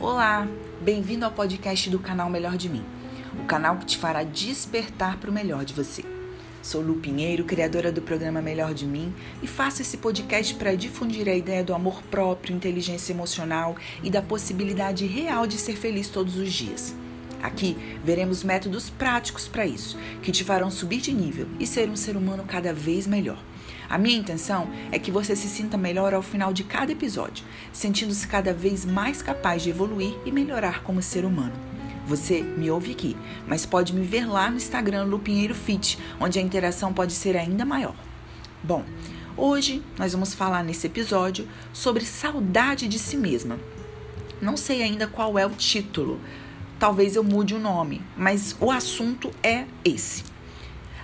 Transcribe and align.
Olá, 0.00 0.46
bem-vindo 0.80 1.24
ao 1.24 1.32
podcast 1.32 1.90
do 1.90 1.98
canal 1.98 2.30
Melhor 2.30 2.56
de 2.56 2.68
Mim, 2.68 2.84
o 3.36 3.46
canal 3.46 3.78
que 3.78 3.84
te 3.84 3.98
fará 3.98 4.22
despertar 4.22 5.16
para 5.16 5.28
o 5.28 5.32
melhor 5.32 5.64
de 5.64 5.74
você. 5.74 6.04
Sou 6.62 6.80
Lu 6.80 7.00
Pinheiro, 7.00 7.42
criadora 7.42 7.90
do 7.90 8.00
programa 8.00 8.40
Melhor 8.40 8.72
de 8.74 8.86
Mim, 8.86 9.12
e 9.42 9.48
faço 9.48 9.82
esse 9.82 9.96
podcast 9.96 10.54
para 10.54 10.76
difundir 10.76 11.28
a 11.28 11.34
ideia 11.34 11.64
do 11.64 11.74
amor 11.74 12.00
próprio, 12.04 12.54
inteligência 12.54 13.12
emocional 13.12 13.74
e 14.00 14.08
da 14.08 14.22
possibilidade 14.22 15.04
real 15.04 15.48
de 15.48 15.58
ser 15.58 15.74
feliz 15.74 16.06
todos 16.06 16.36
os 16.36 16.52
dias. 16.52 16.94
Aqui 17.42 17.76
veremos 18.04 18.44
métodos 18.44 18.88
práticos 18.88 19.48
para 19.48 19.66
isso, 19.66 19.98
que 20.22 20.30
te 20.30 20.44
farão 20.44 20.70
subir 20.70 21.00
de 21.00 21.12
nível 21.12 21.48
e 21.58 21.66
ser 21.66 21.88
um 21.88 21.96
ser 21.96 22.16
humano 22.16 22.44
cada 22.46 22.72
vez 22.72 23.04
melhor. 23.04 23.47
A 23.88 23.98
minha 23.98 24.18
intenção 24.18 24.68
é 24.92 24.98
que 24.98 25.10
você 25.10 25.34
se 25.34 25.48
sinta 25.48 25.76
melhor 25.76 26.14
ao 26.14 26.22
final 26.22 26.52
de 26.52 26.64
cada 26.64 26.92
episódio, 26.92 27.44
sentindo-se 27.72 28.26
cada 28.26 28.52
vez 28.52 28.84
mais 28.84 29.22
capaz 29.22 29.62
de 29.62 29.70
evoluir 29.70 30.14
e 30.24 30.32
melhorar 30.32 30.82
como 30.82 31.02
ser 31.02 31.24
humano. 31.24 31.54
Você 32.06 32.42
me 32.42 32.70
ouve 32.70 32.92
aqui, 32.92 33.16
mas 33.46 33.66
pode 33.66 33.94
me 33.94 34.02
ver 34.02 34.26
lá 34.26 34.50
no 34.50 34.56
Instagram 34.56 35.04
Lupinheiro 35.04 35.54
Fit, 35.54 35.98
onde 36.18 36.38
a 36.38 36.42
interação 36.42 36.92
pode 36.92 37.12
ser 37.12 37.36
ainda 37.36 37.66
maior. 37.66 37.94
Bom, 38.62 38.82
hoje 39.36 39.82
nós 39.98 40.12
vamos 40.12 40.34
falar 40.34 40.64
nesse 40.64 40.86
episódio 40.86 41.46
sobre 41.72 42.04
saudade 42.06 42.88
de 42.88 42.98
si 42.98 43.16
mesma. 43.16 43.58
Não 44.40 44.56
sei 44.56 44.82
ainda 44.82 45.06
qual 45.06 45.38
é 45.38 45.44
o 45.44 45.50
título, 45.50 46.18
talvez 46.78 47.14
eu 47.14 47.22
mude 47.22 47.54
o 47.54 47.58
nome, 47.58 48.00
mas 48.16 48.56
o 48.58 48.70
assunto 48.70 49.30
é 49.42 49.66
esse. 49.84 50.24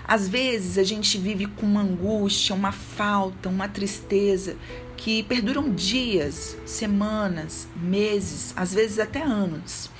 Às 0.06 0.28
vezes 0.28 0.76
a 0.76 0.84
gente 0.84 1.16
vive 1.16 1.46
com 1.46 1.64
uma 1.64 1.80
angústia, 1.80 2.54
uma 2.54 2.72
falta, 2.72 3.48
uma 3.48 3.68
tristeza 3.68 4.56
que 4.96 5.22
perduram 5.22 5.72
dias, 5.72 6.56
semanas, 6.66 7.66
meses, 7.74 8.52
às 8.55 8.75
vezes 8.75 8.98
até 8.98 9.22
anos. 9.22 9.91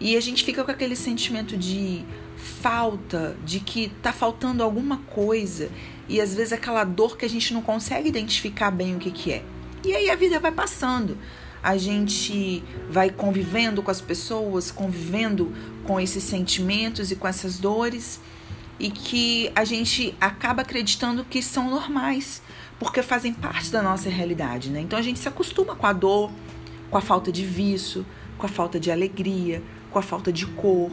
E 0.00 0.16
a 0.16 0.20
gente 0.20 0.44
fica 0.44 0.64
com 0.64 0.70
aquele 0.70 0.96
sentimento 0.96 1.56
de 1.56 2.04
falta, 2.36 3.36
de 3.44 3.60
que 3.60 3.88
tá 4.02 4.12
faltando 4.12 4.62
alguma 4.62 4.98
coisa, 4.98 5.70
e 6.08 6.20
às 6.20 6.34
vezes 6.34 6.52
aquela 6.52 6.84
dor 6.84 7.16
que 7.16 7.24
a 7.24 7.28
gente 7.28 7.54
não 7.54 7.62
consegue 7.62 8.08
identificar 8.08 8.70
bem 8.70 8.96
o 8.96 8.98
que, 8.98 9.10
que 9.10 9.32
é. 9.32 9.44
E 9.84 9.94
aí 9.94 10.10
a 10.10 10.16
vida 10.16 10.40
vai 10.40 10.52
passando. 10.52 11.16
A 11.62 11.76
gente 11.76 12.62
vai 12.90 13.10
convivendo 13.10 13.82
com 13.82 13.90
as 13.90 14.00
pessoas, 14.00 14.70
convivendo 14.70 15.52
com 15.84 15.98
esses 16.00 16.22
sentimentos 16.22 17.10
e 17.10 17.16
com 17.16 17.26
essas 17.26 17.58
dores 17.58 18.20
e 18.78 18.90
que 18.90 19.50
a 19.54 19.64
gente 19.64 20.14
acaba 20.20 20.62
acreditando 20.62 21.24
que 21.24 21.42
são 21.42 21.70
normais, 21.70 22.42
porque 22.78 23.02
fazem 23.02 23.32
parte 23.32 23.70
da 23.70 23.82
nossa 23.82 24.10
realidade, 24.10 24.70
né? 24.70 24.80
Então 24.80 24.98
a 24.98 25.02
gente 25.02 25.18
se 25.18 25.28
acostuma 25.28 25.74
com 25.74 25.86
a 25.86 25.92
dor, 25.92 26.30
com 26.90 26.98
a 26.98 27.00
falta 27.00 27.32
de 27.32 27.44
vício, 27.44 28.04
com 28.36 28.46
a 28.46 28.48
falta 28.48 28.78
de 28.78 28.90
alegria, 28.90 29.62
com 29.90 29.98
a 29.98 30.02
falta 30.02 30.32
de 30.32 30.46
cor, 30.46 30.90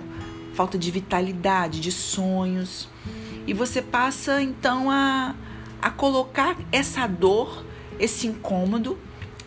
falta 0.53 0.77
de 0.77 0.89
vitalidade, 0.91 1.79
de 1.81 1.91
sonhos. 1.91 2.87
E 3.45 3.53
você 3.53 3.81
passa 3.81 4.41
então 4.41 4.89
a, 4.89 5.35
a 5.81 5.89
colocar 5.89 6.57
essa 6.71 7.05
dor, 7.05 7.65
esse 7.99 8.27
incômodo, 8.27 8.97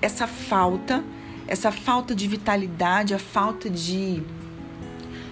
essa 0.03 0.27
falta, 0.27 1.03
essa 1.47 1.73
falta 1.73 2.15
de 2.15 2.29
vitalidade, 2.29 3.15
a 3.15 3.19
falta 3.19 3.71
de 3.71 4.23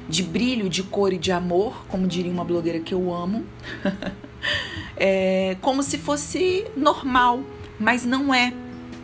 de 0.09 0.23
brilho, 0.23 0.69
de 0.69 0.83
cor 0.83 1.13
e 1.13 1.19
de 1.19 1.33
amor, 1.33 1.85
como 1.89 2.07
diria 2.07 2.31
uma 2.31 2.45
blogueira 2.45 2.81
que 2.81 2.93
eu 2.93 3.13
amo, 3.13 3.45
é 4.97 5.57
como 5.61 5.83
se 5.83 5.99
fosse 5.99 6.67
normal, 6.77 7.43
mas 7.79 8.05
não 8.05 8.33
é, 8.35 8.53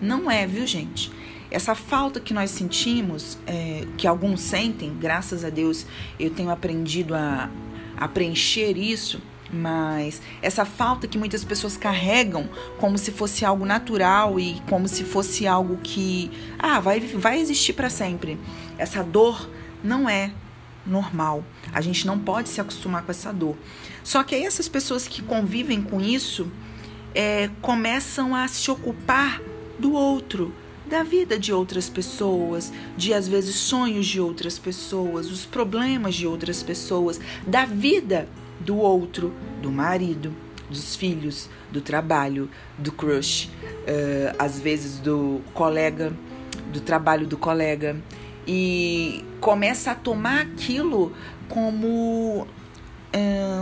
não 0.00 0.30
é, 0.30 0.46
viu 0.46 0.66
gente? 0.66 1.10
Essa 1.50 1.74
falta 1.74 2.20
que 2.20 2.32
nós 2.32 2.50
sentimos, 2.50 3.36
é, 3.46 3.84
que 3.96 4.06
alguns 4.06 4.41
sentem, 4.41 4.94
graças 5.00 5.44
a 5.44 5.50
Deus 5.50 5.84
eu 6.19 6.30
tenho 6.30 6.50
aprendido 6.50 7.14
a, 7.14 7.50
a 7.96 8.06
preencher 8.06 8.76
isso, 8.78 9.20
mas 9.52 10.22
essa 10.41 10.64
falta 10.64 11.08
que 11.08 11.19
muitas 11.19 11.42
pessoas 11.42 11.76
carregam 11.76 12.48
como 12.78 12.96
se 12.96 13.10
fosse 13.10 13.44
algo 13.44 13.66
natural 13.66 14.38
e 14.38 14.62
como 14.69 14.86
se 14.86 15.02
fosse 15.02 15.44
algo 15.44 15.78
que 15.82 16.30
ah, 16.56 16.78
vai, 16.78 17.00
vai 17.00 17.41
existir 17.41 17.72
para 17.72 17.91
sempre. 17.91 18.38
Essa 18.78 19.02
dor 19.02 19.50
não 19.82 20.08
é 20.08 20.30
normal. 20.86 21.44
A 21.72 21.80
gente 21.80 22.06
não 22.06 22.18
pode 22.18 22.48
se 22.48 22.60
acostumar 22.60 23.02
com 23.02 23.10
essa 23.10 23.32
dor. 23.32 23.56
Só 24.02 24.22
que 24.22 24.34
aí 24.34 24.44
essas 24.44 24.68
pessoas 24.68 25.06
que 25.06 25.22
convivem 25.22 25.82
com 25.82 26.00
isso 26.00 26.50
é, 27.14 27.50
começam 27.60 28.34
a 28.34 28.48
se 28.48 28.70
ocupar 28.70 29.40
do 29.78 29.92
outro, 29.92 30.54
da 30.86 31.02
vida 31.02 31.38
de 31.38 31.52
outras 31.52 31.88
pessoas, 31.88 32.72
de 32.96 33.14
às 33.14 33.28
vezes 33.28 33.54
sonhos 33.54 34.06
de 34.06 34.20
outras 34.20 34.58
pessoas, 34.58 35.30
os 35.30 35.46
problemas 35.46 36.14
de 36.14 36.26
outras 36.26 36.62
pessoas, 36.62 37.20
da 37.46 37.64
vida 37.64 38.28
do 38.58 38.76
outro, 38.76 39.32
do 39.62 39.70
marido, 39.70 40.34
dos 40.69 40.96
filhos, 40.96 41.48
do 41.70 41.80
trabalho, 41.80 42.50
do 42.76 42.92
crush, 42.92 43.46
uh, 43.46 44.34
às 44.38 44.58
vezes 44.58 44.98
do 44.98 45.40
colega, 45.54 46.12
do 46.72 46.80
trabalho 46.80 47.26
do 47.26 47.36
colega 47.36 47.96
e 48.53 49.25
começa 49.41 49.93
a 49.93 49.94
tomar 49.94 50.41
aquilo 50.41 51.12
como 51.49 52.49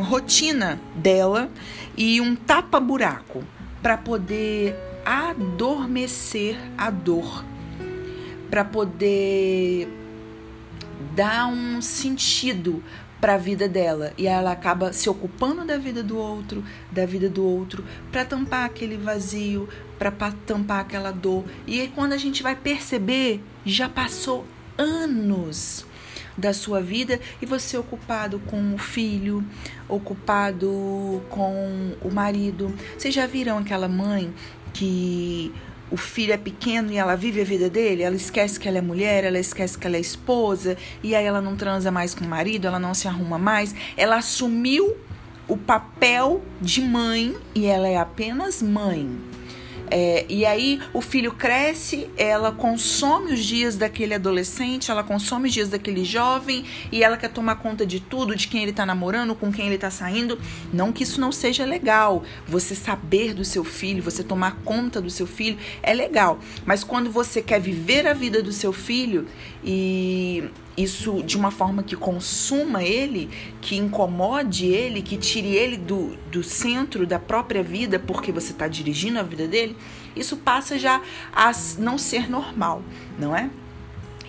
rotina 0.05 0.81
dela 0.95 1.51
e 1.95 2.23
um 2.23 2.35
tapa-buraco 2.35 3.45
para 3.83 3.99
poder 3.99 4.75
adormecer 5.05 6.57
a 6.79 6.89
dor, 6.89 7.45
para 8.49 8.65
poder 8.65 9.89
dar 11.15 11.49
um 11.49 11.83
sentido 11.83 12.83
para 13.21 13.35
a 13.35 13.39
vida 13.39 13.69
dela 13.69 14.15
e 14.17 14.27
ela 14.27 14.53
acaba 14.53 14.95
se 14.95 15.11
ocupando 15.11 15.67
da 15.67 15.77
vida 15.77 16.03
do 16.03 16.17
outro, 16.17 16.65
da 16.91 17.05
vida 17.05 17.29
do 17.29 17.45
outro, 17.45 17.85
para 18.11 18.25
tampar 18.25 18.65
aquele 18.65 18.97
vazio, 18.97 19.69
para 19.99 20.11
tampar 20.47 20.81
aquela 20.81 21.11
dor. 21.11 21.45
E 21.67 21.79
aí 21.79 21.93
quando 21.95 22.15
a 22.15 22.19
gente 22.19 22.43
vai 22.43 22.57
perceber, 22.57 23.43
já 23.67 23.87
passou 23.87 24.47
anos 24.79 25.85
da 26.37 26.55
sua 26.55 26.81
vida 26.81 27.21
e 27.43 27.47
você 27.47 27.77
ocupado 27.77 28.39
com 28.47 28.75
o 28.75 28.79
filho, 28.79 29.45
ocupado 29.89 31.21
com 31.29 31.93
o 32.01 32.11
marido. 32.11 32.73
Vocês 32.97 33.13
já 33.13 33.27
viram 33.27 33.59
aquela 33.59 33.89
mãe 33.89 34.33
que 34.73 35.53
o 35.91 35.97
filho 35.97 36.33
é 36.33 36.37
pequeno 36.37 36.93
e 36.93 36.97
ela 36.97 37.17
vive 37.17 37.41
a 37.41 37.45
vida 37.45 37.69
dele, 37.69 38.03
ela 38.03 38.15
esquece 38.15 38.61
que 38.61 38.69
ela 38.69 38.79
é 38.79 38.81
mulher, 38.81 39.25
ela 39.25 39.39
esquece 39.39 39.77
que 39.77 39.87
ela 39.87 39.97
é 39.97 40.01
esposa, 40.01 40.77
e 41.03 41.15
aí 41.15 41.25
ela 41.25 41.41
não 41.41 41.57
transa 41.57 41.91
mais 41.91 42.15
com 42.15 42.25
o 42.25 42.29
marido, 42.29 42.67
ela 42.67 42.79
não 42.79 42.95
se 42.95 43.09
arruma 43.09 43.39
mais, 43.39 43.75
ela 43.97 44.17
assumiu 44.17 44.97
o 45.49 45.57
papel 45.57 46.43
de 46.61 46.83
mãe 46.83 47.35
e 47.55 47.67
ela 47.67 47.89
é 47.89 47.97
apenas 47.97 48.63
mãe. 48.63 49.09
É, 49.91 50.27
e 50.29 50.45
aí 50.45 50.81
o 50.93 51.01
filho 51.01 51.33
cresce, 51.33 52.09
ela 52.17 52.53
consome 52.53 53.33
os 53.33 53.45
dias 53.45 53.77
daquele 53.77 54.15
adolescente, 54.15 54.91
ela 54.91 55.03
consome 55.03 55.49
os 55.49 55.55
dias 55.55 55.69
daquele 55.69 56.05
jovem 56.05 56.65
e 56.93 57.03
ela 57.03 57.17
quer 57.17 57.29
tomar 57.29 57.57
conta 57.57 57.87
de 57.87 58.01
tudo, 58.01 58.35
de 58.35 58.49
quem 58.49 58.63
ele 58.63 58.71
está 58.71 58.85
namorando, 58.85 59.35
com 59.35 59.53
quem 59.53 59.67
ele 59.67 59.75
está 59.75 59.91
saindo. 59.91 60.39
Não 60.73 60.93
que 60.93 61.03
isso 61.03 61.21
não 61.21 61.33
seja 61.33 61.65
legal. 61.65 62.23
Você 62.47 62.75
saber 62.75 63.35
do 63.35 63.45
seu 63.45 63.65
filho, 63.65 64.03
você 64.03 64.23
tomar 64.23 64.57
conta 64.65 65.01
do 65.01 65.11
seu 65.11 65.27
filho 65.27 65.59
é 65.83 65.95
legal. 65.95 66.39
Mas 66.65 66.85
quando 66.85 67.11
você 67.11 67.43
quer 67.43 67.61
viver 67.61 68.07
a 68.07 68.13
vida 68.13 68.43
do 68.43 68.53
seu 68.53 68.73
filho 68.73 69.27
e 69.65 70.45
isso 70.77 71.23
de 71.23 71.37
uma 71.37 71.51
forma 71.51 71.83
que 71.83 71.97
consuma 71.97 72.83
ele, 72.83 73.29
que 73.61 73.77
incomode 73.77 74.67
ele, 74.67 75.03
que 75.03 75.17
tire 75.17 75.55
ele 75.55 75.77
do, 75.77 76.17
do 76.31 76.43
centro 76.43 77.07
da 77.07 77.19
própria 77.19 77.63
vida, 77.63 77.99
porque 77.99 78.31
você 78.31 78.53
está 78.53 78.69
dirigindo 78.69 79.19
a 79.19 79.23
vida 79.23 79.49
dele, 79.49 79.77
isso 80.15 80.37
passa 80.37 80.79
já 80.79 81.03
a 81.33 81.51
não 81.79 81.99
ser 81.99 82.31
normal, 82.31 82.83
não 83.19 83.35
é? 83.35 83.51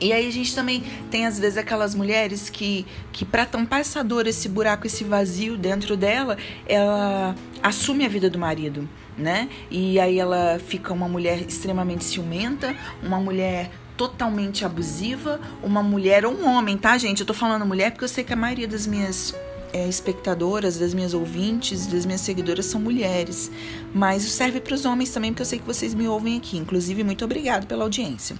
E 0.02 0.14
aí 0.14 0.28
a 0.28 0.31
gente 0.31 0.56
também 0.56 0.81
tem 1.12 1.26
às 1.26 1.38
vezes 1.38 1.58
aquelas 1.58 1.94
mulheres 1.94 2.50
que, 2.50 2.86
que 3.12 3.26
para 3.26 3.46
tampar 3.46 3.81
essa 3.81 4.02
dor, 4.02 4.28
esse 4.28 4.48
buraco, 4.48 4.88
esse 4.88 5.04
vazio 5.04 5.58
dentro 5.58 5.98
dela, 5.98 6.38
ela 6.66 7.36
assume 7.62 8.06
a 8.06 8.08
vida 8.08 8.30
do 8.30 8.40
marido, 8.40 8.88
né? 9.18 9.50
E 9.70 10.00
aí 10.00 10.18
ela 10.18 10.58
fica 10.66 10.94
uma 10.94 11.08
mulher 11.08 11.42
extremamente 11.42 12.06
ciumenta, 12.06 12.74
uma 13.04 13.20
mulher 13.20 13.70
totalmente 14.00 14.63
abusiva, 14.63 15.42
uma 15.62 15.84
mulher 15.84 16.25
ou 16.25 16.31
um 16.31 16.48
homem, 16.48 16.78
tá, 16.78 16.98
gente? 16.98 17.19
Eu 17.19 17.25
tô 17.25 17.34
falando 17.34 17.66
mulher 17.66 17.92
porque 17.92 18.06
eu 18.06 18.07
sei 18.07 18.24
que 18.24 18.31
a 18.31 18.36
maioria 18.36 18.66
das 18.66 18.88
minhas 18.88 19.36
é, 19.74 19.86
espectadoras, 19.90 20.80
das 20.80 20.94
minhas 20.94 21.13
ouvintes, 21.13 21.86
das 21.86 22.06
minhas 22.06 22.22
seguidoras 22.22 22.66
são 22.66 22.80
mulheres. 22.80 23.51
Mas 23.94 24.24
isso 24.24 24.38
serve 24.38 24.62
para 24.62 24.74
os 24.74 24.86
homens 24.86 25.10
também, 25.10 25.34
porque 25.34 25.42
eu 25.42 25.46
sei 25.46 25.60
que 25.60 25.66
vocês 25.66 25.94
me 25.94 26.07
ouvem 26.07 26.38
aqui. 26.38 26.57
Inclusive, 26.57 27.04
muito 27.04 27.25
obrigado 27.25 27.68
pela 27.68 27.84
audiência. 27.84 28.38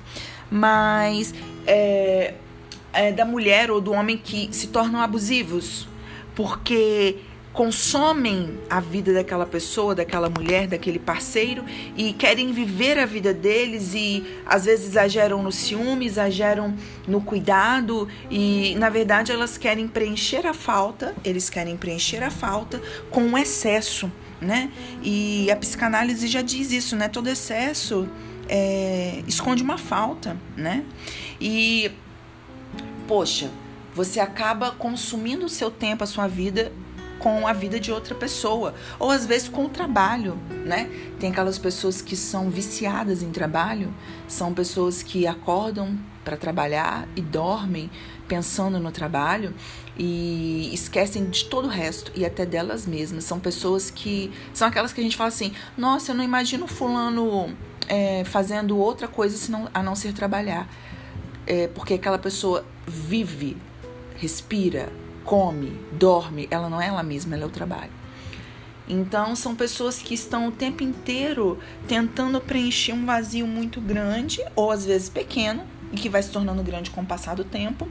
Mas 0.50 1.34
é, 1.68 2.36
é 2.94 3.12
da 3.12 3.26
mulher 3.26 3.70
ou 3.70 3.82
do 3.82 3.92
homem 3.92 4.18
que 4.18 4.48
se 4.54 4.68
tornam 4.68 5.02
abusivos, 5.02 5.90
porque 6.36 7.18
consomem 7.60 8.58
a 8.70 8.80
vida 8.80 9.14
daquela 9.14 9.46
pessoa, 9.46 9.94
daquela 9.94 10.30
mulher, 10.30 10.66
daquele 10.66 10.98
parceiro 10.98 11.66
e 11.98 12.14
querem 12.14 12.54
viver 12.54 12.98
a 12.98 13.06
vida 13.06 13.34
deles 13.34 13.94
e 13.94 14.24
às 14.46 14.64
vezes 14.64 14.92
exageram 14.92 15.44
no 15.44 15.52
ciúme, 15.52 16.06
exageram 16.06 16.74
no 17.06 17.20
cuidado 17.20 18.08
e 18.32 18.76
na 18.76 18.90
verdade 18.90 19.34
elas 19.34 19.58
querem 19.58 19.90
preencher 19.90 20.48
a 20.48 20.54
falta, 20.54 21.14
eles 21.22 21.50
querem 21.50 21.76
preencher 21.76 22.24
a 22.24 22.32
falta 22.32 22.82
com 23.12 23.24
um 23.24 23.38
excesso, 23.38 24.10
né? 24.40 24.72
E 25.04 25.52
a 25.52 25.56
psicanálise 25.58 26.30
já 26.30 26.42
diz 26.42 26.72
isso, 26.72 26.96
né? 26.96 27.10
Todo 27.10 27.28
excesso 27.28 28.08
é, 28.48 29.22
esconde 29.28 29.62
uma 29.62 29.78
falta, 29.78 30.38
né? 30.56 30.86
E 31.42 31.92
poxa, 33.06 33.52
você 33.94 34.22
acaba 34.22 34.72
consumindo 34.72 35.46
o 35.46 35.50
seu 35.50 35.70
tempo, 35.70 36.06
a 36.06 36.08
sua 36.08 36.26
vida 36.26 36.72
com 37.20 37.46
a 37.46 37.54
vida 37.54 37.80
de 37.80 37.92
outra 37.92 38.16
pessoa, 38.16 38.74
ou 38.98 39.12
às 39.12 39.26
vezes 39.26 39.48
com 39.48 39.66
o 39.66 39.70
trabalho, 39.70 40.40
né? 40.66 40.90
Tem 41.20 41.32
aquelas 41.32 41.60
pessoas 41.60 42.02
que 42.02 42.16
são 42.16 42.50
viciadas 42.50 43.22
em 43.22 43.30
trabalho, 43.32 43.94
são 44.28 44.54
pessoas 44.54 45.04
que 45.04 45.28
acordam 45.28 46.00
para 46.24 46.38
trabalhar 46.38 47.08
e 47.16 47.22
dormem 47.22 47.90
pensando 48.28 48.80
no 48.80 48.92
trabalho 48.92 49.54
e 49.98 50.70
esquecem 50.74 51.26
de 51.30 51.46
todo 51.46 51.66
o 51.66 51.70
resto 51.70 52.12
e 52.16 52.26
até 52.26 52.46
delas 52.46 52.86
mesmas. 52.86 53.24
São 53.24 53.40
pessoas 53.40 53.92
que 53.92 54.32
são 54.54 54.68
aquelas 54.68 54.94
que 54.94 55.02
a 55.02 55.04
gente 55.04 55.18
fala 55.18 55.28
assim: 55.28 55.52
nossa, 55.78 56.12
eu 56.12 56.16
não 56.16 56.24
imagino 56.24 56.68
fulano 56.68 57.56
é, 57.88 58.24
fazendo 58.24 58.78
outra 58.78 59.08
coisa 59.08 59.36
senão, 59.36 59.68
a 59.74 59.84
não 59.84 59.96
ser 59.96 60.14
trabalhar, 60.14 60.70
é, 61.46 61.68
porque 61.68 61.96
aquela 61.96 62.20
pessoa 62.20 62.64
vive, 62.88 63.58
respira, 64.16 64.90
come, 65.30 65.80
dorme, 65.92 66.48
ela 66.50 66.68
não 66.72 66.82
é 66.82 66.88
ela 66.88 67.04
mesma, 67.04 67.36
ela 67.36 67.44
é 67.44 67.46
o 67.46 67.52
trabalho. 67.52 67.92
Então, 68.88 69.36
são 69.36 69.56
pessoas 69.56 70.00
que 70.00 70.16
estão 70.16 70.48
o 70.48 70.52
tempo 70.52 70.82
inteiro 70.82 71.60
tentando 71.88 72.42
preencher 72.42 72.94
um 72.94 73.06
vazio 73.06 73.46
muito 73.46 73.80
grande, 73.80 74.44
ou 74.56 74.72
às 74.72 74.88
vezes 74.88 75.08
pequeno, 75.08 75.62
e 75.94 75.98
que 75.98 76.10
vai 76.10 76.24
se 76.24 76.32
tornando 76.32 76.64
grande 76.64 76.90
com 76.90 77.02
o 77.02 77.06
passar 77.06 77.36
do 77.36 77.44
tempo, 77.44 77.88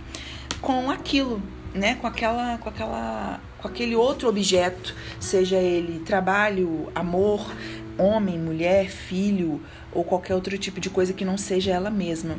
com 0.60 0.90
aquilo, 0.90 1.40
né? 1.72 1.94
Com 1.94 2.08
aquela, 2.08 2.58
com 2.58 2.70
aquela, 2.70 3.40
com 3.62 3.68
aquele 3.68 3.94
outro 3.94 4.28
objeto, 4.28 4.92
seja 5.20 5.58
ele 5.58 6.00
trabalho, 6.00 6.90
amor, 6.92 7.54
homem, 7.96 8.36
mulher, 8.36 8.90
filho, 8.90 9.62
ou 9.92 10.02
qualquer 10.02 10.34
outro 10.34 10.58
tipo 10.58 10.80
de 10.80 10.90
coisa 10.90 11.12
que 11.12 11.24
não 11.24 11.38
seja 11.38 11.70
ela 11.70 11.88
mesma. 11.88 12.36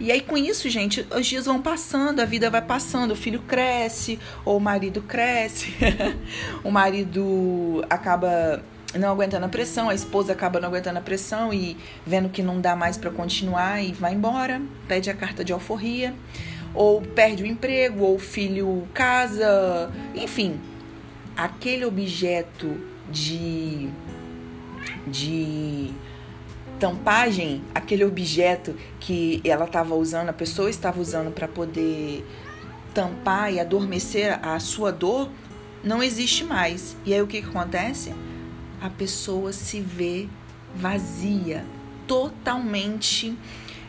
E 0.00 0.10
aí, 0.10 0.20
com 0.20 0.36
isso, 0.36 0.68
gente, 0.68 1.06
os 1.16 1.26
dias 1.26 1.46
vão 1.46 1.62
passando, 1.62 2.20
a 2.20 2.24
vida 2.24 2.50
vai 2.50 2.62
passando, 2.62 3.12
o 3.12 3.16
filho 3.16 3.40
cresce, 3.40 4.18
ou 4.44 4.56
o 4.56 4.60
marido 4.60 5.02
cresce, 5.02 5.72
o 6.64 6.70
marido 6.70 7.84
acaba 7.88 8.62
não 8.98 9.10
aguentando 9.10 9.46
a 9.46 9.48
pressão, 9.48 9.88
a 9.88 9.94
esposa 9.94 10.32
acaba 10.32 10.60
não 10.60 10.68
aguentando 10.68 10.98
a 10.98 11.02
pressão 11.02 11.52
e 11.52 11.76
vendo 12.06 12.28
que 12.28 12.42
não 12.42 12.60
dá 12.60 12.76
mais 12.76 12.96
para 12.96 13.10
continuar 13.10 13.82
e 13.82 13.92
vai 13.92 14.14
embora, 14.14 14.62
pede 14.86 15.10
a 15.10 15.14
carta 15.14 15.44
de 15.44 15.52
alforria, 15.52 16.14
ou 16.72 17.00
perde 17.00 17.42
o 17.42 17.46
emprego, 17.46 18.04
ou 18.04 18.16
o 18.16 18.18
filho 18.18 18.86
casa, 18.92 19.90
enfim, 20.14 20.60
aquele 21.36 21.84
objeto 21.84 22.80
de 23.10 23.90
de 25.06 25.90
tampagem, 26.78 27.62
aquele 27.74 28.04
objeto 28.04 28.74
que 29.00 29.40
ela 29.44 29.64
estava 29.64 29.94
usando, 29.94 30.28
a 30.28 30.32
pessoa 30.32 30.68
estava 30.68 31.00
usando 31.00 31.32
para 31.32 31.48
poder 31.48 32.24
tampar 32.92 33.52
e 33.52 33.60
adormecer 33.60 34.38
a 34.42 34.58
sua 34.60 34.92
dor, 34.92 35.28
não 35.82 36.02
existe 36.02 36.44
mais. 36.44 36.96
E 37.04 37.12
aí 37.12 37.20
o 37.20 37.26
que, 37.26 37.42
que 37.42 37.48
acontece? 37.48 38.12
A 38.80 38.88
pessoa 38.88 39.52
se 39.52 39.80
vê 39.80 40.28
vazia, 40.74 41.64
totalmente 42.06 43.36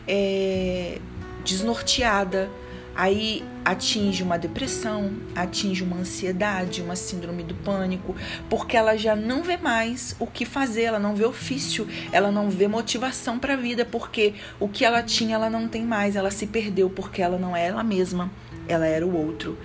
é, 0.06 0.98
desnorteada, 1.44 2.50
Aí 2.96 3.44
atinge 3.62 4.22
uma 4.22 4.38
depressão, 4.38 5.12
atinge 5.34 5.84
uma 5.84 5.98
ansiedade, 5.98 6.80
uma 6.80 6.96
síndrome 6.96 7.42
do 7.42 7.54
pânico, 7.54 8.16
porque 8.48 8.74
ela 8.74 8.96
já 8.96 9.14
não 9.14 9.42
vê 9.42 9.58
mais 9.58 10.16
o 10.18 10.26
que 10.26 10.46
fazer, 10.46 10.84
ela 10.84 10.98
não 10.98 11.14
vê 11.14 11.26
ofício, 11.26 11.86
ela 12.10 12.32
não 12.32 12.48
vê 12.48 12.66
motivação 12.66 13.38
para 13.38 13.52
a 13.52 13.56
vida, 13.56 13.84
porque 13.84 14.32
o 14.58 14.66
que 14.66 14.82
ela 14.82 15.02
tinha 15.02 15.34
ela 15.34 15.50
não 15.50 15.68
tem 15.68 15.84
mais, 15.84 16.16
ela 16.16 16.30
se 16.30 16.46
perdeu 16.46 16.88
porque 16.88 17.20
ela 17.20 17.38
não 17.38 17.54
é 17.54 17.66
ela 17.66 17.84
mesma, 17.84 18.30
ela 18.66 18.86
era 18.86 19.06
o 19.06 19.14
outro. 19.14 19.58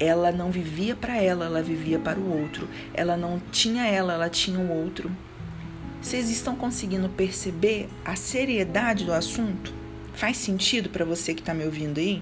Ela 0.00 0.32
não 0.32 0.50
vivia 0.50 0.96
para 0.96 1.16
ela, 1.16 1.44
ela 1.44 1.62
vivia 1.62 2.00
para 2.00 2.18
o 2.18 2.40
outro. 2.40 2.68
Ela 2.92 3.16
não 3.16 3.40
tinha 3.52 3.86
ela, 3.86 4.14
ela 4.14 4.28
tinha 4.28 4.58
o 4.58 4.68
outro. 4.68 5.08
Vocês 6.02 6.28
estão 6.28 6.56
conseguindo 6.56 7.08
perceber 7.08 7.88
a 8.04 8.16
seriedade 8.16 9.04
do 9.04 9.12
assunto? 9.12 9.72
Faz 10.12 10.36
sentido 10.36 10.90
para 10.90 11.04
você 11.04 11.32
que 11.32 11.40
está 11.40 11.54
me 11.54 11.64
ouvindo 11.64 11.98
aí? 11.98 12.20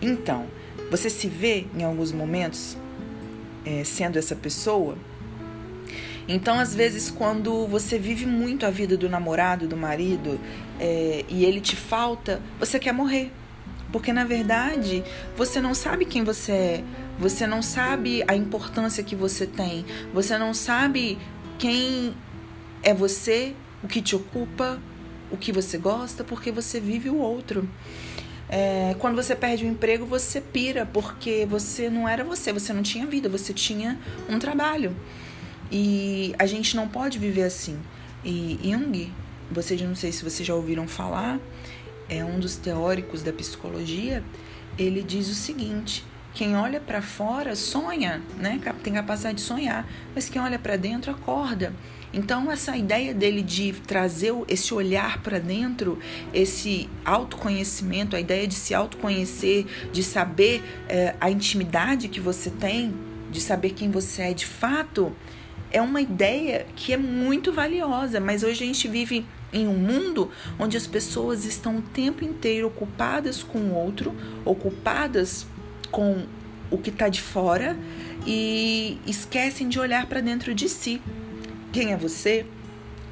Então, 0.00 0.46
você 0.90 1.10
se 1.10 1.28
vê 1.28 1.66
em 1.76 1.82
alguns 1.82 2.12
momentos 2.12 2.76
é, 3.64 3.82
sendo 3.84 4.18
essa 4.18 4.34
pessoa? 4.34 4.96
Então, 6.28 6.58
às 6.58 6.74
vezes, 6.74 7.10
quando 7.10 7.66
você 7.66 7.98
vive 7.98 8.26
muito 8.26 8.66
a 8.66 8.70
vida 8.70 8.96
do 8.96 9.08
namorado, 9.08 9.68
do 9.68 9.76
marido, 9.76 10.40
é, 10.78 11.24
e 11.28 11.44
ele 11.44 11.60
te 11.60 11.76
falta, 11.76 12.42
você 12.58 12.78
quer 12.78 12.92
morrer. 12.92 13.30
Porque, 13.92 14.12
na 14.12 14.24
verdade, 14.24 15.04
você 15.36 15.60
não 15.60 15.72
sabe 15.72 16.04
quem 16.04 16.24
você 16.24 16.52
é, 16.52 16.84
você 17.18 17.46
não 17.46 17.62
sabe 17.62 18.22
a 18.28 18.34
importância 18.36 19.02
que 19.02 19.16
você 19.16 19.46
tem, 19.46 19.86
você 20.12 20.36
não 20.36 20.52
sabe 20.52 21.16
quem 21.58 22.14
é 22.82 22.92
você, 22.92 23.54
o 23.82 23.88
que 23.88 24.02
te 24.02 24.14
ocupa, 24.14 24.78
o 25.30 25.36
que 25.36 25.50
você 25.50 25.78
gosta, 25.78 26.22
porque 26.22 26.52
você 26.52 26.78
vive 26.78 27.08
o 27.08 27.16
outro. 27.16 27.68
É, 28.48 28.94
quando 28.98 29.16
você 29.16 29.34
perde 29.34 29.64
o 29.64 29.68
emprego, 29.68 30.06
você 30.06 30.40
pira, 30.40 30.86
porque 30.86 31.46
você 31.48 31.90
não 31.90 32.08
era 32.08 32.22
você, 32.22 32.52
você 32.52 32.72
não 32.72 32.82
tinha 32.82 33.06
vida, 33.06 33.28
você 33.28 33.52
tinha 33.52 33.98
um 34.28 34.38
trabalho. 34.38 34.94
E 35.70 36.34
a 36.38 36.46
gente 36.46 36.76
não 36.76 36.88
pode 36.88 37.18
viver 37.18 37.42
assim. 37.42 37.78
E 38.24 38.58
Jung, 38.62 39.12
vocês 39.50 39.80
não 39.82 39.94
sei 39.94 40.12
se 40.12 40.22
vocês 40.22 40.46
já 40.46 40.54
ouviram 40.54 40.86
falar, 40.86 41.40
é 42.08 42.24
um 42.24 42.38
dos 42.38 42.56
teóricos 42.56 43.22
da 43.22 43.32
psicologia, 43.32 44.22
ele 44.78 45.02
diz 45.02 45.28
o 45.28 45.34
seguinte: 45.34 46.04
quem 46.34 46.56
olha 46.56 46.80
para 46.80 47.02
fora 47.02 47.56
sonha, 47.56 48.22
né? 48.36 48.60
Tem 48.82 48.92
capacidade 48.92 49.38
de 49.38 49.42
sonhar, 49.42 49.88
mas 50.14 50.28
quem 50.28 50.40
olha 50.40 50.58
para 50.58 50.76
dentro 50.76 51.10
acorda. 51.10 51.72
Então, 52.16 52.50
essa 52.50 52.74
ideia 52.74 53.12
dele 53.12 53.42
de 53.42 53.74
trazer 53.86 54.32
esse 54.48 54.72
olhar 54.72 55.20
para 55.22 55.38
dentro, 55.38 55.98
esse 56.32 56.88
autoconhecimento, 57.04 58.16
a 58.16 58.20
ideia 58.20 58.48
de 58.48 58.54
se 58.54 58.72
autoconhecer, 58.72 59.66
de 59.92 60.02
saber 60.02 60.62
é, 60.88 61.14
a 61.20 61.30
intimidade 61.30 62.08
que 62.08 62.18
você 62.18 62.48
tem, 62.48 62.94
de 63.30 63.38
saber 63.38 63.74
quem 63.74 63.90
você 63.90 64.22
é 64.22 64.32
de 64.32 64.46
fato, 64.46 65.14
é 65.70 65.82
uma 65.82 66.00
ideia 66.00 66.64
que 66.74 66.94
é 66.94 66.96
muito 66.96 67.52
valiosa. 67.52 68.18
Mas 68.18 68.42
hoje 68.42 68.64
a 68.64 68.66
gente 68.66 68.88
vive 68.88 69.26
em 69.52 69.68
um 69.68 69.76
mundo 69.76 70.30
onde 70.58 70.74
as 70.74 70.86
pessoas 70.86 71.44
estão 71.44 71.76
o 71.76 71.82
tempo 71.82 72.24
inteiro 72.24 72.68
ocupadas 72.68 73.42
com 73.42 73.58
o 73.58 73.74
outro, 73.74 74.16
ocupadas 74.42 75.46
com 75.90 76.24
o 76.70 76.78
que 76.78 76.88
está 76.88 77.10
de 77.10 77.20
fora 77.20 77.76
e 78.26 78.96
esquecem 79.06 79.68
de 79.68 79.78
olhar 79.78 80.06
para 80.06 80.22
dentro 80.22 80.54
de 80.54 80.66
si. 80.66 81.02
Quem 81.76 81.92
é 81.92 81.96
você? 81.98 82.46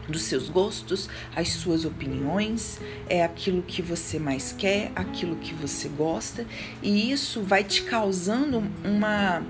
Dos 0.09 0.23
seus 0.23 0.49
gostos, 0.49 1.11
as 1.37 1.51
suas 1.51 1.85
opiniões, 1.85 2.81
é 3.11 3.23
aquilo 3.23 3.61
que 3.61 3.83
você 3.83 4.19
mais 4.19 4.55
quer, 4.57 4.91
aquilo 4.97 5.37
que 5.37 5.53
você 5.53 5.87
gosta, 5.87 6.47
e 6.83 7.13
isso 7.13 7.43
vai 7.43 7.63
te 7.63 7.83
causando 7.83 8.65
uma, 8.83 9.43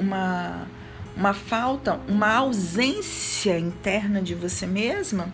uma, 0.00 0.66
uma 1.14 1.34
falta, 1.34 2.00
uma 2.08 2.34
ausência 2.36 3.58
interna 3.58 4.22
de 4.22 4.34
você 4.34 4.66
mesma, 4.66 5.30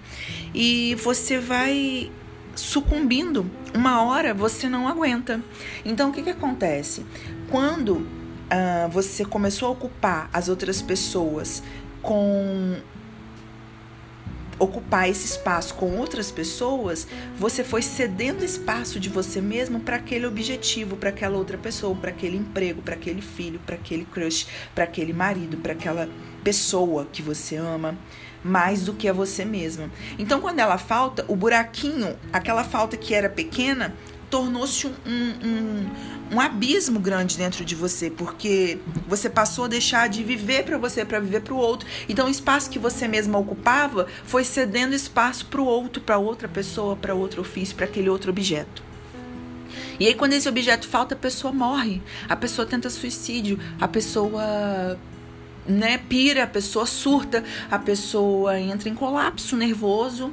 e 0.53 0.97
você 0.97 1.39
vai 1.39 2.11
sucumbindo. 2.57 3.49
Uma 3.73 4.03
hora 4.03 4.35
você 4.35 4.69
não 4.69 4.89
aguenta. 4.89 5.41
Então 5.85 6.11
o 6.11 6.13
que, 6.13 6.25
que 6.25 6.31
acontece? 6.31 7.07
Quando 7.49 7.99
uh, 7.99 8.89
você 8.91 9.25
começou 9.25 9.69
a 9.69 9.71
ocupar 9.71 10.29
as 10.33 10.49
outras 10.49 10.83
pessoas 10.83 11.63
com 12.03 12.81
ocupar 14.59 15.09
esse 15.09 15.27
espaço 15.27 15.75
com 15.75 15.97
outras 15.97 16.31
pessoas, 16.31 17.07
você 17.37 17.63
foi 17.63 17.83
cedendo 17.83 18.45
espaço 18.45 18.99
de 18.99 19.09
você 19.09 19.41
mesmo 19.41 19.81
para 19.81 19.97
aquele 19.97 20.27
objetivo, 20.27 20.97
para 20.97 21.11
aquela 21.11 21.37
outra 21.37 21.57
pessoa, 21.57 21.95
para 21.95 22.11
aquele 22.11 22.37
emprego, 22.37 22.83
para 22.83 22.95
aquele 22.95 23.23
filho, 23.23 23.61
para 23.65 23.77
aquele 23.77 24.05
crush, 24.05 24.47
para 24.75 24.85
aquele 24.85 25.13
marido, 25.13 25.57
para 25.59 25.73
aquela 25.73 26.09
pessoa 26.43 27.07
que 27.13 27.23
você 27.23 27.57
ama 27.57 27.97
mais 28.43 28.85
do 28.85 28.93
que 28.93 29.09
a 29.09 29.13
você 29.13 29.45
mesma. 29.45 29.91
Então, 30.19 30.41
quando 30.41 30.61
ela 30.61 30.79
falta, 30.79 31.25
o 31.29 31.35
buraquinho, 31.35 32.17
aquela 32.33 32.65
falta 32.65 32.97
que 32.97 33.13
era 33.13 33.29
pequena, 33.29 33.95
tornou-se 34.31 34.87
um, 34.87 34.91
um, 35.07 35.91
um, 36.33 36.41
abismo 36.41 36.99
grande 36.99 37.37
dentro 37.37 37.65
de 37.65 37.75
você, 37.75 38.11
porque 38.11 38.79
você 39.07 39.29
passou 39.29 39.65
a 39.65 39.69
deixar 39.69 40.09
de 40.09 40.23
viver 40.23 40.65
para 40.65 40.79
você, 40.79 41.05
para 41.05 41.21
viver 41.21 41.41
para 41.41 41.55
o 41.55 41.57
outro. 41.57 41.89
Então, 42.09 42.27
o 42.27 42.31
espaço 42.31 42.71
que 42.71 42.79
você 42.79 43.09
mesma 43.09 43.39
ocupava 43.39 44.07
foi 44.25 44.45
cedendo 44.45 44.95
espaço 44.95 45.47
para 45.47 45.61
o 45.61 45.65
outro, 45.65 46.03
para 46.03 46.19
outra 46.19 46.49
pessoa, 46.49 46.97
para 46.97 47.15
outro 47.15 47.41
ofício, 47.41 47.75
para 47.75 47.87
aquele 47.87 48.09
outro 48.09 48.31
objeto. 48.31 48.83
E 50.01 50.07
aí, 50.07 50.15
quando 50.15 50.33
esse 50.33 50.49
objeto 50.49 50.87
falta, 50.87 51.15
a 51.15 51.19
pessoa 51.19 51.53
morre, 51.53 52.01
a 52.29 52.37
pessoa 52.37 52.67
tenta 52.67 52.89
suicídio, 52.89 53.59
a 53.81 53.89
pessoa 53.89 54.97
né, 55.67 55.99
pira, 55.99 56.45
a 56.45 56.47
pessoa 56.47 56.87
surta, 56.87 57.45
a 57.71 57.79
pessoa 57.79 58.59
entra 58.59 58.89
em 58.89 58.95
colapso 58.95 59.57
nervoso, 59.57 60.33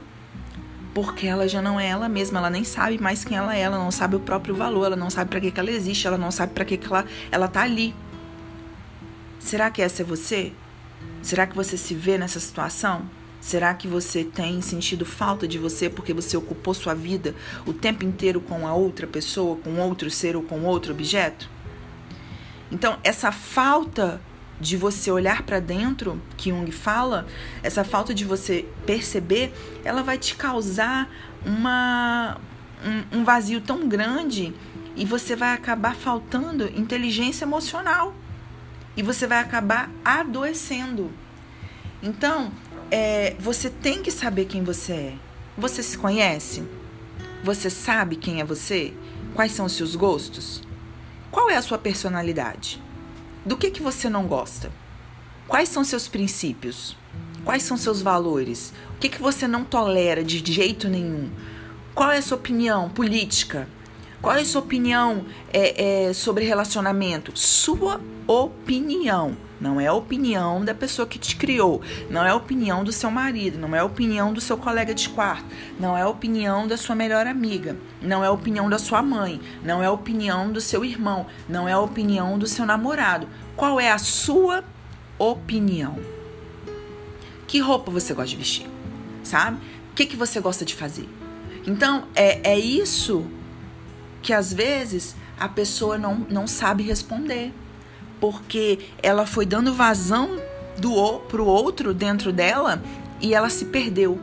porque 0.96 1.28
ela 1.28 1.46
já 1.46 1.62
não 1.62 1.78
é 1.78 1.90
ela 1.90 2.08
mesma, 2.08 2.40
ela 2.40 2.50
nem 2.50 2.64
sabe 2.64 2.98
mais 2.98 3.26
quem 3.26 3.36
ela 3.36 3.54
é, 3.54 3.60
ela 3.60 3.78
não 3.78 3.92
sabe 3.92 4.16
o 4.16 4.20
próprio 4.22 4.56
valor, 4.56 4.86
ela 4.86 4.96
não 4.96 5.10
sabe 5.10 5.30
para 5.30 5.42
que, 5.42 5.52
que 5.52 5.60
ela 5.60 5.70
existe, 5.70 6.08
ela 6.08 6.18
não 6.18 6.32
sabe 6.32 6.54
para 6.54 6.64
que, 6.64 6.78
que 6.78 6.88
ela, 6.88 7.06
ela 7.30 7.50
tá 7.50 7.64
ali. 7.64 7.94
Será 9.38 9.70
que 9.70 9.82
essa 9.82 10.04
é 10.04 10.06
você? 10.06 10.54
Será 11.22 11.46
que 11.46 11.54
você 11.54 11.76
se 11.76 11.94
vê 11.94 12.18
nessa 12.18 12.40
situação? 12.40 13.10
Será 13.42 13.74
que 13.74 13.90
você 13.90 14.24
tem 14.24 14.62
sentido 14.62 15.06
falta 15.06 15.46
de 15.46 15.60
você 15.60 15.90
porque 15.90 16.14
você 16.14 16.38
ocupou 16.38 16.74
sua 16.74 16.96
vida 16.96 17.36
o 17.66 17.74
tempo 17.74 18.06
inteiro 18.06 18.40
com 18.40 18.66
a 18.66 18.74
outra 18.74 19.06
pessoa, 19.06 19.58
com 19.58 19.78
outro 19.78 20.10
ser 20.10 20.38
ou 20.38 20.44
com 20.44 20.64
outro 20.64 20.94
objeto? 20.94 21.50
Então, 22.72 22.98
essa 23.04 23.34
falta 23.34 24.22
de 24.60 24.78
você 24.78 25.12
olhar 25.12 25.44
para 25.44 25.60
dentro, 25.60 26.22
que 26.38 26.50
Jung 26.50 26.72
fala, 26.72 27.28
essa 27.62 27.84
falta 27.84 28.14
de 28.14 28.24
você 28.24 28.66
perceber, 28.86 29.54
ela 29.84 30.02
vai 30.02 30.18
te 30.18 30.36
causar 30.36 31.10
uma, 31.46 32.38
um, 33.12 33.20
um 33.20 33.24
vazio 33.24 33.62
tão 33.62 33.88
grande 33.88 34.54
e 34.96 35.06
você 35.06 35.36
vai 35.36 35.54
acabar 35.54 35.96
faltando 35.96 36.68
inteligência 36.68 37.44
emocional 37.44 38.16
e 38.96 39.04
você 39.04 39.28
vai 39.28 39.40
acabar 39.40 39.92
adoecendo. 40.04 41.12
Então, 42.02 42.52
é, 42.90 43.36
você 43.40 43.70
tem 43.70 44.02
que 44.02 44.12
saber 44.12 44.46
quem 44.46 44.64
você 44.64 44.94
é. 44.94 45.14
Você 45.58 45.84
se 45.84 45.98
conhece? 45.98 46.64
Você 47.44 47.70
sabe 47.70 48.16
quem 48.16 48.40
é 48.40 48.46
você? 48.46 48.94
Quais 49.34 49.52
são 49.52 49.66
os 49.66 49.74
seus 49.74 49.96
gostos? 49.96 50.62
Qual 51.30 51.50
é 51.50 51.58
a 51.58 51.62
sua 51.62 51.78
personalidade? 51.78 52.82
Do 53.46 53.56
que, 53.56 53.70
que 53.70 53.84
você 53.84 54.10
não 54.10 54.26
gosta? 54.26 54.72
Quais 55.48 55.70
são 55.70 55.84
seus 55.84 56.08
princípios? 56.08 56.98
Quais 57.44 57.62
são 57.62 57.78
seus 57.78 58.02
valores? 58.02 58.74
O 58.96 59.00
que, 59.00 59.08
que 59.08 59.22
você 59.22 59.48
não 59.48 59.64
tolera 59.64 60.24
de 60.24 60.52
jeito 60.52 60.90
nenhum? 60.90 61.30
Qual 61.94 62.12
é 62.12 62.18
a 62.18 62.22
sua 62.24 62.38
opinião 62.38 62.90
política? 62.90 63.70
Qual 64.20 64.36
é 64.36 64.42
a 64.42 64.46
sua 64.46 64.62
opinião 64.62 65.26
é, 65.54 66.08
é, 66.08 66.14
sobre 66.14 66.44
relacionamento? 66.44 67.32
Sua 67.38 68.02
opinião. 68.26 69.38
Não 69.60 69.80
é 69.80 69.88
a 69.88 69.94
opinião 69.94 70.64
da 70.66 70.74
pessoa 70.74 71.08
que 71.08 71.18
te 71.18 71.36
criou, 71.36 71.82
não 72.10 72.24
é 72.24 72.30
a 72.30 72.36
opinião 72.36 72.84
do 72.84 72.92
seu 72.92 73.10
marido, 73.10 73.58
não 73.58 73.74
é 73.76 73.80
a 73.80 73.86
opinião 73.86 74.34
do 74.34 74.42
seu 74.42 74.58
colega 74.58 74.94
de 74.94 75.08
quarto, 75.10 75.46
não 75.80 75.98
é 75.98 76.02
a 76.02 76.10
opinião 76.10 76.68
da 76.68 76.76
sua 76.76 76.96
melhor 76.96 77.26
amiga, 77.26 77.78
não 78.02 78.24
é 78.24 78.28
a 78.28 78.32
opinião 78.32 78.70
da 78.70 78.78
sua 78.78 79.02
mãe, 79.02 79.40
não 79.64 79.82
é 79.82 79.86
a 79.86 79.92
opinião 79.92 80.52
do 80.52 80.60
seu 80.60 80.84
irmão, 80.84 81.26
não 81.48 81.68
é 81.68 81.74
a 81.74 81.80
opinião 81.80 82.38
do 82.38 82.48
seu 82.48 82.66
namorado. 82.66 83.28
Qual 83.56 83.80
é 83.80 83.92
a 83.92 83.98
sua 83.98 84.64
opinião? 85.18 85.98
Que 87.48 87.60
roupa 87.60 87.90
você 87.92 88.14
gosta 88.14 88.32
de 88.32 88.38
vestir? 88.38 88.68
Sabe? 89.24 89.58
O 89.92 89.96
que, 89.96 90.06
que 90.06 90.18
você 90.18 90.42
gosta 90.42 90.66
de 90.66 90.76
fazer? 90.76 91.08
Então, 91.66 92.06
é, 92.14 92.52
é 92.52 92.60
isso 92.60 93.26
que 94.22 94.34
às 94.34 94.52
vezes 94.52 95.16
a 95.40 95.48
pessoa 95.48 95.98
não, 95.98 96.26
não 96.30 96.48
sabe 96.48 96.84
responder 96.84 97.54
porque 98.20 98.80
ela 99.02 99.26
foi 99.26 99.46
dando 99.46 99.74
vazão 99.74 100.40
do 100.78 101.20
pro 101.28 101.46
outro 101.46 101.94
dentro 101.94 102.32
dela 102.32 102.82
e 103.22 103.34
ela 103.34 103.50
se 103.50 103.66
perdeu. 103.66 104.20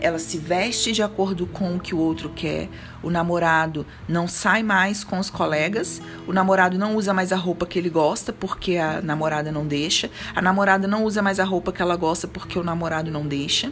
Ela 0.00 0.18
se 0.18 0.38
veste 0.38 0.92
de 0.92 1.02
acordo 1.02 1.46
com 1.46 1.76
o 1.76 1.80
que 1.80 1.94
o 1.94 1.98
outro 1.98 2.30
quer. 2.30 2.70
O 3.02 3.10
namorado 3.10 3.86
não 4.08 4.26
sai 4.26 4.62
mais 4.62 5.04
com 5.04 5.18
os 5.18 5.28
colegas. 5.28 6.00
O 6.26 6.32
namorado 6.32 6.78
não 6.78 6.96
usa 6.96 7.12
mais 7.12 7.32
a 7.32 7.36
roupa 7.36 7.66
que 7.66 7.78
ele 7.78 7.90
gosta 7.90 8.32
porque 8.32 8.78
a 8.78 9.02
namorada 9.02 9.52
não 9.52 9.66
deixa. 9.66 10.10
A 10.34 10.40
namorada 10.40 10.88
não 10.88 11.04
usa 11.04 11.20
mais 11.20 11.38
a 11.38 11.44
roupa 11.44 11.70
que 11.70 11.82
ela 11.82 11.96
gosta 11.96 12.26
porque 12.26 12.58
o 12.58 12.64
namorado 12.64 13.10
não 13.10 13.26
deixa. 13.26 13.70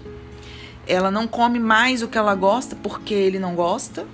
Ela 0.86 1.10
não 1.10 1.26
come 1.26 1.58
mais 1.58 2.02
o 2.02 2.08
que 2.08 2.18
ela 2.18 2.34
gosta 2.34 2.76
porque 2.76 3.14
ele 3.14 3.38
não 3.38 3.54
gosta 3.54 4.06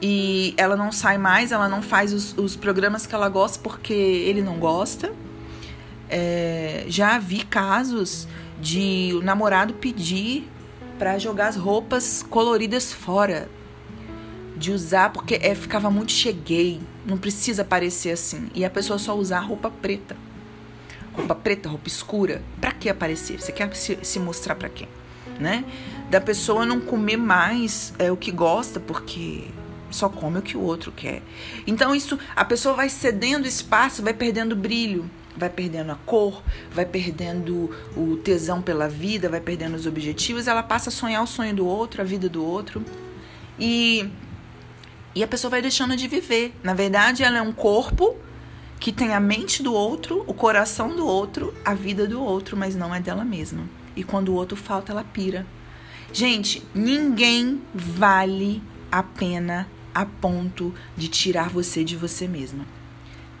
e 0.00 0.54
ela 0.56 0.76
não 0.76 0.92
sai 0.92 1.16
mais, 1.16 1.52
ela 1.52 1.68
não 1.68 1.80
faz 1.80 2.12
os, 2.12 2.36
os 2.36 2.54
programas 2.54 3.06
que 3.06 3.14
ela 3.14 3.28
gosta 3.28 3.58
porque 3.62 3.92
ele 3.92 4.42
não 4.42 4.58
gosta. 4.58 5.12
É, 6.08 6.84
já 6.88 7.18
vi 7.18 7.42
casos 7.42 8.28
de 8.60 9.12
o 9.14 9.22
namorado 9.22 9.74
pedir 9.74 10.48
para 10.98 11.18
jogar 11.18 11.48
as 11.48 11.56
roupas 11.56 12.24
coloridas 12.28 12.92
fora, 12.92 13.48
de 14.56 14.72
usar 14.72 15.10
porque 15.12 15.38
é, 15.42 15.54
ficava 15.54 15.90
muito 15.90 16.12
cheguei, 16.12 16.80
não 17.04 17.18
precisa 17.18 17.64
parecer 17.64 18.12
assim. 18.12 18.48
E 18.54 18.64
a 18.64 18.70
pessoa 18.70 18.98
só 18.98 19.16
usar 19.16 19.40
roupa 19.40 19.70
preta, 19.70 20.16
roupa 21.12 21.34
preta, 21.34 21.68
roupa 21.68 21.88
escura, 21.88 22.42
para 22.60 22.72
que 22.72 22.88
aparecer? 22.88 23.40
Você 23.40 23.52
quer 23.52 23.74
se, 23.74 23.98
se 24.02 24.18
mostrar 24.18 24.54
para 24.54 24.68
quem, 24.68 24.88
né? 25.38 25.64
Da 26.10 26.20
pessoa 26.20 26.64
não 26.64 26.80
comer 26.80 27.16
mais 27.16 27.92
é, 27.98 28.10
o 28.12 28.16
que 28.16 28.30
gosta 28.30 28.78
porque 28.78 29.44
só 29.90 30.08
come 30.08 30.38
o 30.38 30.42
que 30.42 30.56
o 30.56 30.60
outro 30.60 30.92
quer. 30.92 31.22
Então 31.66 31.94
isso, 31.94 32.18
a 32.34 32.44
pessoa 32.44 32.74
vai 32.74 32.88
cedendo 32.88 33.46
espaço, 33.46 34.02
vai 34.02 34.14
perdendo 34.14 34.56
brilho, 34.56 35.10
vai 35.36 35.50
perdendo 35.50 35.92
a 35.92 35.96
cor, 35.96 36.42
vai 36.72 36.86
perdendo 36.86 37.70
o 37.96 38.16
tesão 38.16 38.62
pela 38.62 38.88
vida, 38.88 39.28
vai 39.28 39.40
perdendo 39.40 39.74
os 39.74 39.86
objetivos, 39.86 40.48
ela 40.48 40.62
passa 40.62 40.88
a 40.88 40.92
sonhar 40.92 41.22
o 41.22 41.26
sonho 41.26 41.54
do 41.54 41.66
outro, 41.66 42.00
a 42.00 42.04
vida 42.04 42.28
do 42.28 42.44
outro. 42.44 42.84
E 43.58 44.10
e 45.16 45.22
a 45.22 45.26
pessoa 45.26 45.50
vai 45.50 45.62
deixando 45.62 45.96
de 45.96 46.06
viver. 46.06 46.54
Na 46.62 46.74
verdade, 46.74 47.22
ela 47.22 47.38
é 47.38 47.42
um 47.42 47.50
corpo 47.50 48.14
que 48.78 48.92
tem 48.92 49.14
a 49.14 49.20
mente 49.20 49.62
do 49.62 49.72
outro, 49.72 50.22
o 50.26 50.34
coração 50.34 50.94
do 50.94 51.06
outro, 51.06 51.54
a 51.64 51.72
vida 51.72 52.06
do 52.06 52.22
outro, 52.22 52.54
mas 52.54 52.76
não 52.76 52.94
é 52.94 53.00
dela 53.00 53.24
mesma. 53.24 53.64
E 53.96 54.04
quando 54.04 54.28
o 54.28 54.34
outro 54.34 54.58
falta, 54.58 54.92
ela 54.92 55.02
pira. 55.02 55.46
Gente, 56.12 56.62
ninguém 56.74 57.62
vale 57.74 58.62
a 58.92 59.02
pena 59.02 59.66
a 59.96 60.04
ponto 60.04 60.74
de 60.94 61.08
tirar 61.08 61.48
você 61.48 61.82
de 61.82 61.96
você 61.96 62.28
mesma. 62.28 62.66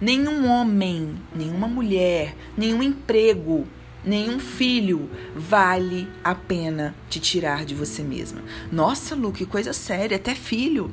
Nenhum 0.00 0.48
homem, 0.48 1.14
nenhuma 1.34 1.68
mulher, 1.68 2.34
nenhum 2.56 2.82
emprego, 2.82 3.66
nenhum 4.02 4.40
filho 4.40 5.10
vale 5.34 6.08
a 6.24 6.34
pena 6.34 6.94
te 7.10 7.20
tirar 7.20 7.66
de 7.66 7.74
você 7.74 8.02
mesma. 8.02 8.40
Nossa, 8.72 9.14
Lu, 9.14 9.32
que 9.32 9.44
coisa 9.44 9.74
séria, 9.74 10.16
até 10.16 10.34
filho. 10.34 10.90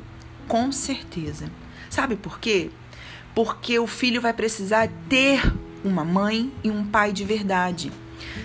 Com 0.50 0.70
certeza. 0.70 1.50
Sabe 1.90 2.18
por 2.18 2.42
quê? 2.42 2.70
Porque 3.34 3.80
o 3.80 3.88
filho 3.88 4.20
vai 4.20 4.34
precisar 4.34 4.90
ter 5.08 5.42
uma 5.82 6.04
mãe 6.04 6.52
e 6.62 6.70
um 6.70 6.84
pai 6.84 7.14
de 7.14 7.24
verdade. 7.24 7.90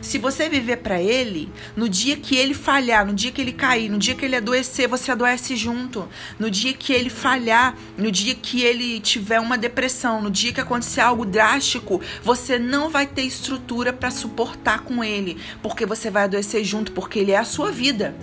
Se 0.01 0.19
você 0.19 0.49
viver 0.49 0.79
para 0.79 1.01
ele, 1.01 1.51
no 1.77 1.89
dia 1.89 2.17
que 2.17 2.37
ele 2.37 2.55
falhar, 2.55 3.07
no 3.07 3.13
dia 3.13 3.31
que 3.31 3.41
ele 3.41 3.53
cair, 3.53 3.89
no 3.91 3.99
dia 3.99 4.15
que 4.15 4.25
ele 4.25 4.37
adoecer, 4.37 4.89
você 4.89 5.11
adoece 5.11 5.57
junto. 5.57 6.09
No 6.39 6.51
dia 6.51 6.73
que 6.73 6.93
ele 6.93 7.11
falhar, 7.11 7.77
no 7.97 8.11
dia 8.11 8.35
que 8.35 8.63
ele 8.63 9.01
tiver 9.01 9.41
uma 9.41 9.59
depressão, 9.59 10.23
no 10.23 10.31
dia 10.31 10.53
que 10.53 10.61
acontecer 10.61 11.01
algo 11.01 11.25
drástico, 11.25 12.01
você 12.23 12.59
não 12.59 12.89
vai 12.89 13.07
ter 13.07 13.23
estrutura 13.23 13.93
para 13.93 14.11
suportar 14.11 14.81
com 14.81 15.03
ele, 15.03 15.37
porque 15.63 15.85
você 15.85 16.11
vai 16.11 16.25
adoecer 16.25 16.65
junto, 16.65 16.93
porque 16.93 17.19
ele 17.19 17.33
é 17.33 17.39
a 17.39 17.45
sua 17.45 17.71
vida. 17.71 18.15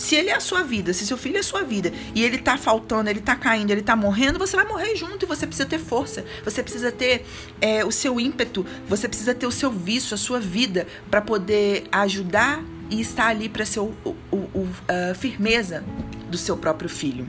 Se 0.00 0.14
ele 0.14 0.30
é 0.30 0.34
a 0.34 0.40
sua 0.40 0.62
vida, 0.62 0.94
se 0.94 1.06
seu 1.06 1.18
filho 1.18 1.36
é 1.36 1.40
a 1.40 1.42
sua 1.42 1.62
vida 1.62 1.92
e 2.14 2.24
ele 2.24 2.38
tá 2.38 2.56
faltando, 2.56 3.10
ele 3.10 3.20
tá 3.20 3.36
caindo, 3.36 3.70
ele 3.70 3.82
tá 3.82 3.94
morrendo, 3.94 4.38
você 4.38 4.56
vai 4.56 4.66
morrer 4.66 4.96
junto 4.96 5.26
e 5.26 5.28
você 5.28 5.46
precisa 5.46 5.68
ter 5.68 5.78
força, 5.78 6.24
você 6.42 6.62
precisa 6.62 6.90
ter 6.90 7.26
é, 7.60 7.84
o 7.84 7.92
seu 7.92 8.18
ímpeto, 8.18 8.64
você 8.88 9.06
precisa 9.06 9.34
ter 9.34 9.46
o 9.46 9.52
seu 9.52 9.70
vício, 9.70 10.14
a 10.14 10.16
sua 10.16 10.40
vida 10.40 10.86
para 11.10 11.20
poder 11.20 11.84
ajudar 11.92 12.64
e 12.88 12.98
estar 12.98 13.26
ali 13.26 13.46
para 13.46 13.66
ser 13.66 13.80
o, 13.80 13.94
o, 14.02 14.36
o, 14.36 14.68
a 14.88 15.14
firmeza 15.14 15.84
do 16.30 16.38
seu 16.38 16.56
próprio 16.56 16.88
filho. 16.88 17.28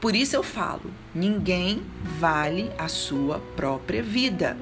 Por 0.00 0.16
isso 0.16 0.34
eu 0.34 0.42
falo: 0.42 0.90
ninguém 1.14 1.82
vale 2.18 2.68
a 2.76 2.88
sua 2.88 3.38
própria 3.54 4.02
vida. 4.02 4.56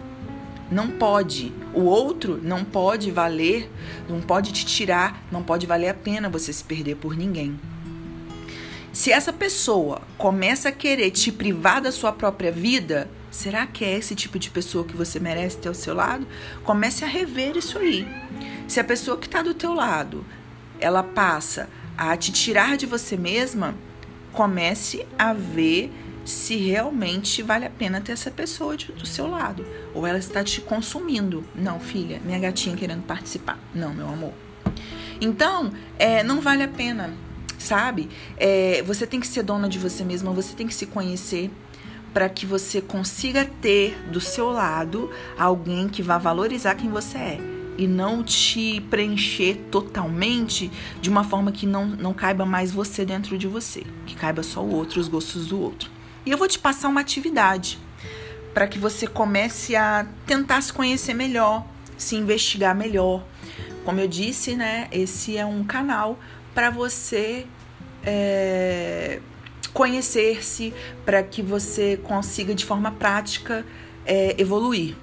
Não 0.71 0.89
pode. 0.89 1.53
O 1.75 1.81
outro 1.81 2.39
não 2.43 2.65
pode 2.65 3.11
valer, 3.11 3.71
não 4.09 4.21
pode 4.21 4.53
te 4.53 4.65
tirar, 4.65 5.25
não 5.31 5.43
pode 5.43 5.67
valer 5.67 5.89
a 5.89 5.95
pena 5.95 6.29
você 6.29 6.53
se 6.53 6.63
perder 6.63 6.97
por 6.97 7.17
ninguém. 7.17 7.59
Se 8.93 9.13
essa 9.13 9.33
pessoa 9.33 10.03
começa 10.19 10.69
a 10.69 10.73
querer 10.73 11.11
te 11.11 11.31
privar 11.31 11.81
da 11.81 11.93
sua 11.93 12.13
própria 12.13 12.51
vida, 12.51 13.09
será 13.31 13.67
que 13.67 13.85
é 13.85 13.97
esse 13.97 14.15
tipo 14.15 14.39
de 14.39 14.51
pessoa 14.51 14.85
que 14.85 14.97
você 14.97 15.21
merece 15.21 15.59
ter 15.59 15.69
ao 15.69 15.75
seu 15.75 15.95
lado? 15.95 16.27
Comece 16.65 17.05
a 17.05 17.09
rever 17.09 17.57
isso 17.57 17.79
aí. 17.79 18.07
Se 18.67 18.81
a 18.81 18.85
pessoa 18.85 19.17
que 19.17 19.27
está 19.27 19.43
do 19.43 19.55
teu 19.55 19.73
lado, 19.75 20.25
ela 20.81 21.03
passa 21.03 21.69
a 21.97 22.17
te 22.17 22.33
tirar 22.33 22.77
de 22.77 22.87
você 22.87 23.17
mesma, 23.17 23.77
comece 24.33 25.07
a 25.19 25.33
ver 25.33 25.93
se 26.25 26.57
realmente 26.57 27.43
vale 27.43 27.65
a 27.65 27.71
pena 27.71 28.01
ter 28.01 28.13
essa 28.13 28.31
pessoa 28.31 28.77
do 28.77 29.07
seu 29.07 29.27
lado. 29.27 29.67
Ou 29.95 30.07
ela 30.07 30.19
está 30.19 30.45
te 30.45 30.61
consumindo. 30.61 31.45
Não, 31.55 31.81
filha, 31.81 32.21
minha 32.25 32.39
gatinha 32.39 32.77
querendo 32.77 33.03
participar. 33.03 33.59
Não, 33.75 33.95
meu 33.95 34.09
amor. 34.09 34.33
Então, 35.21 35.73
é, 35.99 36.23
não 36.23 36.41
vale 36.41 36.63
a 36.63 36.69
pena, 36.69 37.13
sabe? 37.59 38.09
É, 38.37 38.83
você 38.83 39.07
tem 39.07 39.21
que 39.21 39.27
ser 39.27 39.43
dona 39.43 39.69
de 39.69 39.79
você 39.79 40.03
mesma, 40.03 40.33
você 40.33 40.55
tem 40.55 40.67
que 40.67 40.75
se 40.75 40.87
conhecer 40.87 41.51
para 42.13 42.29
que 42.29 42.47
você 42.47 42.81
consiga 42.81 43.45
ter 43.61 43.97
do 44.11 44.21
seu 44.21 44.51
lado 44.51 45.11
alguém 45.39 45.89
que 45.89 46.03
vá 46.03 46.19
valorizar 46.19 46.75
quem 46.75 46.91
você 46.91 47.19
é 47.19 47.41
e 47.79 47.87
não 47.87 48.23
te 48.23 48.81
preencher 48.91 49.57
totalmente 49.71 50.71
de 51.01 51.09
uma 51.09 51.25
forma 51.25 51.53
que 51.53 51.67
não, 51.67 51.87
não 51.87 52.13
caiba 52.13 52.45
mais 52.45 52.73
você 52.73 53.05
dentro 53.05 53.39
de 53.39 53.47
você, 53.47 53.85
que 54.07 54.15
caiba 54.15 54.43
só 54.43 54.63
o 54.63 54.75
outro, 54.75 55.01
os 55.01 55.09
gostos 55.09 55.47
do 55.47 55.61
outro. 55.61 55.91
E 56.25 56.31
eu 56.31 56.39
vou 56.39 56.49
te 56.49 56.59
passar 56.59 56.89
uma 56.89 57.01
atividade 57.01 57.79
para 58.53 58.67
que 58.67 58.79
você 58.79 59.07
comece 59.07 59.77
a 59.77 60.07
tentar 60.27 60.61
se 60.61 60.73
conhecer 60.73 61.15
melhor, 61.15 61.67
se 61.97 62.17
investigar 62.17 62.75
melhor. 62.75 63.25
Como 63.85 64.01
eu 64.01 64.09
disse, 64.09 64.55
né? 64.55 64.89
Esse 64.93 65.37
é 65.37 65.47
um 65.47 65.65
canal 65.65 66.19
para 66.55 66.69
você 66.71 67.47
é, 68.05 69.21
conhecer-se, 69.73 70.75
para 71.05 71.23
que 71.23 71.43
você 71.43 71.97
consiga 72.03 72.55
de 72.55 72.65
forma 72.65 72.91
prática 72.93 73.65
é, 74.05 74.35
evoluir. 74.41 74.97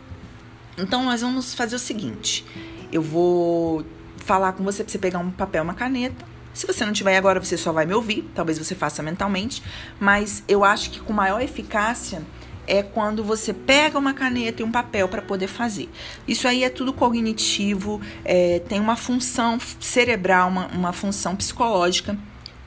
Então, 0.77 1.03
nós 1.03 1.21
vamos 1.21 1.53
fazer 1.53 1.75
o 1.75 1.79
seguinte: 1.79 2.45
eu 2.91 3.01
vou 3.01 3.83
falar 4.17 4.53
com 4.53 4.63
você 4.63 4.83
para 4.83 4.91
você 4.91 4.99
pegar 4.99 5.19
um 5.19 5.31
papel, 5.31 5.63
uma 5.63 5.73
caneta. 5.73 6.36
Se 6.57 6.65
você 6.65 6.83
não 6.83 6.91
tiver 6.91 7.15
agora, 7.15 7.39
você 7.39 7.55
só 7.55 7.71
vai 7.71 7.85
me 7.85 7.93
ouvir. 7.93 8.27
Talvez 8.33 8.57
você 8.57 8.73
faça 8.73 9.03
mentalmente. 9.03 9.61
Mas 9.99 10.43
eu 10.47 10.63
acho 10.63 10.89
que 10.89 10.99
com 10.99 11.13
maior 11.13 11.39
eficácia 11.39 12.23
é 12.65 12.81
quando 12.81 13.23
você 13.23 13.53
pega 13.53 13.99
uma 13.99 14.11
caneta 14.11 14.63
e 14.63 14.65
um 14.65 14.71
papel 14.71 15.07
para 15.07 15.21
poder 15.21 15.45
fazer. 15.45 15.87
Isso 16.27 16.47
aí 16.47 16.63
é 16.63 16.69
tudo 16.71 16.91
cognitivo, 16.91 18.01
é, 18.25 18.59
tem 18.67 18.79
uma 18.79 18.95
função 18.95 19.59
cerebral, 19.79 20.49
uma, 20.49 20.65
uma 20.69 20.91
função 20.91 21.35
psicológica, 21.35 22.17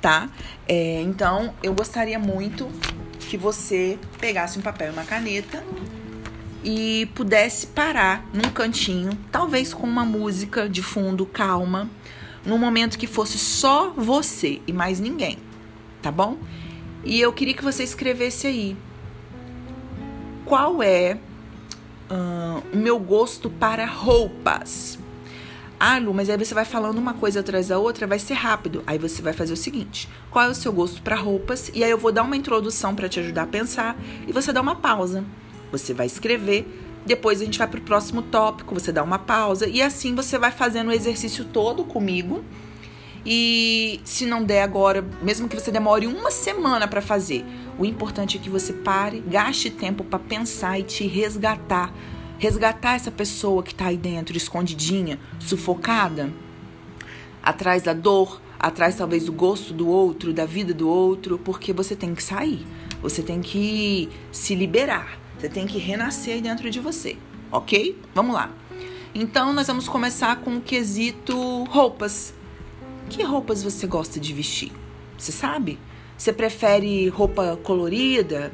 tá? 0.00 0.30
É, 0.68 1.02
então, 1.02 1.52
eu 1.60 1.74
gostaria 1.74 2.18
muito 2.18 2.70
que 3.18 3.36
você 3.36 3.98
pegasse 4.20 4.56
um 4.56 4.62
papel 4.62 4.90
e 4.90 4.92
uma 4.92 5.04
caneta 5.04 5.64
e 6.62 7.10
pudesse 7.16 7.66
parar 7.66 8.24
num 8.32 8.52
cantinho, 8.52 9.10
talvez 9.32 9.74
com 9.74 9.86
uma 9.86 10.04
música 10.04 10.68
de 10.68 10.80
fundo 10.80 11.26
calma, 11.26 11.90
num 12.44 12.58
momento 12.58 12.98
que 12.98 13.06
fosse 13.06 13.38
só 13.38 13.90
você 13.90 14.60
e 14.66 14.72
mais 14.72 15.00
ninguém, 15.00 15.38
tá 16.00 16.10
bom? 16.10 16.38
E 17.04 17.20
eu 17.20 17.32
queria 17.32 17.54
que 17.54 17.64
você 17.64 17.82
escrevesse 17.82 18.46
aí 18.46 18.76
qual 20.44 20.82
é 20.82 21.18
uh, 22.10 22.62
o 22.72 22.76
meu 22.76 22.98
gosto 22.98 23.48
para 23.48 23.86
roupas. 23.86 24.98
Ah, 25.82 25.98
Lu, 25.98 26.12
mas 26.12 26.28
aí 26.28 26.36
você 26.36 26.52
vai 26.52 26.66
falando 26.66 26.98
uma 26.98 27.14
coisa 27.14 27.40
atrás 27.40 27.68
da 27.68 27.78
outra, 27.78 28.06
vai 28.06 28.18
ser 28.18 28.34
rápido. 28.34 28.82
Aí 28.86 28.98
você 28.98 29.22
vai 29.22 29.32
fazer 29.32 29.54
o 29.54 29.56
seguinte: 29.56 30.08
qual 30.30 30.44
é 30.44 30.48
o 30.48 30.54
seu 30.54 30.72
gosto 30.72 31.00
para 31.00 31.16
roupas? 31.16 31.70
E 31.72 31.82
aí 31.82 31.90
eu 31.90 31.96
vou 31.96 32.12
dar 32.12 32.22
uma 32.22 32.36
introdução 32.36 32.94
para 32.94 33.08
te 33.08 33.18
ajudar 33.20 33.44
a 33.44 33.46
pensar 33.46 33.96
e 34.28 34.32
você 34.32 34.52
dá 34.52 34.60
uma 34.60 34.76
pausa. 34.76 35.24
Você 35.72 35.94
vai 35.94 36.06
escrever, 36.06 36.66
depois 37.04 37.40
a 37.40 37.44
gente 37.44 37.58
vai 37.58 37.66
para 37.66 37.80
o 37.80 37.82
próximo 37.82 38.22
tópico, 38.22 38.74
você 38.74 38.92
dá 38.92 39.02
uma 39.02 39.18
pausa 39.18 39.66
e 39.66 39.80
assim 39.82 40.14
você 40.14 40.38
vai 40.38 40.50
fazendo 40.50 40.88
o 40.88 40.92
exercício 40.92 41.44
todo 41.44 41.84
comigo. 41.84 42.44
E 43.24 44.00
se 44.04 44.24
não 44.24 44.42
der 44.42 44.62
agora, 44.62 45.04
mesmo 45.22 45.48
que 45.48 45.58
você 45.58 45.70
demore 45.70 46.06
uma 46.06 46.30
semana 46.30 46.88
para 46.88 47.02
fazer, 47.02 47.44
o 47.78 47.84
importante 47.84 48.38
é 48.38 48.40
que 48.40 48.48
você 48.48 48.72
pare, 48.72 49.20
gaste 49.20 49.70
tempo 49.70 50.04
para 50.04 50.18
pensar 50.18 50.78
e 50.78 50.82
te 50.82 51.06
resgatar. 51.06 51.92
Resgatar 52.38 52.94
essa 52.94 53.10
pessoa 53.10 53.62
que 53.62 53.72
está 53.72 53.86
aí 53.86 53.98
dentro, 53.98 54.36
escondidinha, 54.36 55.18
sufocada, 55.38 56.32
atrás 57.42 57.82
da 57.82 57.92
dor, 57.92 58.40
atrás 58.58 58.96
talvez 58.96 59.26
do 59.26 59.32
gosto 59.32 59.74
do 59.74 59.86
outro, 59.88 60.32
da 60.32 60.46
vida 60.46 60.72
do 60.72 60.88
outro, 60.88 61.38
porque 61.38 61.72
você 61.72 61.94
tem 61.94 62.14
que 62.14 62.22
sair, 62.22 62.66
você 63.02 63.22
tem 63.22 63.42
que 63.42 64.08
se 64.32 64.54
liberar. 64.54 65.19
Você 65.40 65.48
tem 65.48 65.66
que 65.66 65.78
renascer 65.78 66.42
dentro 66.42 66.70
de 66.70 66.78
você, 66.78 67.16
ok? 67.50 67.98
Vamos 68.14 68.34
lá. 68.34 68.50
Então, 69.14 69.54
nós 69.54 69.68
vamos 69.68 69.88
começar 69.88 70.36
com 70.36 70.58
o 70.58 70.60
quesito 70.60 71.64
roupas. 71.64 72.34
Que 73.08 73.22
roupas 73.22 73.62
você 73.62 73.86
gosta 73.86 74.20
de 74.20 74.34
vestir? 74.34 74.70
Você 75.16 75.32
sabe? 75.32 75.78
Você 76.14 76.30
prefere 76.30 77.08
roupa 77.08 77.58
colorida, 77.62 78.52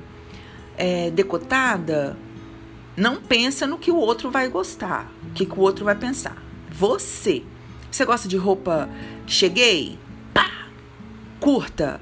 é, 0.76 1.10
decotada? 1.10 2.16
Não 2.96 3.16
pensa 3.16 3.66
no 3.66 3.78
que 3.78 3.90
o 3.90 3.96
outro 3.96 4.30
vai 4.30 4.48
gostar, 4.48 5.12
o 5.28 5.30
que, 5.32 5.44
que 5.44 5.58
o 5.58 5.62
outro 5.62 5.84
vai 5.84 5.96
pensar. 5.96 6.40
Você. 6.70 7.42
Você 7.90 8.04
gosta 8.04 8.28
de 8.28 8.36
roupa 8.36 8.88
cheguei? 9.26 9.98
Pá! 10.32 10.68
Curta? 11.40 12.00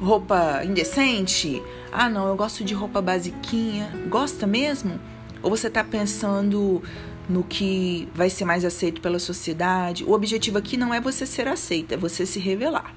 roupa 0.00 0.62
indecente? 0.64 1.62
Ah, 1.98 2.10
não, 2.10 2.28
eu 2.28 2.36
gosto 2.36 2.62
de 2.62 2.74
roupa 2.74 3.00
basiquinha. 3.00 3.90
Gosta 4.06 4.46
mesmo? 4.46 5.00
Ou 5.42 5.48
você 5.48 5.68
está 5.68 5.82
pensando 5.82 6.82
no 7.26 7.42
que 7.42 8.06
vai 8.14 8.28
ser 8.28 8.44
mais 8.44 8.66
aceito 8.66 9.00
pela 9.00 9.18
sociedade? 9.18 10.04
O 10.04 10.12
objetivo 10.12 10.58
aqui 10.58 10.76
não 10.76 10.92
é 10.92 11.00
você 11.00 11.24
ser 11.24 11.48
aceita, 11.48 11.94
é 11.94 11.96
você 11.96 12.26
se 12.26 12.38
revelar. 12.38 12.94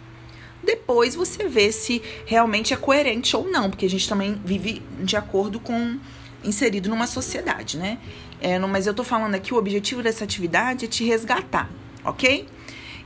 Depois 0.62 1.15
você 1.15 1.47
vê 1.47 1.71
se 1.71 2.01
realmente 2.25 2.73
é 2.73 2.75
coerente 2.75 3.38
ou 3.38 3.49
não, 3.49 3.69
porque 3.69 3.85
a 3.85 3.89
gente 3.89 4.07
também 4.07 4.38
vive 4.43 4.83
de 4.99 5.15
acordo 5.15 5.62
com 5.62 5.97
inserido 6.43 6.89
numa 6.89 7.07
sociedade, 7.07 7.77
né? 7.77 7.99
É, 8.41 8.59
mas 8.59 8.85
eu 8.85 8.93
tô 8.93 9.05
falando 9.05 9.33
aqui, 9.33 9.53
o 9.53 9.57
objetivo 9.57 10.03
dessa 10.03 10.25
atividade 10.25 10.83
é 10.83 10.88
te 10.89 11.05
resgatar, 11.05 11.69
ok? 12.03 12.45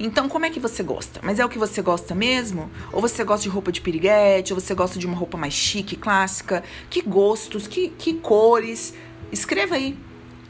Então, 0.05 0.27
como 0.27 0.45
é 0.45 0.49
que 0.49 0.59
você 0.59 0.83
gosta? 0.83 1.21
Mas 1.23 1.39
é 1.39 1.45
o 1.45 1.49
que 1.49 1.57
você 1.57 1.81
gosta 1.81 2.13
mesmo? 2.13 2.69
Ou 2.91 2.99
você 2.99 3.23
gosta 3.23 3.43
de 3.43 3.47
roupa 3.47 3.71
de 3.71 3.79
piriguete? 3.79 4.53
Ou 4.53 4.59
você 4.59 4.75
gosta 4.75 4.99
de 4.99 5.07
uma 5.07 5.15
roupa 5.15 5.37
mais 5.37 5.53
chique, 5.53 5.95
clássica? 5.95 6.61
Que 6.89 7.01
gostos? 7.01 7.67
Que, 7.67 7.87
que 7.87 8.15
cores? 8.15 8.93
Escreva 9.31 9.75
aí. 9.75 9.97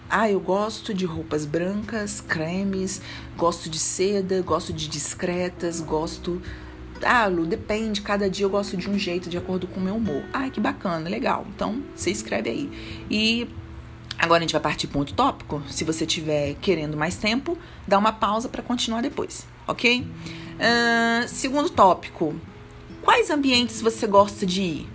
Ah, 0.09 0.27
eu 0.27 0.39
gosto 0.39 0.91
de 0.91 1.05
roupas 1.05 1.45
brancas, 1.45 2.19
cremes, 2.19 2.99
gosto 3.37 3.69
de 3.69 3.77
seda, 3.77 4.41
gosto 4.41 4.73
de 4.73 4.87
discretas, 4.87 5.79
gosto. 5.79 6.41
Ah, 7.03 7.27
Lu, 7.27 7.45
depende, 7.45 8.01
cada 8.01 8.27
dia 8.27 8.47
eu 8.47 8.49
gosto 8.49 8.75
de 8.75 8.89
um 8.89 8.97
jeito, 8.97 9.29
de 9.29 9.37
acordo 9.37 9.67
com 9.67 9.79
o 9.79 9.83
meu 9.83 9.97
humor. 9.97 10.23
Ah, 10.33 10.49
que 10.49 10.59
bacana, 10.59 11.07
legal. 11.07 11.45
Então, 11.55 11.83
você 11.95 12.09
escreve 12.09 12.49
aí. 12.49 13.05
E 13.07 13.47
Agora 14.23 14.39
a 14.39 14.41
gente 14.43 14.53
vai 14.53 14.61
partir 14.61 14.87
para 14.87 14.99
outro 14.99 15.13
tópico. 15.13 15.61
Se 15.69 15.83
você 15.83 16.05
estiver 16.05 16.53
querendo 16.61 16.95
mais 16.95 17.17
tempo, 17.17 17.57
dá 17.85 17.99
uma 17.99 18.13
pausa 18.13 18.47
para 18.47 18.63
continuar 18.63 19.01
depois, 19.01 19.45
ok? 19.67 19.99
Uh, 19.99 21.27
segundo 21.27 21.69
tópico: 21.69 22.33
quais 23.01 23.29
ambientes 23.29 23.81
você 23.81 24.07
gosta 24.07 24.45
de 24.45 24.61
ir? 24.61 24.89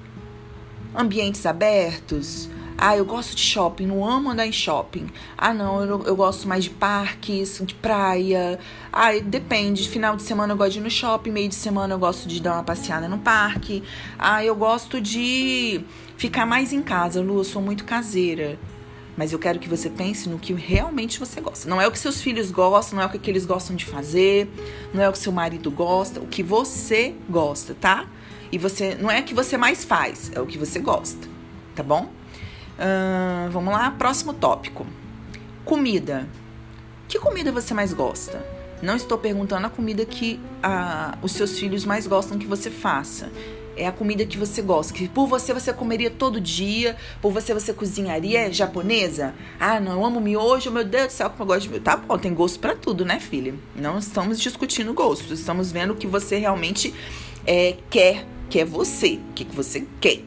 Ambientes 0.94 1.44
abertos? 1.44 2.48
Ah, 2.78 2.96
eu 2.96 3.04
gosto 3.04 3.36
de 3.36 3.42
shopping, 3.42 3.84
não 3.84 4.02
amo 4.02 4.30
andar 4.30 4.46
em 4.46 4.52
shopping. 4.52 5.08
Ah, 5.36 5.52
não, 5.52 5.82
eu, 5.82 6.02
eu 6.04 6.16
gosto 6.16 6.48
mais 6.48 6.64
de 6.64 6.70
parques, 6.70 7.60
de 7.62 7.74
praia. 7.74 8.58
Ah, 8.90 9.10
depende. 9.22 9.86
Final 9.90 10.16
de 10.16 10.22
semana 10.22 10.54
eu 10.54 10.56
gosto 10.56 10.72
de 10.72 10.78
ir 10.78 10.82
no 10.82 10.90
shopping, 10.90 11.32
meio 11.32 11.50
de 11.50 11.54
semana 11.54 11.92
eu 11.92 11.98
gosto 11.98 12.26
de 12.26 12.40
dar 12.40 12.54
uma 12.54 12.64
passeada 12.64 13.06
no 13.06 13.18
parque. 13.18 13.82
Ah, 14.18 14.42
eu 14.42 14.56
gosto 14.56 15.02
de 15.02 15.84
ficar 16.16 16.46
mais 16.46 16.72
em 16.72 16.80
casa. 16.80 17.20
Lu, 17.20 17.36
eu 17.36 17.44
sou 17.44 17.60
muito 17.60 17.84
caseira. 17.84 18.58
Mas 19.18 19.32
eu 19.32 19.38
quero 19.40 19.58
que 19.58 19.68
você 19.68 19.90
pense 19.90 20.28
no 20.28 20.38
que 20.38 20.52
realmente 20.52 21.18
você 21.18 21.40
gosta. 21.40 21.68
Não 21.68 21.82
é 21.82 21.88
o 21.88 21.90
que 21.90 21.98
seus 21.98 22.20
filhos 22.20 22.52
gostam, 22.52 22.98
não 22.98 23.02
é 23.02 23.06
o 23.06 23.10
que 23.10 23.28
eles 23.28 23.44
gostam 23.44 23.74
de 23.74 23.84
fazer, 23.84 24.48
não 24.94 25.02
é 25.02 25.08
o 25.08 25.12
que 25.12 25.18
seu 25.18 25.32
marido 25.32 25.72
gosta, 25.72 26.20
o 26.20 26.26
que 26.28 26.40
você 26.40 27.16
gosta, 27.28 27.74
tá? 27.74 28.06
E 28.52 28.56
você 28.56 28.94
não 28.94 29.10
é 29.10 29.18
o 29.18 29.24
que 29.24 29.34
você 29.34 29.56
mais 29.56 29.84
faz, 29.84 30.30
é 30.32 30.40
o 30.40 30.46
que 30.46 30.56
você 30.56 30.78
gosta, 30.78 31.26
tá 31.74 31.82
bom? 31.82 32.04
Uh, 32.78 33.50
vamos 33.50 33.74
lá, 33.74 33.90
próximo 33.90 34.32
tópico. 34.32 34.86
Comida. 35.64 36.28
Que 37.08 37.18
comida 37.18 37.50
você 37.50 37.74
mais 37.74 37.92
gosta? 37.92 38.40
Não 38.80 38.94
estou 38.94 39.18
perguntando 39.18 39.66
a 39.66 39.70
comida 39.70 40.06
que 40.06 40.38
os 41.20 41.32
seus 41.32 41.58
filhos 41.58 41.84
mais 41.84 42.06
gostam 42.06 42.38
que 42.38 42.46
você 42.46 42.70
faça 42.70 43.32
é 43.78 43.86
a 43.86 43.92
comida 43.92 44.26
que 44.26 44.36
você 44.36 44.60
gosta, 44.60 44.92
que 44.92 45.08
por 45.08 45.26
você 45.26 45.54
você 45.54 45.72
comeria 45.72 46.10
todo 46.10 46.40
dia, 46.40 46.96
por 47.22 47.32
você 47.32 47.54
você 47.54 47.72
cozinharia 47.72 48.48
é 48.48 48.52
japonesa? 48.52 49.34
Ah, 49.58 49.78
não, 49.78 49.92
eu 49.92 50.04
amo 50.04 50.20
miojo, 50.20 50.70
meu 50.70 50.84
Deus 50.84 51.06
do 51.06 51.12
céu, 51.12 51.30
como 51.30 51.44
eu 51.44 51.46
gosto 51.46 51.62
de 51.62 51.68
miojo. 51.68 51.84
Tá 51.84 51.96
bom, 51.96 52.18
tem 52.18 52.34
gosto 52.34 52.58
para 52.58 52.74
tudo, 52.74 53.04
né, 53.04 53.20
filha? 53.20 53.54
Não 53.76 53.98
estamos 53.98 54.40
discutindo 54.40 54.92
gostos, 54.92 55.38
estamos 55.38 55.70
vendo 55.70 55.92
o 55.92 55.96
que 55.96 56.06
você 56.06 56.36
realmente 56.36 56.92
é, 57.46 57.76
quer, 57.88 58.26
que 58.50 58.58
é 58.58 58.64
você, 58.64 59.20
o 59.30 59.32
que, 59.34 59.44
que 59.44 59.54
você 59.54 59.86
quer. 60.00 60.22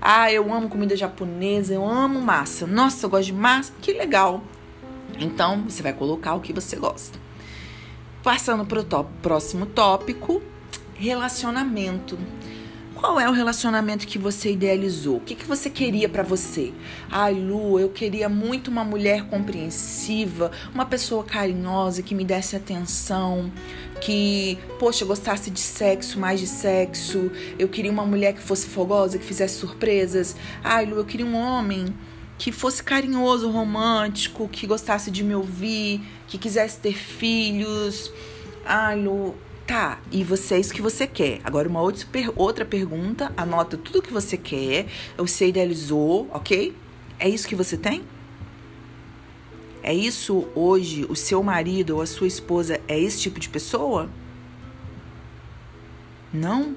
Ah, 0.00 0.32
eu 0.32 0.52
amo 0.52 0.68
comida 0.68 0.96
japonesa, 0.96 1.74
eu 1.74 1.86
amo 1.86 2.20
massa. 2.20 2.66
Nossa, 2.66 3.06
eu 3.06 3.10
gosto 3.10 3.26
de 3.26 3.32
massa, 3.32 3.72
que 3.80 3.92
legal. 3.92 4.42
Então, 5.18 5.62
você 5.62 5.82
vai 5.82 5.92
colocar 5.92 6.34
o 6.34 6.40
que 6.40 6.52
você 6.52 6.76
gosta. 6.76 7.18
Passando 8.22 8.64
para 8.64 8.80
o 8.80 9.04
próximo 9.22 9.66
tópico, 9.66 10.42
relacionamento. 10.94 12.18
Qual 13.02 13.18
é 13.18 13.28
o 13.28 13.32
relacionamento 13.32 14.06
que 14.06 14.16
você 14.16 14.52
idealizou? 14.52 15.16
O 15.16 15.20
que, 15.22 15.34
que 15.34 15.44
você 15.44 15.68
queria 15.68 16.08
para 16.08 16.22
você? 16.22 16.72
Ai, 17.10 17.34
Lu, 17.34 17.80
eu 17.80 17.88
queria 17.88 18.28
muito 18.28 18.70
uma 18.70 18.84
mulher 18.84 19.24
compreensiva, 19.24 20.52
uma 20.72 20.86
pessoa 20.86 21.24
carinhosa 21.24 22.00
que 22.00 22.14
me 22.14 22.24
desse 22.24 22.54
atenção, 22.54 23.50
que, 24.00 24.56
poxa, 24.78 25.04
gostasse 25.04 25.50
de 25.50 25.58
sexo, 25.58 26.16
mais 26.16 26.38
de 26.38 26.46
sexo. 26.46 27.28
Eu 27.58 27.68
queria 27.68 27.90
uma 27.90 28.06
mulher 28.06 28.34
que 28.34 28.40
fosse 28.40 28.68
fogosa, 28.68 29.18
que 29.18 29.24
fizesse 29.24 29.58
surpresas. 29.58 30.36
Ai, 30.62 30.86
Lu, 30.86 30.96
eu 30.96 31.04
queria 31.04 31.26
um 31.26 31.34
homem 31.34 31.92
que 32.38 32.52
fosse 32.52 32.84
carinhoso, 32.84 33.50
romântico, 33.50 34.48
que 34.48 34.64
gostasse 34.64 35.10
de 35.10 35.24
me 35.24 35.34
ouvir, 35.34 36.00
que 36.28 36.38
quisesse 36.38 36.78
ter 36.78 36.94
filhos. 36.94 38.12
Ai, 38.64 38.94
Lu, 38.94 39.34
Tá, 39.72 39.98
e 40.10 40.22
você 40.22 40.56
é 40.56 40.60
isso 40.60 40.74
que 40.74 40.82
você 40.82 41.06
quer. 41.06 41.40
Agora, 41.42 41.66
uma 41.66 41.80
outra, 41.80 42.06
outra 42.36 42.62
pergunta, 42.62 43.32
anota 43.34 43.74
tudo 43.74 44.02
que 44.02 44.12
você 44.12 44.36
quer, 44.36 44.84
você 45.16 45.48
idealizou, 45.48 46.28
ok? 46.30 46.76
É 47.18 47.26
isso 47.26 47.48
que 47.48 47.54
você 47.54 47.78
tem? 47.78 48.02
É 49.82 49.94
isso 49.94 50.46
hoje, 50.54 51.06
o 51.08 51.16
seu 51.16 51.42
marido 51.42 51.96
ou 51.96 52.02
a 52.02 52.06
sua 52.06 52.26
esposa 52.26 52.82
é 52.86 53.00
esse 53.00 53.18
tipo 53.18 53.40
de 53.40 53.48
pessoa? 53.48 54.10
Não? 56.30 56.76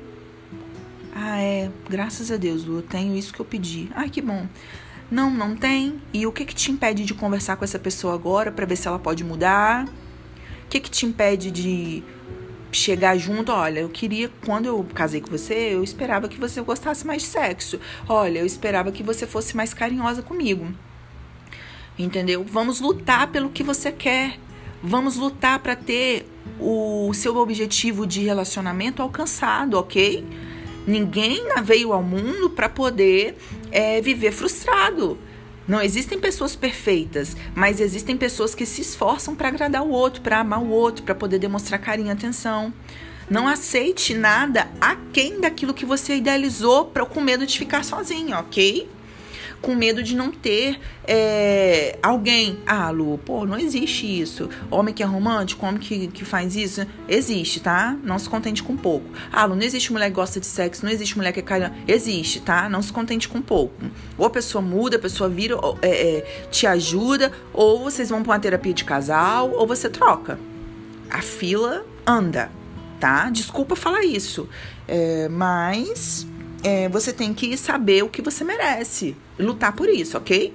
Ah, 1.14 1.42
é. 1.42 1.70
Graças 1.90 2.32
a 2.32 2.38
Deus, 2.38 2.66
eu 2.66 2.82
tenho 2.82 3.14
isso 3.14 3.34
que 3.34 3.42
eu 3.42 3.46
pedi. 3.46 3.90
Ai, 3.94 4.10
que 4.10 4.22
bom. 4.22 4.48
Não, 5.12 5.30
não 5.30 5.54
tem. 5.54 6.00
E 6.14 6.26
o 6.26 6.32
que 6.32 6.46
que 6.46 6.56
te 6.56 6.72
impede 6.72 7.04
de 7.04 7.14
conversar 7.14 7.58
com 7.58 7.66
essa 7.66 7.78
pessoa 7.78 8.14
agora 8.14 8.54
para 8.54 8.66
ver 8.66 8.78
se 8.78 8.88
ela 8.88 9.00
pode 9.00 9.22
mudar? 9.22 9.86
O 9.86 10.68
que 10.70 10.80
que 10.80 10.90
te 10.90 11.06
impede 11.06 11.52
de 11.52 12.02
chegar 12.72 13.18
junto, 13.18 13.52
olha, 13.52 13.80
eu 13.80 13.90
queria, 13.90 14.30
quando 14.46 14.66
eu 14.66 14.86
casei 14.94 15.22
com 15.22 15.30
você, 15.30 15.54
eu 15.74 15.84
esperava 15.84 16.28
que 16.28 16.40
você 16.40 16.62
gostasse 16.62 17.06
mais 17.06 17.22
de 17.22 17.28
sexo. 17.30 17.80
Olha, 18.08 18.40
eu 18.40 18.46
esperava 18.46 18.92
que 18.92 19.04
você 19.04 19.26
fosse 19.26 19.56
mais 19.56 19.74
carinhosa 19.74 20.22
comigo. 20.22 20.68
Entendeu? 21.98 22.44
Vamos 22.44 22.82
lutar 22.82 23.28
pelo 23.28 23.50
que 23.50 23.64
você 23.64 23.92
quer. 23.92 24.38
Vamos 24.84 25.16
lutar 25.16 25.60
para 25.60 25.76
ter 25.76 26.28
o 26.60 27.12
seu 27.14 27.36
objetivo 27.38 28.06
de 28.06 28.22
relacionamento 28.22 29.02
alcançado, 29.02 29.76
ok? 29.76 30.26
Ninguém 30.86 31.44
veio 31.64 31.94
ao 31.94 32.04
mundo 32.04 32.50
para 32.50 32.70
poder 32.70 33.38
é, 33.72 34.00
viver 34.02 34.32
frustrado. 34.32 35.18
Não 35.68 35.82
existem 35.82 36.20
pessoas 36.20 36.56
perfeitas, 36.56 37.36
mas 37.56 37.80
existem 37.80 38.16
pessoas 38.16 38.54
que 38.54 38.66
se 38.66 38.82
esforçam 38.82 39.36
para 39.36 39.48
agradar 39.48 39.82
o 39.82 39.90
outro, 39.90 40.22
para 40.22 40.40
amar 40.40 40.62
o 40.62 40.70
outro, 40.70 41.04
para 41.04 41.16
poder 41.16 41.40
demonstrar 41.40 41.80
carinho 41.80 42.10
e 42.10 42.12
atenção. 42.12 42.72
Não 43.30 43.48
aceite 43.48 44.14
nada 44.14 44.70
aquém 44.80 45.42
daquilo 45.42 45.74
que 45.74 45.86
você 45.86 46.18
idealizou 46.18 46.86
pra, 46.86 47.06
com 47.06 47.20
medo 47.20 47.46
de 47.48 47.58
ficar 47.58 47.84
sozinho, 47.84 48.38
ok? 48.38 48.88
Com 49.62 49.76
medo 49.76 50.04
de 50.04 50.16
não 50.16 50.32
ter 50.32 50.80
é, 51.08 51.98
alguém. 52.02 52.60
Ah, 52.66 52.90
Lu, 52.90 53.18
pô, 53.18 53.46
não 53.46 53.58
existe 53.58 54.06
isso. 54.06 54.50
Homem 54.70 54.94
que 54.94 55.02
é 55.02 55.06
romântico, 55.06 55.66
homem 55.66 55.80
que, 55.80 56.08
que 56.08 56.26
faz 56.26 56.56
isso, 56.56 56.86
existe, 57.08 57.60
tá? 57.60 57.98
Não 58.04 58.20
se 58.20 58.30
contente 58.30 58.62
com 58.62 58.76
pouco. 58.76 59.10
Ah, 59.32 59.46
Lu, 59.46 59.56
não 59.56 59.64
existe 59.64 59.92
mulher 59.92 60.10
que 60.10 60.16
gosta 60.16 60.40
de 60.40 60.46
sexo, 60.46 60.86
não 60.86 60.92
existe 60.92 61.18
mulher 61.18 61.32
que 61.32 61.40
é 61.40 61.44
cara. 61.44 61.74
Existe, 61.88 62.40
tá? 62.40 62.70
Não 62.70 62.82
se 62.82 62.92
contente 62.92 63.28
com 63.28 63.42
pouco. 63.42 63.76
Ou 64.18 64.26
a 64.26 64.30
pessoa 64.30 64.62
muda, 64.62 64.98
a 64.98 65.00
pessoa 65.00 65.30
vira, 65.30 65.56
é, 65.82 66.18
é, 66.18 66.22
te 66.52 66.68
ajuda, 66.68 67.32
ou 67.54 67.84
vocês 67.84 68.10
vão 68.10 68.24
pra 68.24 68.34
uma 68.34 68.40
terapia 68.40 68.74
de 68.74 68.84
casal, 68.84 69.52
ou 69.52 69.66
você 69.68 69.90
troca. 69.90 70.40
A 71.10 71.22
fila 71.22 71.86
anda, 72.06 72.52
tá? 73.00 73.30
Desculpa 73.30 73.76
falar 73.76 74.04
isso, 74.04 74.48
é, 74.88 75.28
mas 75.30 76.28
é, 76.64 76.90
você 76.90 77.14
tem 77.14 77.34
que 77.34 77.56
saber 77.58 78.04
o 78.04 78.10
que 78.10 78.22
você 78.22 78.44
merece 78.44 79.16
lutar 79.38 79.74
por 79.74 79.90
isso, 79.90 80.18
ok? 80.18 80.54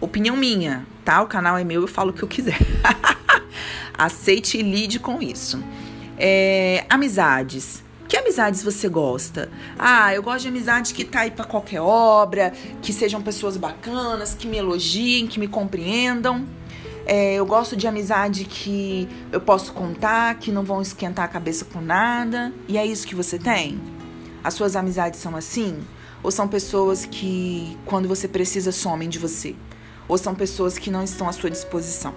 Opinião 0.00 0.36
minha, 0.36 0.86
tá? 1.04 1.20
O 1.22 1.26
canal 1.26 1.58
é 1.58 1.64
meu, 1.64 1.80
eu 1.82 1.88
falo 1.88 2.10
o 2.10 2.12
que 2.12 2.22
eu 2.22 2.28
quiser. 2.28 2.58
Aceite 3.96 4.58
e 4.58 4.62
lide 4.62 5.00
com 5.00 5.20
isso. 5.20 5.62
É, 6.16 6.84
amizades. 6.88 7.82
Que 8.06 8.16
amizades 8.16 8.62
você 8.62 8.88
gosta? 8.88 9.50
Ah, 9.78 10.14
eu 10.14 10.22
gosto 10.22 10.42
de 10.42 10.48
amizade 10.48 10.94
que 10.94 11.04
tá 11.04 11.20
aí 11.20 11.30
para 11.30 11.44
qualquer 11.44 11.80
obra, 11.80 12.52
que 12.80 12.92
sejam 12.92 13.20
pessoas 13.20 13.56
bacanas, 13.56 14.34
que 14.34 14.46
me 14.46 14.56
elogiem, 14.56 15.26
que 15.26 15.38
me 15.38 15.46
compreendam. 15.46 16.46
É, 17.04 17.34
eu 17.34 17.44
gosto 17.44 17.76
de 17.76 17.86
amizade 17.86 18.44
que 18.44 19.08
eu 19.32 19.40
posso 19.40 19.72
contar, 19.72 20.36
que 20.36 20.52
não 20.52 20.62
vão 20.62 20.80
esquentar 20.80 21.24
a 21.24 21.28
cabeça 21.28 21.64
com 21.64 21.80
nada. 21.80 22.52
E 22.66 22.78
é 22.78 22.86
isso 22.86 23.06
que 23.06 23.14
você 23.14 23.38
tem? 23.38 23.80
As 24.42 24.54
suas 24.54 24.76
amizades 24.76 25.20
são 25.20 25.36
assim? 25.36 25.82
Ou 26.22 26.30
são 26.30 26.48
pessoas 26.48 27.04
que, 27.04 27.76
quando 27.84 28.08
você 28.08 28.26
precisa, 28.26 28.72
somem 28.72 29.08
de 29.08 29.18
você? 29.18 29.54
Ou 30.06 30.16
são 30.18 30.34
pessoas 30.34 30.78
que 30.78 30.90
não 30.90 31.04
estão 31.04 31.28
à 31.28 31.32
sua 31.32 31.50
disposição? 31.50 32.14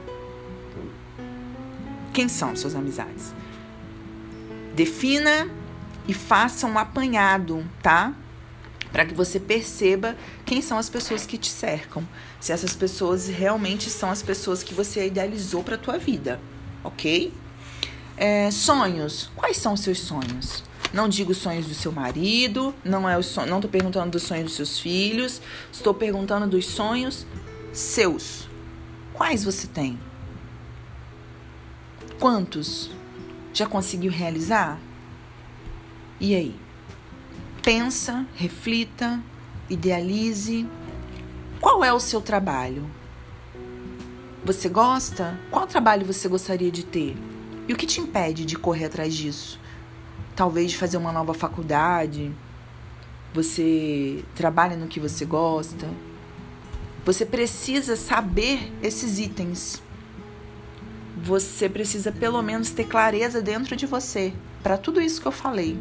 Quem 2.14 2.28
são 2.28 2.56
suas 2.56 2.76
amizades? 2.76 3.34
Defina 4.76 5.50
e 6.08 6.14
faça 6.14 6.66
um 6.66 6.78
apanhado, 6.78 7.66
tá? 7.82 8.14
Para 8.92 9.06
que 9.06 9.14
você 9.14 9.40
perceba 9.40 10.18
quem 10.46 10.62
são 10.62 10.78
as 10.78 10.90
pessoas 10.90 11.26
que 11.26 11.38
te 11.38 11.50
cercam. 11.50 12.06
Se 12.40 12.52
essas 12.52 12.76
pessoas 12.76 13.28
realmente 13.28 13.90
são 13.90 14.10
as 14.10 14.22
pessoas 14.22 14.64
que 14.64 14.74
você 14.74 15.08
idealizou 15.08 15.64
para 15.64 15.78
tua 15.78 15.98
vida, 15.98 16.40
ok? 16.84 17.34
É, 18.18 18.52
sonhos. 18.52 19.30
Quais 19.36 19.58
são 19.58 19.74
os 19.74 19.82
seus 19.82 20.00
sonhos? 20.00 20.64
Não 20.94 21.08
digo 21.08 21.32
os 21.32 21.38
sonhos 21.38 21.68
do 21.68 21.74
seu 21.74 21.92
marido, 21.92 22.76
não 22.84 23.08
é 23.08 23.18
o 23.18 23.24
son... 23.24 23.46
não 23.46 23.58
estou 23.58 23.72
perguntando 23.72 24.12
dos 24.12 24.24
sonhos 24.24 24.46
dos 24.46 24.54
seus 24.56 24.80
filhos, 24.80 25.42
estou 25.72 25.94
perguntando 25.94 26.48
dos 26.48 26.66
sonhos 26.66 27.26
seus. 27.72 28.50
Quais 29.14 29.44
você 29.44 29.68
tem? 29.68 29.98
Quantos 32.20 32.92
já 33.54 33.66
conseguiu 33.66 34.12
realizar? 34.12 34.80
E 36.20 36.36
aí? 36.36 36.56
Pensa, 37.64 38.26
reflita, 38.36 39.22
idealize. 39.70 40.68
Qual 41.60 41.84
é 41.84 41.94
o 41.94 42.00
seu 42.00 42.20
trabalho? 42.20 42.90
Você 44.44 44.68
gosta? 44.68 45.40
Qual 45.50 45.68
trabalho 45.68 46.06
você 46.06 46.28
gostaria 46.28 46.72
de 46.72 46.84
ter? 46.84 47.16
E 47.68 47.74
o 47.74 47.78
que 47.78 47.86
te 47.86 48.02
impede 48.02 48.44
de 48.44 48.58
correr 48.58 48.86
atrás 48.86 49.14
disso? 49.14 49.61
Talvez 50.42 50.74
fazer 50.74 50.98
uma 50.98 51.12
nova 51.12 51.36
faculdade, 51.36 52.32
você 53.32 54.26
trabalha 54.34 54.76
no 54.76 54.88
que 54.88 55.00
você 55.00 55.24
gosta. 55.24 55.88
Você 57.06 57.28
precisa 57.28 57.96
saber 57.96 58.74
esses 58.82 59.20
itens. 59.20 59.84
Você 61.24 61.70
precisa 61.70 62.12
pelo 62.12 62.42
menos 62.42 62.72
ter 62.72 62.86
clareza 62.86 63.40
dentro 63.40 63.76
de 63.76 63.86
você 63.86 64.34
para 64.64 64.80
tudo 64.80 65.00
isso 65.00 65.22
que 65.22 65.28
eu 65.28 65.32
falei. 65.32 65.78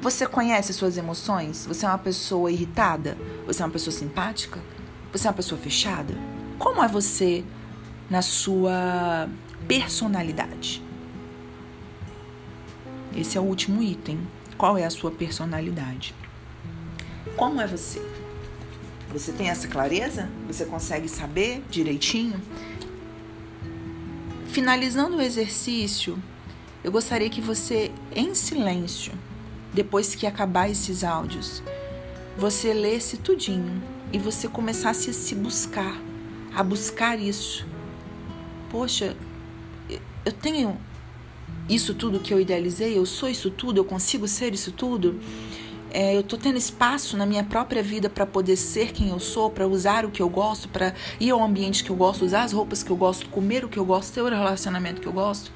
Você 0.00 0.26
conhece 0.26 0.72
suas 0.72 0.96
emoções? 0.96 1.64
Você 1.64 1.86
é 1.86 1.88
uma 1.88 1.98
pessoa 1.98 2.50
irritada? 2.50 3.16
Você 3.46 3.62
é 3.62 3.64
uma 3.64 3.70
pessoa 3.70 3.94
simpática? 3.94 4.58
Você 5.12 5.28
é 5.28 5.30
uma 5.30 5.36
pessoa 5.36 5.60
fechada? 5.60 6.14
Como 6.58 6.82
é 6.82 6.88
você 6.88 7.44
na 8.10 8.22
sua 8.22 9.28
personalidade? 9.68 10.87
Esse 13.16 13.36
é 13.38 13.40
o 13.40 13.44
último 13.44 13.82
item. 13.82 14.18
Qual 14.56 14.76
é 14.76 14.84
a 14.84 14.90
sua 14.90 15.10
personalidade? 15.10 16.14
Como 17.36 17.60
é 17.60 17.66
você? 17.66 18.02
Você 19.12 19.32
tem 19.32 19.48
essa 19.48 19.68
clareza? 19.68 20.28
Você 20.46 20.64
consegue 20.64 21.08
saber 21.08 21.64
direitinho? 21.70 22.40
Finalizando 24.48 25.16
o 25.16 25.22
exercício, 25.22 26.18
eu 26.82 26.92
gostaria 26.92 27.30
que 27.30 27.40
você, 27.40 27.90
em 28.14 28.34
silêncio, 28.34 29.12
depois 29.72 30.14
que 30.14 30.26
acabar 30.26 30.68
esses 30.68 31.04
áudios, 31.04 31.62
você 32.36 32.72
lesse 32.72 33.16
tudinho 33.16 33.82
e 34.12 34.18
você 34.18 34.48
começasse 34.48 35.10
a 35.10 35.12
se 35.12 35.34
buscar, 35.34 36.00
a 36.54 36.62
buscar 36.62 37.18
isso. 37.18 37.66
Poxa, 38.70 39.16
eu 40.24 40.32
tenho 40.32 40.78
isso 41.68 41.94
tudo 41.94 42.20
que 42.20 42.32
eu 42.32 42.40
idealizei, 42.40 42.96
eu 42.96 43.04
sou 43.04 43.28
isso 43.28 43.50
tudo, 43.50 43.78
eu 43.78 43.84
consigo 43.84 44.26
ser 44.26 44.54
isso 44.54 44.72
tudo. 44.72 45.20
É, 45.90 46.16
eu 46.16 46.22
tô 46.22 46.36
tendo 46.36 46.58
espaço 46.58 47.16
na 47.16 47.24
minha 47.24 47.42
própria 47.42 47.82
vida 47.82 48.10
para 48.10 48.26
poder 48.26 48.56
ser 48.56 48.92
quem 48.92 49.08
eu 49.08 49.18
sou, 49.18 49.50
para 49.50 49.66
usar 49.66 50.04
o 50.04 50.10
que 50.10 50.20
eu 50.20 50.28
gosto, 50.28 50.68
para 50.68 50.94
ir 51.18 51.30
ao 51.30 51.42
ambiente 51.42 51.82
que 51.82 51.90
eu 51.90 51.96
gosto, 51.96 52.24
usar 52.24 52.42
as 52.42 52.52
roupas 52.52 52.82
que 52.82 52.90
eu 52.90 52.96
gosto, 52.96 53.28
comer 53.28 53.64
o 53.64 53.68
que 53.68 53.78
eu 53.78 53.84
gosto, 53.84 54.12
ter 54.12 54.20
o 54.20 54.28
relacionamento 54.28 55.00
que 55.00 55.06
eu 55.06 55.12
gosto. 55.12 55.50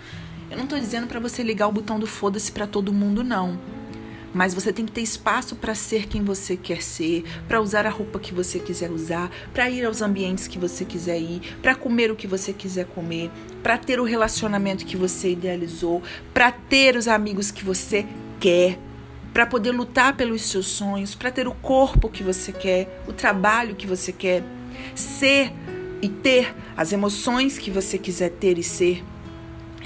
Eu 0.50 0.56
não 0.56 0.66
tô 0.66 0.78
dizendo 0.78 1.06
para 1.06 1.20
você 1.20 1.42
ligar 1.42 1.68
o 1.68 1.72
botão 1.72 1.98
do 1.98 2.06
foda-se 2.06 2.50
para 2.50 2.66
todo 2.66 2.92
mundo, 2.92 3.22
não. 3.22 3.58
Mas 4.34 4.54
você 4.54 4.72
tem 4.72 4.86
que 4.86 4.92
ter 4.92 5.02
espaço 5.02 5.56
para 5.56 5.74
ser 5.74 6.06
quem 6.06 6.22
você 6.22 6.56
quer 6.56 6.82
ser, 6.82 7.24
para 7.46 7.60
usar 7.60 7.86
a 7.86 7.90
roupa 7.90 8.18
que 8.18 8.32
você 8.32 8.58
quiser 8.58 8.90
usar, 8.90 9.30
para 9.52 9.68
ir 9.68 9.84
aos 9.84 10.00
ambientes 10.00 10.48
que 10.48 10.58
você 10.58 10.84
quiser 10.84 11.18
ir, 11.18 11.56
para 11.60 11.74
comer 11.74 12.10
o 12.10 12.16
que 12.16 12.26
você 12.26 12.52
quiser 12.52 12.86
comer, 12.86 13.30
para 13.62 13.76
ter 13.76 14.00
o 14.00 14.04
relacionamento 14.04 14.86
que 14.86 14.96
você 14.96 15.32
idealizou, 15.32 16.02
para 16.32 16.50
ter 16.50 16.96
os 16.96 17.08
amigos 17.08 17.50
que 17.50 17.64
você 17.64 18.06
quer. 18.40 18.78
para 19.32 19.46
poder 19.46 19.70
lutar 19.70 20.14
pelos 20.14 20.42
seus 20.42 20.66
sonhos, 20.66 21.14
para 21.14 21.30
ter 21.30 21.48
o 21.48 21.54
corpo 21.54 22.10
que 22.10 22.22
você 22.22 22.52
quer, 22.52 23.02
o 23.08 23.14
trabalho 23.14 23.74
que 23.74 23.86
você 23.86 24.12
quer, 24.12 24.44
ser 24.94 25.50
e 26.02 26.08
ter 26.08 26.54
as 26.76 26.92
emoções 26.92 27.56
que 27.56 27.70
você 27.70 27.96
quiser 27.96 28.28
ter 28.28 28.58
e 28.58 28.62
ser. 28.62 29.02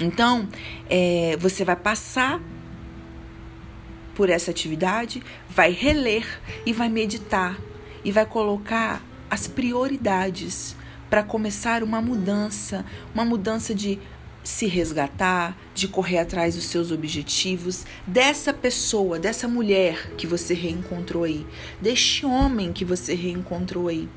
Então, 0.01 0.47
é, 0.89 1.37
você 1.39 1.63
vai 1.63 1.77
passar 1.77 2.41
por 4.17 4.31
essa 4.31 4.49
atividade, 4.49 5.21
vai 5.47 5.71
reler 5.71 6.25
e 6.65 6.73
vai 6.73 6.89
meditar 6.89 7.55
e 8.03 8.11
vai 8.11 8.25
colocar 8.25 9.05
as 9.29 9.47
prioridades 9.47 10.75
para 11.07 11.21
começar 11.21 11.83
uma 11.83 12.01
mudança, 12.01 12.83
uma 13.13 13.23
mudança 13.23 13.75
de 13.75 13.99
se 14.43 14.65
resgatar, 14.65 15.55
de 15.75 15.87
correr 15.87 16.17
atrás 16.17 16.55
dos 16.55 16.63
seus 16.63 16.91
objetivos, 16.91 17.85
dessa 18.07 18.51
pessoa, 18.51 19.19
dessa 19.19 19.47
mulher 19.47 20.11
que 20.17 20.25
você 20.25 20.55
reencontrou 20.55 21.23
aí, 21.23 21.45
deste 21.79 22.25
homem 22.25 22.73
que 22.73 22.83
você 22.83 23.13
reencontrou 23.13 23.87
aí. 23.87 24.09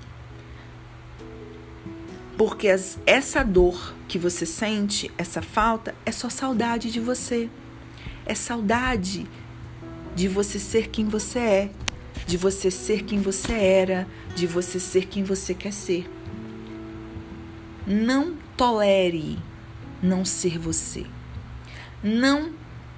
Porque 2.39 2.69
as, 2.69 2.99
essa 3.05 3.43
dor 3.43 3.95
que 4.09 4.19
você 4.19 4.47
sente, 4.47 5.11
essa 5.19 5.43
falta, 5.43 5.95
é 6.07 6.11
só 6.11 6.31
saudade 6.31 6.91
de 6.91 7.01
você. 7.01 7.51
É 8.25 8.35
saudade 8.35 9.27
de 10.21 10.29
você 10.29 10.59
ser 10.59 10.89
quem 10.91 11.07
você 11.07 11.39
é, 11.39 11.71
de 12.27 12.37
você 12.37 12.71
ser 12.71 13.05
quem 13.05 13.23
você 13.23 13.55
era, 13.55 14.07
de 14.37 14.47
você 14.47 14.79
ser 14.79 15.07
quem 15.07 15.25
você 15.25 15.55
quer 15.55 15.73
ser. 15.73 16.07
Não 17.87 18.37
tolere 18.55 19.39
não 20.03 20.23
ser 20.23 20.59
você. 20.59 21.07
Não 22.05 22.53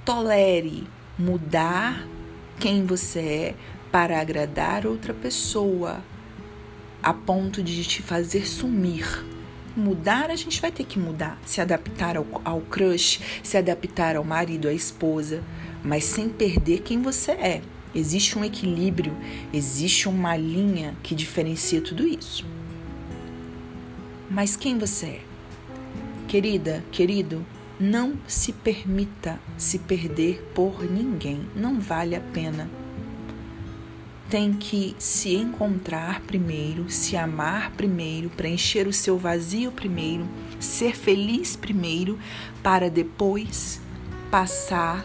tolere 0.04 0.82
mudar 1.16 2.04
quem 2.58 2.84
você 2.84 3.20
é 3.20 3.54
para 3.92 4.20
agradar 4.20 4.84
outra 4.84 5.14
pessoa 5.14 6.02
a 7.00 7.14
ponto 7.14 7.62
de 7.62 7.84
te 7.84 8.02
fazer 8.02 8.48
sumir. 8.48 9.24
Mudar, 9.76 10.28
a 10.28 10.34
gente 10.34 10.60
vai 10.60 10.72
ter 10.72 10.84
que 10.84 10.98
mudar, 10.98 11.38
se 11.46 11.60
adaptar 11.60 12.16
ao, 12.16 12.26
ao 12.44 12.60
crush, 12.62 13.20
se 13.44 13.56
adaptar 13.56 14.16
ao 14.16 14.24
marido, 14.24 14.66
à 14.66 14.72
esposa, 14.72 15.40
mas 15.84 16.04
sem 16.04 16.28
perder 16.28 16.82
quem 16.82 17.02
você 17.02 17.32
é. 17.32 17.62
Existe 17.94 18.38
um 18.38 18.44
equilíbrio, 18.44 19.14
existe 19.52 20.08
uma 20.08 20.36
linha 20.36 20.96
que 21.02 21.14
diferencia 21.14 21.80
tudo 21.80 22.06
isso. 22.06 22.44
Mas 24.30 24.56
quem 24.56 24.78
você 24.78 25.06
é? 25.06 25.20
Querida, 26.26 26.82
querido, 26.90 27.44
não 27.78 28.14
se 28.26 28.52
permita 28.52 29.38
se 29.58 29.78
perder 29.78 30.42
por 30.54 30.82
ninguém, 30.90 31.46
não 31.54 31.78
vale 31.78 32.16
a 32.16 32.20
pena. 32.20 32.70
Tem 34.30 34.54
que 34.54 34.96
se 34.98 35.34
encontrar 35.34 36.22
primeiro, 36.22 36.88
se 36.88 37.14
amar 37.14 37.72
primeiro, 37.72 38.30
preencher 38.30 38.88
o 38.88 38.92
seu 38.92 39.18
vazio 39.18 39.70
primeiro, 39.70 40.26
ser 40.58 40.96
feliz 40.96 41.54
primeiro, 41.54 42.18
para 42.62 42.88
depois 42.88 43.78
passar 44.30 45.04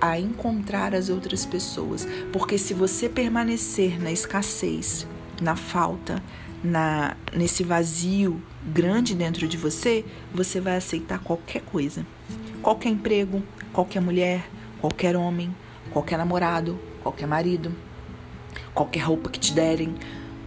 a 0.00 0.18
encontrar 0.18 0.94
as 0.94 1.08
outras 1.08 1.44
pessoas. 1.44 2.06
Porque 2.32 2.58
se 2.58 2.74
você 2.74 3.08
permanecer 3.08 4.00
na 4.02 4.12
escassez, 4.12 5.06
na 5.40 5.56
falta, 5.56 6.22
na 6.62 7.16
nesse 7.34 7.62
vazio 7.62 8.42
grande 8.66 9.14
dentro 9.14 9.46
de 9.46 9.56
você, 9.56 10.04
você 10.32 10.60
vai 10.60 10.76
aceitar 10.76 11.18
qualquer 11.20 11.62
coisa. 11.62 12.06
Qualquer 12.62 12.90
emprego, 12.90 13.42
qualquer 13.72 14.00
mulher, 14.00 14.48
qualquer 14.80 15.16
homem, 15.16 15.54
qualquer 15.90 16.18
namorado, 16.18 16.78
qualquer 17.02 17.26
marido, 17.26 17.72
qualquer 18.74 19.00
roupa 19.00 19.30
que 19.30 19.38
te 19.38 19.52
derem, 19.52 19.94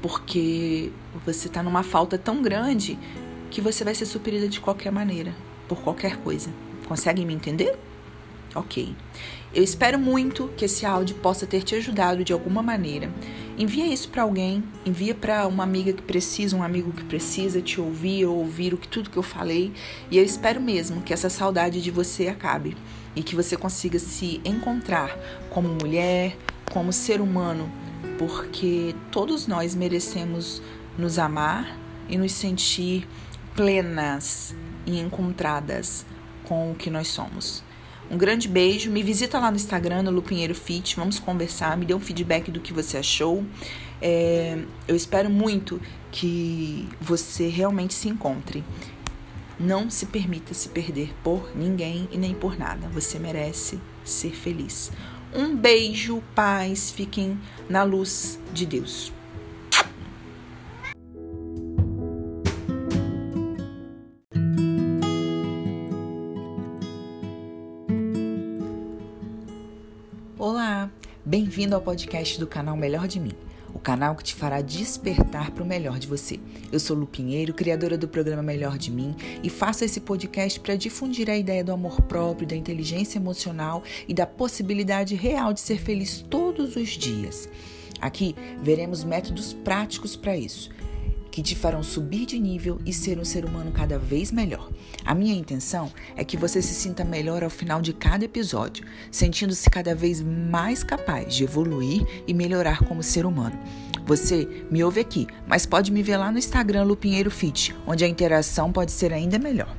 porque 0.01 0.91
você 1.25 1.47
está 1.47 1.63
numa 1.63 1.83
falta 1.83 2.17
tão 2.17 2.41
grande 2.41 2.97
que 3.49 3.62
você 3.62 3.83
vai 3.83 3.95
ser 3.95 4.05
suprida 4.05 4.47
de 4.47 4.59
qualquer 4.59 4.91
maneira, 4.91 5.33
por 5.67 5.81
qualquer 5.81 6.17
coisa. 6.17 6.49
Conseguem 6.88 7.25
me 7.25 7.33
entender? 7.33 7.77
Ok. 8.55 8.95
Eu 9.51 9.63
espero 9.63 9.97
muito 9.97 10.47
que 10.55 10.65
esse 10.65 10.85
áudio 10.85 11.15
possa 11.15 11.47
ter 11.47 11.63
te 11.63 11.73
ajudado 11.73 12.23
de 12.23 12.31
alguma 12.31 12.62
maneira. 12.62 13.12
Envia 13.57 13.88
isso 13.88 14.07
para 14.09 14.21
alguém, 14.21 14.63
envia 14.85 15.15
para 15.15 15.47
uma 15.47 15.63
amiga 15.63 15.91
que 15.91 16.03
precisa, 16.03 16.55
um 16.55 16.62
amigo 16.62 16.91
que 16.91 17.03
precisa 17.03 17.59
te 17.59 17.81
ouvir 17.81 18.25
ou 18.25 18.38
ouvir 18.38 18.75
o 18.75 18.77
que 18.77 18.88
tudo 18.88 19.09
que 19.09 19.17
eu 19.17 19.23
falei, 19.23 19.73
e 20.12 20.19
eu 20.19 20.23
espero 20.23 20.62
mesmo 20.62 21.01
que 21.01 21.12
essa 21.12 21.31
saudade 21.31 21.81
de 21.81 21.89
você 21.89 22.27
acabe 22.27 22.77
e 23.15 23.23
que 23.23 23.35
você 23.35 23.57
consiga 23.57 23.97
se 23.97 24.39
encontrar 24.45 25.17
como 25.49 25.67
mulher, 25.67 26.38
como 26.71 26.93
ser 26.93 27.19
humano, 27.19 27.69
porque 28.19 28.93
todos 29.12 29.47
nós 29.47 29.73
merecemos 29.73 30.62
nos 30.95 31.17
amar 31.17 31.75
e 32.07 32.19
nos 32.19 32.33
sentir 32.33 33.07
plenas 33.55 34.55
e 34.85 34.99
encontradas 34.99 36.05
com 36.43 36.71
o 36.71 36.75
que 36.75 36.91
nós 36.91 37.07
somos. 37.07 37.67
Um 38.10 38.17
grande 38.17 38.48
beijo. 38.48 38.89
Me 38.89 39.04
visita 39.04 39.39
lá 39.39 39.52
no 39.52 39.58
Instagram, 39.58 40.04
no 40.04 40.12
Lupinheiro 40.12 40.56
Fit. 40.56 40.95
Vamos 40.95 41.19
conversar. 41.19 41.78
Me 41.78 41.86
dê 41.86 41.93
um 41.93 42.00
feedback 42.00 42.50
do 42.50 42.60
que 42.60 42.74
você 42.74 42.98
achou. 42.98 43.45
É, 44.02 44.58
eu 44.88 44.95
espero 44.95 45.30
muito 45.30 45.80
que 46.12 46.88
você 47.00 47.48
realmente 47.48 47.93
se 47.93 48.10
encontre. 48.10 48.63
Não 49.60 49.89
se 49.89 50.08
permita 50.08 50.54
se 50.54 50.69
perder 50.69 51.13
por 51.24 51.52
ninguém 51.56 52.08
e 52.12 52.17
nem 52.17 52.34
por 52.34 52.58
nada. 52.58 52.88
Você 52.89 53.19
merece 53.19 53.80
ser 54.04 54.32
feliz. 54.32 54.91
Um 55.34 55.56
beijo, 55.56 56.24
paz. 56.34 56.89
Fiquem 56.89 57.38
na 57.69 57.84
luz 57.84 58.39
de 58.52 58.65
Deus. 58.65 59.13
Bem-vindo 71.30 71.76
ao 71.76 71.82
podcast 71.82 72.39
do 72.39 72.48
canal 72.48 72.76
Melhor 72.76 73.08
de 73.08 73.20
Mim, 73.20 73.34
o 73.72 73.78
canal 73.78 74.15
que 74.15 74.24
te 74.24 74.34
fará 74.34 74.62
despertar 74.62 75.52
para 75.52 75.63
o 75.63 75.68
melhor 75.68 76.00
de 76.00 76.08
você. 76.08 76.39
Eu 76.72 76.80
sou 76.80 76.98
Lu 76.98 77.06
Pinheiro, 77.06 77.54
criadora 77.54 77.96
do 78.00 78.08
programa 78.08 78.42
Melhor 78.42 78.80
de 78.80 78.89
Mim, 78.89 79.15
e 79.44 79.48
faço 79.48 79.86
esse 79.86 80.00
podcast 80.00 80.60
para 80.60 80.76
difundir 80.76 81.30
a 81.30 81.38
ideia 81.38 81.63
do 81.63 81.72
amor 81.72 82.02
próprio, 82.02 82.48
da 82.48 82.56
inteligência 82.56 83.20
emocional 83.20 83.84
e 84.08 84.13
da 84.15 84.26
possibilidade 84.26 85.13
real 85.13 85.54
de 85.54 85.60
ser 85.60 85.80
feliz 85.80 86.26
todos 86.28 86.76
os 86.76 86.89
dias. 86.89 87.48
Aqui 88.02 88.36
veremos 88.63 89.04
métodos 89.04 89.54
práticos 89.54 90.15
para 90.15 90.36
isso 90.36 90.72
que 91.32 91.42
te 91.42 91.56
farão 91.56 91.84
subir 91.84 92.26
de 92.26 92.39
nível 92.39 92.80
e 92.86 92.94
ser 92.94 93.20
um 93.20 93.26
ser 93.26 93.46
humano 93.46 93.72
cada 93.72 93.98
vez 93.98 94.32
melhor. 94.32 94.70
A 95.06 95.13
minha 95.13 95.36
intenção 95.36 95.92
é 96.15 96.24
que 96.24 96.38
você 96.38 96.62
se 96.62 96.74
sinta 96.74 97.04
melhor 97.04 97.44
ao 97.44 97.50
final 97.50 97.82
de 97.82 97.94
cada 97.94 98.26
episódio, 98.26 98.86
sentindo-se 99.12 99.70
cada 99.70 99.94
vez 99.94 100.22
mais 100.22 100.84
capaz 100.84 101.34
de 101.34 101.44
evoluir 101.44 102.06
e 102.28 102.34
melhorar 102.34 102.84
como 102.84 103.04
ser 103.04 103.26
humano. 103.26 103.58
Você 104.06 104.65
me 104.72 104.84
ouve 104.84 105.00
aqui, 105.00 105.28
mas 105.48 105.65
pode 105.65 105.92
me 105.92 106.02
ver 106.02 106.18
lá 106.18 106.32
no 106.32 106.39
Instagram 106.39 106.84
Lupinheiro 106.84 107.30
Fit, 107.30 107.76
onde 107.86 108.04
a 108.04 108.08
interação 108.08 108.72
pode 108.72 108.92
ser 108.92 109.13
ainda 109.13 109.38
melhor. 109.38 109.76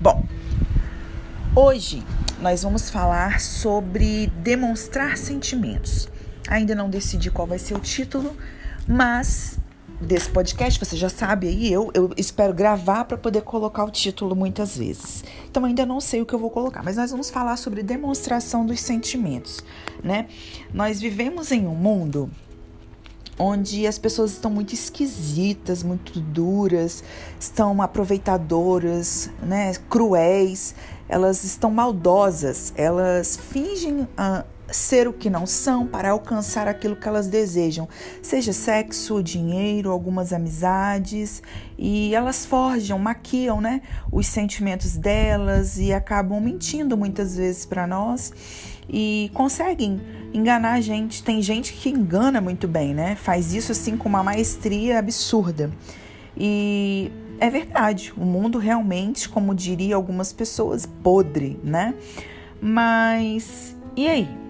Bom, 0.00 0.24
hoje 1.54 2.02
nós 2.40 2.62
vamos 2.62 2.90
falar 2.90 3.40
sobre 3.40 4.28
demonstrar 4.38 5.16
sentimentos. 5.16 6.08
Ainda 6.48 6.74
não 6.74 6.90
decidi 6.90 7.30
qual 7.30 7.46
vai 7.46 7.58
ser 7.58 7.74
o 7.74 7.80
título, 7.80 8.36
mas 8.86 9.58
desse 10.02 10.28
podcast, 10.28 10.78
você 10.84 10.96
já 10.96 11.08
sabe 11.08 11.48
aí, 11.48 11.72
eu, 11.72 11.90
eu 11.94 12.10
espero 12.16 12.52
gravar 12.52 13.04
para 13.04 13.16
poder 13.16 13.42
colocar 13.42 13.84
o 13.84 13.90
título 13.90 14.34
muitas 14.34 14.76
vezes. 14.76 15.24
Então 15.50 15.64
ainda 15.64 15.86
não 15.86 16.00
sei 16.00 16.20
o 16.20 16.26
que 16.26 16.34
eu 16.34 16.38
vou 16.38 16.50
colocar, 16.50 16.82
mas 16.82 16.96
nós 16.96 17.10
vamos 17.10 17.30
falar 17.30 17.56
sobre 17.56 17.82
demonstração 17.82 18.66
dos 18.66 18.80
sentimentos, 18.80 19.60
né? 20.02 20.26
Nós 20.72 21.00
vivemos 21.00 21.52
em 21.52 21.66
um 21.66 21.74
mundo 21.74 22.30
onde 23.38 23.86
as 23.86 23.98
pessoas 23.98 24.32
estão 24.32 24.50
muito 24.50 24.74
esquisitas, 24.74 25.82
muito 25.82 26.20
duras, 26.20 27.02
estão 27.40 27.80
aproveitadoras, 27.80 29.30
né, 29.42 29.72
cruéis, 29.88 30.74
elas 31.08 31.42
estão 31.42 31.70
maldosas, 31.70 32.72
elas 32.76 33.36
fingem 33.36 34.02
uh, 34.02 34.44
ser 34.72 35.06
o 35.08 35.12
que 35.12 35.30
não 35.30 35.46
são 35.46 35.86
para 35.86 36.10
alcançar 36.10 36.66
aquilo 36.66 36.96
que 36.96 37.06
elas 37.06 37.26
desejam, 37.26 37.88
seja 38.22 38.52
sexo, 38.52 39.22
dinheiro, 39.22 39.90
algumas 39.90 40.32
amizades, 40.32 41.42
e 41.78 42.14
elas 42.14 42.44
forjam, 42.44 42.98
maquiam, 42.98 43.60
né, 43.60 43.82
os 44.10 44.26
sentimentos 44.26 44.96
delas 44.96 45.78
e 45.78 45.92
acabam 45.92 46.40
mentindo 46.40 46.96
muitas 46.96 47.36
vezes 47.36 47.66
para 47.66 47.86
nós 47.86 48.32
e 48.88 49.30
conseguem 49.34 50.00
enganar 50.32 50.74
a 50.74 50.80
gente. 50.80 51.22
Tem 51.22 51.40
gente 51.40 51.72
que 51.72 51.88
engana 51.88 52.40
muito 52.40 52.66
bem, 52.66 52.94
né? 52.94 53.16
Faz 53.16 53.54
isso 53.54 53.72
assim 53.72 53.96
com 53.96 54.08
uma 54.08 54.22
maestria 54.22 54.98
absurda. 54.98 55.70
E 56.36 57.10
é 57.38 57.50
verdade, 57.50 58.12
o 58.16 58.24
mundo 58.24 58.58
realmente, 58.58 59.28
como 59.28 59.54
diria 59.54 59.96
algumas 59.96 60.32
pessoas, 60.32 60.86
podre, 60.86 61.58
né? 61.62 61.94
Mas 62.60 63.76
e 63.96 64.08
aí? 64.08 64.41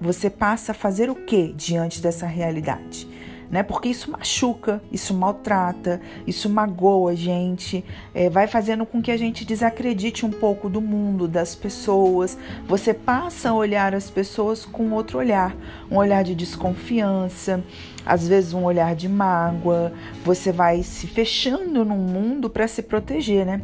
Você 0.00 0.30
passa 0.30 0.72
a 0.72 0.74
fazer 0.74 1.10
o 1.10 1.14
que 1.14 1.52
diante 1.52 2.00
dessa 2.00 2.26
realidade? 2.26 3.08
né? 3.50 3.62
Porque 3.62 3.88
isso 3.88 4.10
machuca, 4.10 4.82
isso 4.92 5.14
maltrata, 5.14 6.00
isso 6.26 6.48
magoa 6.48 7.12
a 7.12 7.14
gente, 7.14 7.84
é, 8.14 8.28
vai 8.28 8.46
fazendo 8.46 8.84
com 8.84 9.00
que 9.00 9.10
a 9.10 9.16
gente 9.16 9.44
desacredite 9.44 10.26
um 10.26 10.30
pouco 10.30 10.68
do 10.68 10.80
mundo, 10.80 11.26
das 11.26 11.54
pessoas. 11.54 12.36
Você 12.66 12.92
passa 12.92 13.50
a 13.50 13.54
olhar 13.54 13.94
as 13.94 14.10
pessoas 14.10 14.64
com 14.64 14.90
outro 14.92 15.18
olhar, 15.18 15.56
um 15.90 15.96
olhar 15.96 16.22
de 16.22 16.34
desconfiança, 16.34 17.62
às 18.04 18.28
vezes 18.28 18.52
um 18.52 18.64
olhar 18.64 18.94
de 18.94 19.08
mágoa. 19.08 19.92
Você 20.24 20.52
vai 20.52 20.82
se 20.82 21.06
fechando 21.06 21.84
num 21.84 21.96
mundo 21.96 22.50
para 22.50 22.68
se 22.68 22.82
proteger, 22.82 23.46
né? 23.46 23.62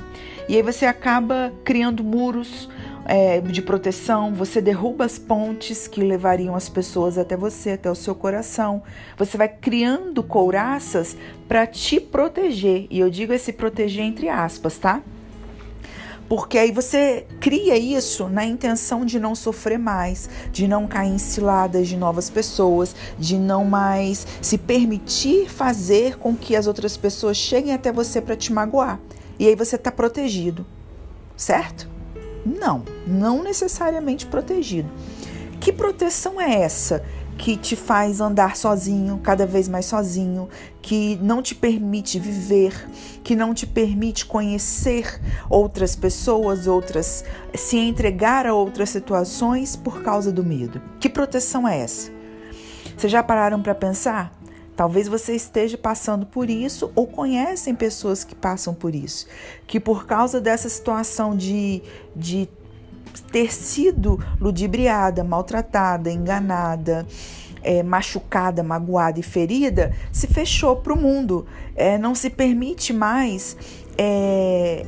E 0.49 0.57
aí 0.57 0.63
você 0.63 0.87
acaba 0.87 1.53
criando 1.65 2.05
muros, 2.05 2.69
é, 3.05 3.41
de 3.41 3.61
proteção, 3.61 4.35
você 4.35 4.61
derruba 4.61 5.05
as 5.05 5.19
pontes 5.19 5.87
que 5.87 6.01
levariam 6.01 6.55
as 6.55 6.69
pessoas 6.69 7.19
até 7.19 7.37
você, 7.37 7.73
até 7.73 7.91
o 7.91 7.95
seu 7.95 8.15
coração. 8.15 8.83
Você 9.17 9.37
vai 9.37 9.49
criando 9.49 10.23
couraças 10.23 11.17
para 11.47 11.67
te 11.67 12.01
proteger. 12.01 12.87
E 12.91 12.99
eu 12.99 13.11
digo 13.11 13.33
esse 13.33 13.53
proteger 13.53 14.05
entre 14.05 14.29
aspas, 14.29 14.79
tá? 14.79 15.03
Porque 16.29 16.57
aí 16.57 16.73
você 16.73 17.27
cria 17.39 17.77
isso 17.77 18.29
na 18.29 18.47
intenção 18.47 19.05
de 19.05 19.21
não 19.21 19.35
sofrer 19.35 19.79
mais, 19.79 20.29
de 20.51 20.67
não 20.67 20.87
cair 20.87 21.13
em 21.13 21.19
ciladas 21.19 21.87
de 21.87 21.97
novas 21.97 22.31
pessoas, 22.31 22.97
de 23.19 23.37
não 23.37 23.65
mais 23.65 24.27
se 24.41 24.57
permitir 24.57 25.51
fazer 25.51 26.17
com 26.17 26.35
que 26.35 26.57
as 26.57 26.67
outras 26.67 26.97
pessoas 26.97 27.37
cheguem 27.37 27.75
até 27.75 27.93
você 27.93 28.23
para 28.23 28.37
te 28.37 28.53
magoar. 28.53 28.99
E 29.39 29.47
aí 29.47 29.55
você 29.55 29.77
está 29.77 29.93
protegido, 29.93 30.65
certo? 31.37 31.94
Não, 32.45 32.83
não 33.07 33.43
necessariamente 33.43 34.27
protegido. 34.27 34.89
Que 35.61 35.73
proteção 35.73 36.41
é 36.41 36.61
essa 36.61 37.05
que 37.37 37.57
te 37.57 37.75
faz 37.75 38.21
andar 38.21 38.57
sozinho, 38.57 39.19
cada 39.23 39.47
vez 39.47 39.69
mais 39.69 39.87
sozinho, 39.87 40.49
que 40.81 41.19
não 41.23 41.43
te 41.43 41.55
permite 41.55 42.19
viver, 42.19 42.89
que 43.23 43.35
não 43.35 43.53
te 43.53 43.67
permite 43.67 44.25
conhecer 44.27 45.21
outras 45.51 45.97
pessoas, 45.97 46.67
outras 46.67 47.25
se 47.55 47.77
entregar 47.77 48.47
a 48.47 48.55
outras 48.55 48.91
situações 48.91 49.75
por 49.75 50.03
causa 50.03 50.31
do 50.31 50.45
medo? 50.45 50.81
Que 51.01 51.09
proteção 51.09 51.67
é 51.67 51.81
essa? 51.81 52.13
Vocês 52.97 53.11
já 53.11 53.23
pararam 53.23 53.61
para 53.61 53.75
pensar? 53.75 54.33
Talvez 54.77 55.07
você 55.07 55.35
esteja 55.35 55.79
passando 55.79 56.27
por 56.27 56.51
isso 56.51 56.91
ou 56.95 57.07
conhecem 57.07 57.75
pessoas 57.75 58.25
que 58.25 58.35
passam 58.35 58.75
por 58.75 58.95
isso, 58.95 59.27
que 59.67 59.79
por 59.79 60.07
causa 60.07 60.41
dessa 60.41 60.69
situação 60.69 61.37
de, 61.37 61.83
de 62.15 62.49
ter 63.31 63.53
sido 63.53 64.19
ludibriada, 64.41 65.23
maltratada, 65.23 66.11
enganada, 66.11 67.07
é, 67.63 67.83
machucada, 67.83 68.63
magoada 68.63 69.19
e 69.21 69.23
ferida, 69.23 69.95
se 70.13 70.27
fechou 70.27 70.77
para 70.77 70.93
o 70.93 71.01
mundo, 71.01 71.47
é, 71.75 71.97
não 71.97 72.15
se 72.15 72.29
permite 72.29 72.93
mais. 72.93 73.57
É, 73.97 74.85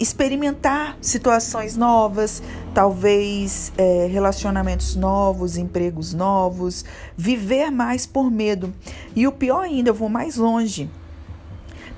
experimentar 0.00 0.96
situações 1.02 1.76
novas, 1.76 2.42
talvez 2.74 3.70
é, 3.76 4.08
relacionamentos 4.10 4.96
novos, 4.96 5.58
empregos 5.58 6.14
novos, 6.14 6.84
viver 7.14 7.70
mais 7.70 8.06
por 8.06 8.30
medo. 8.30 8.72
E 9.14 9.26
o 9.26 9.32
pior 9.32 9.60
ainda, 9.60 9.90
eu 9.90 9.94
vou 9.94 10.08
mais 10.08 10.36
longe. 10.36 10.90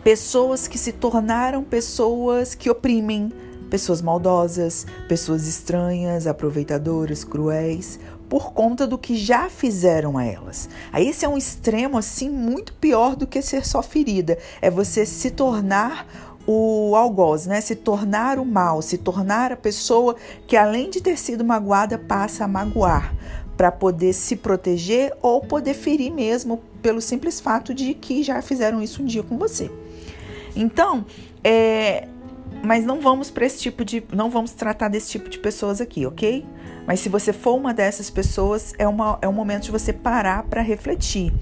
Pessoas 0.02 0.66
que 0.66 0.76
se 0.76 0.90
tornaram 0.90 1.62
pessoas 1.62 2.56
que 2.56 2.68
oprimem, 2.68 3.32
pessoas 3.70 4.02
maldosas, 4.02 4.84
pessoas 5.08 5.46
estranhas, 5.46 6.26
aproveitadoras, 6.26 7.22
cruéis, 7.22 8.00
por 8.28 8.52
conta 8.52 8.86
do 8.86 8.98
que 8.98 9.14
já 9.14 9.48
fizeram 9.48 10.18
a 10.18 10.24
elas. 10.24 10.68
Aí 10.90 11.06
esse 11.06 11.24
é 11.24 11.28
um 11.28 11.36
extremo 11.36 11.98
assim 11.98 12.28
muito 12.28 12.72
pior 12.72 13.14
do 13.14 13.26
que 13.26 13.40
ser 13.42 13.66
só 13.66 13.82
ferida, 13.82 14.38
é 14.60 14.70
você 14.70 15.06
se 15.06 15.30
tornar 15.30 16.31
o 16.46 16.94
algoz, 16.96 17.46
né? 17.46 17.60
Se 17.60 17.76
tornar 17.76 18.38
o 18.38 18.44
mal, 18.44 18.82
se 18.82 18.98
tornar 18.98 19.52
a 19.52 19.56
pessoa 19.56 20.16
que 20.46 20.56
além 20.56 20.90
de 20.90 21.00
ter 21.00 21.18
sido 21.18 21.44
magoada 21.44 21.98
passa 21.98 22.44
a 22.44 22.48
magoar 22.48 23.14
para 23.56 23.70
poder 23.70 24.12
se 24.12 24.36
proteger 24.36 25.14
ou 25.20 25.40
poder 25.40 25.74
ferir 25.74 26.12
mesmo 26.12 26.62
pelo 26.80 27.00
simples 27.00 27.40
fato 27.40 27.72
de 27.72 27.94
que 27.94 28.22
já 28.22 28.40
fizeram 28.42 28.82
isso 28.82 29.02
um 29.02 29.06
dia 29.06 29.22
com 29.22 29.38
você. 29.38 29.70
Então, 30.56 31.04
é, 31.44 32.08
mas 32.62 32.84
não 32.84 33.00
vamos 33.00 33.30
para 33.30 33.46
esse 33.46 33.60
tipo 33.60 33.84
de, 33.84 34.02
não 34.12 34.30
vamos 34.30 34.52
tratar 34.52 34.88
desse 34.88 35.10
tipo 35.10 35.28
de 35.28 35.38
pessoas 35.38 35.80
aqui, 35.80 36.06
ok? 36.06 36.44
Mas 36.86 37.00
se 37.00 37.08
você 37.08 37.32
for 37.32 37.54
uma 37.54 37.72
dessas 37.72 38.10
pessoas, 38.10 38.72
é, 38.78 38.86
uma, 38.86 39.18
é 39.22 39.28
um 39.28 39.32
momento 39.32 39.64
de 39.64 39.70
você 39.70 39.92
parar 39.92 40.42
para 40.44 40.60
refletir 40.60 41.32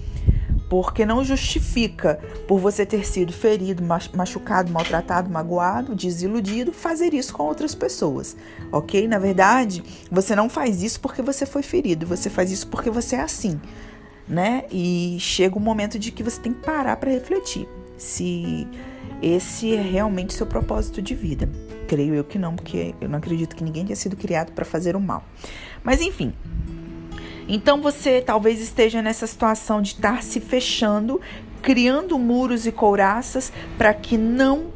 porque 0.71 1.05
não 1.05 1.25
justifica 1.25 2.21
por 2.47 2.61
você 2.61 2.87
ter 2.87 3.05
sido 3.05 3.33
ferido, 3.33 3.83
machucado, 4.15 4.71
maltratado, 4.71 5.29
magoado, 5.29 5.97
desiludido, 5.97 6.73
fazer 6.73 7.13
isso 7.13 7.35
com 7.35 7.43
outras 7.43 7.75
pessoas, 7.75 8.37
ok? 8.71 9.09
Na 9.09 9.19
verdade, 9.19 9.83
você 10.09 10.37
não 10.37 10.49
faz 10.49 10.81
isso 10.81 11.01
porque 11.01 11.23
você 11.23 11.45
foi 11.45 11.63
ferido, 11.63 12.07
você 12.07 12.31
faz 12.31 12.53
isso 12.53 12.69
porque 12.69 12.89
você 12.89 13.17
é 13.17 13.21
assim, 13.21 13.61
né? 14.29 14.63
E 14.71 15.17
chega 15.19 15.59
um 15.59 15.61
momento 15.61 15.99
de 15.99 16.13
que 16.13 16.23
você 16.23 16.41
tem 16.41 16.53
que 16.53 16.61
parar 16.61 16.97
para 16.99 17.11
refletir 17.11 17.69
se 17.99 18.65
esse 19.21 19.75
é 19.75 19.83
realmente 19.83 20.33
seu 20.33 20.47
propósito 20.47 21.03
de 21.03 21.17
vida. 21.17 21.51
Creio 21.89 22.15
eu 22.15 22.23
que 22.23 22.39
não, 22.39 22.55
porque 22.55 22.95
eu 23.01 23.09
não 23.09 23.19
acredito 23.19 23.57
que 23.57 23.65
ninguém 23.65 23.85
tenha 23.85 23.97
sido 23.97 24.17
criado 24.17 24.53
para 24.53 24.65
fazer 24.65 24.95
o 24.95 25.01
mal. 25.01 25.25
Mas 25.83 26.01
enfim, 26.01 26.33
então 27.53 27.83
você 27.83 28.23
talvez 28.23 28.61
esteja 28.61 29.03
nessa 29.03 29.27
situação 29.27 29.83
de 29.83 29.95
estar 29.95 30.23
se 30.23 30.39
fechando, 30.39 31.21
criando 31.61 32.17
muros 32.17 32.65
e 32.65 32.71
couraças 32.71 33.53
para 33.77 33.93
que 33.93 34.17
não, 34.17 34.69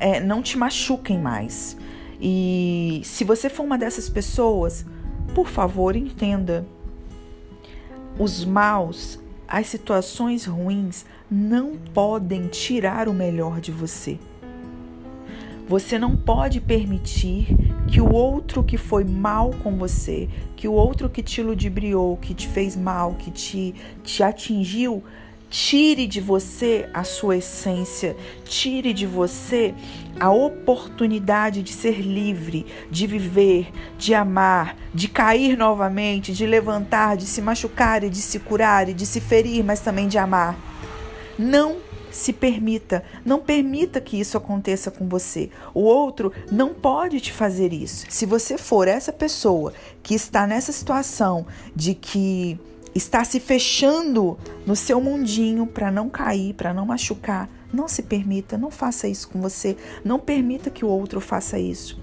é, 0.00 0.18
não 0.18 0.42
te 0.42 0.58
machuquem 0.58 1.20
mais. 1.20 1.76
E 2.20 3.00
se 3.04 3.22
você 3.22 3.48
for 3.48 3.62
uma 3.62 3.78
dessas 3.78 4.08
pessoas, 4.08 4.84
por 5.36 5.46
favor, 5.46 5.94
entenda. 5.94 6.66
Os 8.18 8.44
maus, 8.44 9.20
as 9.46 9.68
situações 9.68 10.46
ruins 10.46 11.06
não 11.30 11.76
podem 11.94 12.48
tirar 12.48 13.08
o 13.08 13.14
melhor 13.14 13.60
de 13.60 13.70
você. 13.70 14.18
Você 15.68 15.98
não 15.98 16.16
pode 16.16 16.60
permitir 16.60 17.48
que 17.88 18.00
o 18.00 18.12
outro 18.12 18.62
que 18.62 18.76
foi 18.76 19.02
mal 19.02 19.50
com 19.62 19.76
você, 19.76 20.28
que 20.54 20.68
o 20.68 20.72
outro 20.72 21.08
que 21.08 21.22
te 21.22 21.42
ludibriou, 21.42 22.16
que 22.16 22.34
te 22.34 22.46
fez 22.46 22.76
mal, 22.76 23.14
que 23.14 23.32
te, 23.32 23.74
te 24.04 24.22
atingiu, 24.22 25.02
tire 25.50 26.06
de 26.06 26.20
você 26.20 26.88
a 26.94 27.02
sua 27.02 27.38
essência, 27.38 28.16
tire 28.44 28.92
de 28.92 29.06
você 29.06 29.74
a 30.20 30.30
oportunidade 30.30 31.62
de 31.62 31.72
ser 31.72 32.00
livre, 32.00 32.64
de 32.88 33.06
viver, 33.06 33.72
de 33.98 34.14
amar, 34.14 34.76
de 34.94 35.08
cair 35.08 35.56
novamente, 35.56 36.32
de 36.32 36.46
levantar, 36.46 37.16
de 37.16 37.26
se 37.26 37.42
machucar 37.42 38.04
e 38.04 38.10
de 38.10 38.18
se 38.18 38.38
curar 38.38 38.88
e 38.88 38.94
de 38.94 39.04
se 39.04 39.20
ferir, 39.20 39.64
mas 39.64 39.80
também 39.80 40.06
de 40.06 40.16
amar. 40.16 40.56
Não 41.38 41.85
se 42.16 42.32
permita, 42.32 43.02
não 43.24 43.40
permita 43.40 44.00
que 44.00 44.18
isso 44.18 44.38
aconteça 44.38 44.90
com 44.90 45.06
você. 45.06 45.50
O 45.74 45.82
outro 45.82 46.32
não 46.50 46.72
pode 46.72 47.20
te 47.20 47.32
fazer 47.32 47.72
isso. 47.72 48.06
Se 48.08 48.24
você 48.24 48.56
for 48.56 48.88
essa 48.88 49.12
pessoa 49.12 49.72
que 50.02 50.14
está 50.14 50.46
nessa 50.46 50.72
situação 50.72 51.46
de 51.74 51.94
que 51.94 52.58
está 52.94 53.22
se 53.22 53.38
fechando 53.38 54.38
no 54.64 54.74
seu 54.74 54.98
mundinho 54.98 55.66
para 55.66 55.90
não 55.90 56.08
cair, 56.08 56.54
para 56.54 56.72
não 56.72 56.86
machucar, 56.86 57.50
não 57.70 57.86
se 57.86 58.02
permita, 58.02 58.56
não 58.56 58.70
faça 58.70 59.06
isso 59.06 59.28
com 59.28 59.38
você, 59.40 59.76
não 60.02 60.18
permita 60.18 60.70
que 60.70 60.84
o 60.84 60.88
outro 60.88 61.20
faça 61.20 61.58
isso. 61.58 62.00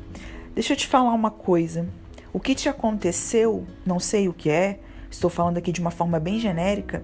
Deixa 0.54 0.74
eu 0.74 0.78
te 0.78 0.86
falar 0.86 1.14
uma 1.14 1.32
coisa. 1.32 1.88
O 2.32 2.40
que 2.40 2.54
te 2.54 2.70
aconteceu, 2.70 3.66
não 3.84 4.00
sei 4.00 4.30
o 4.30 4.34
que 4.34 4.52
é, 4.52 4.80
estou 5.10 5.30
falando 5.30 5.58
aqui 5.58 5.72
de 5.72 5.82
uma 5.82 5.92
forma 5.92 6.20
bem 6.20 6.40
genérica, 6.40 7.04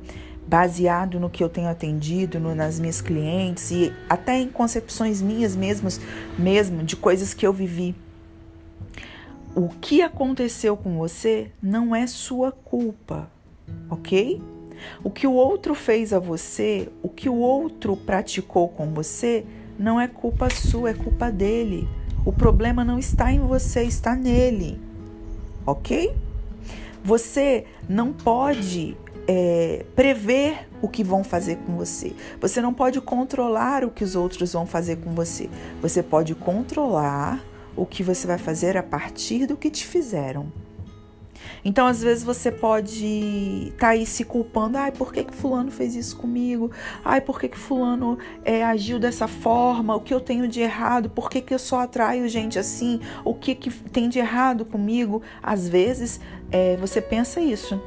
baseado 0.50 1.20
no 1.20 1.30
que 1.30 1.44
eu 1.44 1.48
tenho 1.48 1.70
atendido, 1.70 2.40
no, 2.40 2.56
nas 2.56 2.80
minhas 2.80 3.02
clientes 3.02 3.70
e 3.70 3.94
até 4.10 4.40
em 4.40 4.50
concepções 4.50 5.22
minhas 5.22 5.56
mesmas, 5.56 6.02
mesmo 6.38 6.84
de 6.84 6.96
coisas 6.96 7.36
que 7.36 7.46
eu 7.46 7.54
vivi. 7.54 7.96
O 9.56 9.70
que 9.70 10.02
aconteceu 10.02 10.76
com 10.76 10.98
você 10.98 11.52
não 11.62 11.96
é 11.96 12.08
sua 12.08 12.52
culpa, 12.52 13.30
ok? 13.92 14.42
O 15.04 15.12
que 15.12 15.28
o 15.28 15.34
outro 15.34 15.76
fez 15.76 16.14
a 16.14 16.20
você, 16.20 16.90
o 17.04 17.10
que 17.10 17.30
o 17.30 17.36
outro 17.36 17.96
praticou 17.96 18.70
com 18.70 18.92
você, 18.92 19.46
não 19.78 20.02
é 20.02 20.08
culpa 20.08 20.50
sua, 20.50 20.90
é 20.90 20.94
culpa 20.96 21.32
dele. 21.32 21.88
O 22.26 22.34
problema 22.34 22.84
não 22.84 22.98
está 22.98 23.32
em 23.32 23.40
você, 23.40 23.84
está 23.84 24.16
nele, 24.16 24.80
ok? 25.66 26.12
Você 27.04 27.66
não 27.88 28.12
pode 28.12 28.98
é, 29.32 29.86
prever 29.96 30.68
o 30.82 30.88
que 30.88 31.04
vão 31.04 31.24
fazer 31.24 31.58
com 31.58 31.78
você. 31.78 32.16
Você 32.42 32.60
não 32.62 32.74
pode 32.74 33.00
controlar 33.00 33.86
o 33.86 33.92
que 33.92 34.04
os 34.04 34.16
outros 34.16 34.54
vão 34.54 34.66
fazer 34.66 34.96
com 34.96 35.12
você. 35.12 35.48
Você 35.84 36.02
pode 36.02 36.34
controlar 36.34 37.40
o 37.76 37.86
que 37.86 38.02
você 38.02 38.26
vai 38.26 38.40
fazer 38.40 38.76
a 38.76 38.82
partir 38.82 39.46
do 39.46 39.56
que 39.56 39.70
te 39.70 39.86
fizeram. 39.86 40.52
Então, 41.64 41.86
às 41.86 42.02
vezes, 42.02 42.24
você 42.24 42.52
pode 42.52 43.68
estar 43.68 43.78
tá 43.78 43.88
aí 43.90 44.04
se 44.04 44.24
culpando. 44.24 44.80
Ai, 44.80 44.92
por 44.92 45.14
que, 45.14 45.24
que 45.24 45.34
fulano 45.36 45.70
fez 45.70 45.96
isso 45.96 46.18
comigo? 46.18 46.72
Ai, 47.06 47.22
por 47.22 47.40
que, 47.40 47.50
que 47.50 47.58
fulano 47.58 48.18
é, 48.44 48.64
agiu 48.64 48.98
dessa 48.98 49.28
forma? 49.28 49.96
O 49.96 50.00
que 50.00 50.14
eu 50.14 50.20
tenho 50.20 50.48
de 50.48 50.62
errado? 50.62 51.08
Por 51.08 51.30
que, 51.30 51.40
que 51.40 51.54
eu 51.54 51.60
só 51.60 51.82
atraio 51.82 52.28
gente 52.28 52.58
assim? 52.58 53.00
O 53.24 53.36
que, 53.36 53.54
que 53.54 53.70
tem 53.70 54.10
de 54.10 54.18
errado 54.18 54.66
comigo? 54.66 55.22
Às 55.44 55.70
vezes, 55.70 56.20
é, 56.52 56.76
você 56.78 57.00
pensa 57.00 57.40
isso 57.40 57.80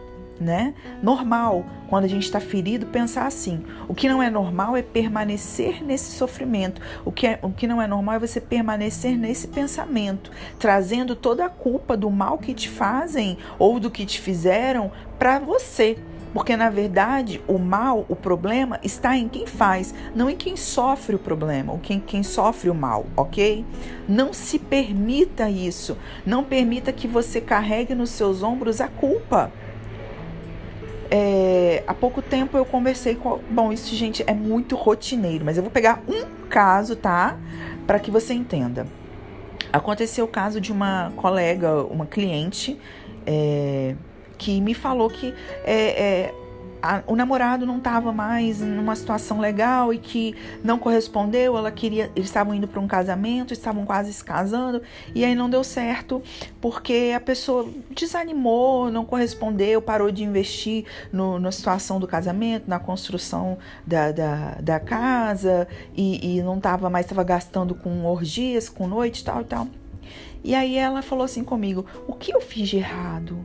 né? 0.43 0.75
Normal, 1.03 1.65
quando 1.89 2.05
a 2.05 2.09
gente 2.09 2.25
está 2.25 2.41
ferido, 2.41 2.87
pensar 2.87 3.27
assim. 3.27 3.65
O 3.89 3.95
que 3.95 4.09
não 4.09 4.23
é 4.23 4.29
normal 4.29 4.77
é 4.77 4.83
permanecer 4.83 5.85
nesse 5.85 6.13
sofrimento. 6.13 6.81
O 7.05 7.13
que, 7.13 7.27
é, 7.27 7.39
o 7.43 7.51
que 7.51 7.67
não 7.67 7.81
é 7.81 7.87
normal 7.87 8.17
é 8.17 8.19
você 8.19 8.41
permanecer 8.41 9.17
nesse 9.17 9.49
pensamento, 9.49 10.31
trazendo 10.59 11.15
toda 11.15 11.45
a 11.45 11.49
culpa 11.49 11.97
do 11.97 12.11
mal 12.11 12.39
que 12.39 12.55
te 12.55 12.69
fazem 12.69 13.39
ou 13.59 13.79
do 13.79 13.91
que 13.91 14.05
te 14.05 14.21
fizeram 14.21 14.91
para 15.19 15.39
você. 15.39 15.99
Porque 16.33 16.57
na 16.57 16.71
verdade 16.71 17.43
o 17.47 17.59
mal, 17.59 18.07
o 18.09 18.17
problema 18.17 18.81
está 18.83 19.17
em 19.17 19.29
quem 19.29 19.47
faz, 19.47 19.95
não 20.15 20.31
em 20.31 20.37
quem 20.37 20.57
sofre 20.57 21.15
o 21.15 21.19
problema, 21.19 21.73
ou 21.73 21.79
quem, 21.79 22.01
quem 22.01 22.23
sofre 22.23 22.71
o 22.71 22.75
mal, 22.75 23.07
ok? 23.17 23.65
Não 24.09 24.33
se 24.33 24.59
permita 24.59 25.51
isso. 25.51 25.97
Não 26.25 26.43
permita 26.43 26.93
que 26.93 27.07
você 27.07 27.41
carregue 27.41 27.95
nos 27.95 28.11
seus 28.11 28.43
ombros 28.43 28.81
a 28.81 28.89
culpa. 28.89 29.53
É, 31.15 31.85
há 31.87 31.93
pouco 31.93 32.23
tempo 32.23 32.57
eu 32.57 32.65
conversei 32.65 33.15
com. 33.15 33.39
Bom, 33.51 33.71
isso, 33.71 33.95
gente, 33.95 34.25
é 34.27 34.33
muito 34.33 34.75
rotineiro, 34.75 35.45
mas 35.45 35.59
eu 35.59 35.63
vou 35.63 35.71
pegar 35.71 36.03
um 36.09 36.47
caso, 36.49 36.97
tá? 36.97 37.37
Para 37.87 37.99
que 37.99 38.11
você 38.11 38.33
entenda. 38.33 38.87
Aconteceu 39.71 40.25
o 40.25 40.29
caso 40.29 40.59
de 40.59 40.73
uma 40.73 41.13
colega, 41.15 41.83
uma 41.85 42.07
cliente, 42.07 42.81
é, 43.27 43.95
que 44.39 44.59
me 44.63 44.73
falou 44.73 45.11
que 45.11 45.35
é, 45.65 46.03
é 46.03 46.35
a, 46.83 47.03
o 47.07 47.15
namorado 47.15 47.65
não 47.65 47.79
estava 47.79 48.13
mais 48.13 48.61
numa 48.61 48.97
situação 48.97 49.39
legal 49.39 49.95
e 49.95 49.99
que 49.99 50.35
não 50.65 50.79
correspondeu, 50.79 51.57
ela 51.57 51.71
queria, 51.71 52.11
eles 52.17 52.29
estavam 52.29 52.55
indo 52.55 52.67
para 52.67 52.81
um 52.81 52.89
casamento, 52.89 53.53
estavam 53.53 53.87
quase 53.87 54.13
se 54.13 54.25
casando 54.25 54.83
e 55.15 55.25
aí 55.25 55.35
não 55.35 55.49
deu 55.49 55.63
certo 55.63 56.21
porque 56.61 57.13
a 57.15 57.21
pessoa 57.21 57.69
desanimou, 57.91 58.91
não 58.91 59.05
correspondeu, 59.05 59.81
parou 59.81 60.11
de 60.11 60.25
investir 60.25 60.85
no, 61.13 61.39
na 61.39 61.53
situação 61.53 62.01
do 62.01 62.07
casamento, 62.09 62.69
na 62.69 62.81
construção 62.81 63.59
da, 63.87 64.11
da, 64.11 64.57
da 64.61 64.81
casa 64.81 65.69
e, 65.97 66.37
e 66.37 66.43
não 66.43 66.57
estava 66.57 66.91
mais, 66.91 67.07
estava 67.07 67.23
gastando 67.23 67.75
com 67.75 68.05
orgias, 68.05 68.69
com 68.69 68.89
noite, 68.89 69.25
tal 69.25 69.43
e 69.43 69.45
tal. 69.45 69.69
E 70.45 70.55
aí 70.55 70.77
ela 70.77 71.03
falou 71.03 71.25
assim 71.25 71.45
comigo: 71.45 71.87
o 72.07 72.15
que 72.15 72.35
eu 72.35 72.41
fiz 72.41 72.69
de 72.69 72.79
errado? 72.79 73.39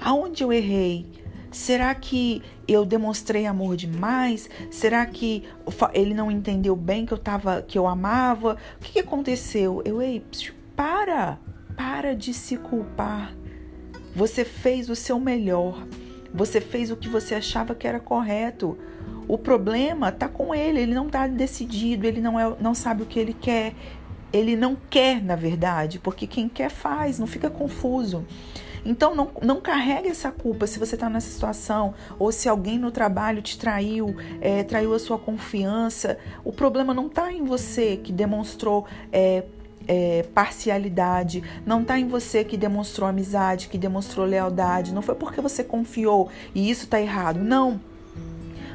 Aonde 0.00 0.42
eu 0.42 0.52
errei? 0.52 1.06
Será 1.50 1.92
que 1.94 2.42
eu 2.68 2.84
demonstrei 2.84 3.46
amor 3.46 3.76
demais? 3.76 4.48
Será 4.70 5.04
que 5.04 5.42
ele 5.92 6.14
não 6.14 6.30
entendeu 6.30 6.76
bem 6.76 7.04
que 7.04 7.12
eu 7.12 7.18
tava, 7.18 7.62
que 7.62 7.76
eu 7.76 7.86
amava? 7.88 8.56
O 8.76 8.84
que, 8.84 8.92
que 8.92 9.00
aconteceu? 9.00 9.82
Eu, 9.84 10.00
ei, 10.00 10.24
para, 10.76 11.38
para 11.76 12.14
de 12.14 12.32
se 12.32 12.56
culpar. 12.56 13.34
Você 14.14 14.44
fez 14.44 14.88
o 14.88 14.94
seu 14.94 15.18
melhor. 15.18 15.86
Você 16.32 16.60
fez 16.60 16.90
o 16.92 16.96
que 16.96 17.08
você 17.08 17.34
achava 17.34 17.74
que 17.74 17.86
era 17.86 17.98
correto. 17.98 18.78
O 19.26 19.36
problema 19.36 20.12
tá 20.12 20.28
com 20.28 20.54
ele, 20.54 20.80
ele 20.80 20.94
não 20.94 21.08
tá 21.08 21.26
decidido, 21.26 22.06
ele 22.06 22.20
não, 22.20 22.38
é, 22.38 22.54
não 22.60 22.74
sabe 22.74 23.02
o 23.02 23.06
que 23.06 23.18
ele 23.18 23.34
quer. 23.34 23.74
Ele 24.32 24.54
não 24.54 24.76
quer, 24.88 25.20
na 25.20 25.34
verdade, 25.34 25.98
porque 25.98 26.26
quem 26.26 26.48
quer 26.48 26.70
faz, 26.70 27.18
não 27.18 27.26
fica 27.26 27.50
confuso. 27.50 28.24
Então 28.84 29.14
não, 29.14 29.30
não 29.42 29.60
carregue 29.60 30.08
essa 30.08 30.30
culpa 30.30 30.66
se 30.66 30.78
você 30.78 30.94
está 30.94 31.08
nessa 31.08 31.30
situação 31.30 31.94
ou 32.18 32.32
se 32.32 32.48
alguém 32.48 32.78
no 32.78 32.90
trabalho 32.90 33.42
te 33.42 33.58
traiu, 33.58 34.16
é, 34.40 34.62
traiu 34.62 34.94
a 34.94 34.98
sua 34.98 35.18
confiança. 35.18 36.18
O 36.44 36.52
problema 36.52 36.94
não 36.94 37.06
está 37.06 37.32
em 37.32 37.44
você 37.44 37.96
que 37.96 38.12
demonstrou 38.12 38.86
é, 39.12 39.44
é, 39.86 40.24
parcialidade, 40.34 41.42
não 41.66 41.82
está 41.82 41.98
em 41.98 42.06
você 42.06 42.44
que 42.44 42.56
demonstrou 42.56 43.08
amizade, 43.08 43.68
que 43.68 43.78
demonstrou 43.78 44.26
lealdade. 44.26 44.94
Não 44.94 45.02
foi 45.02 45.14
porque 45.14 45.40
você 45.40 45.64
confiou 45.64 46.28
e 46.54 46.70
isso 46.70 46.84
está 46.84 47.00
errado. 47.00 47.40
Não. 47.40 47.80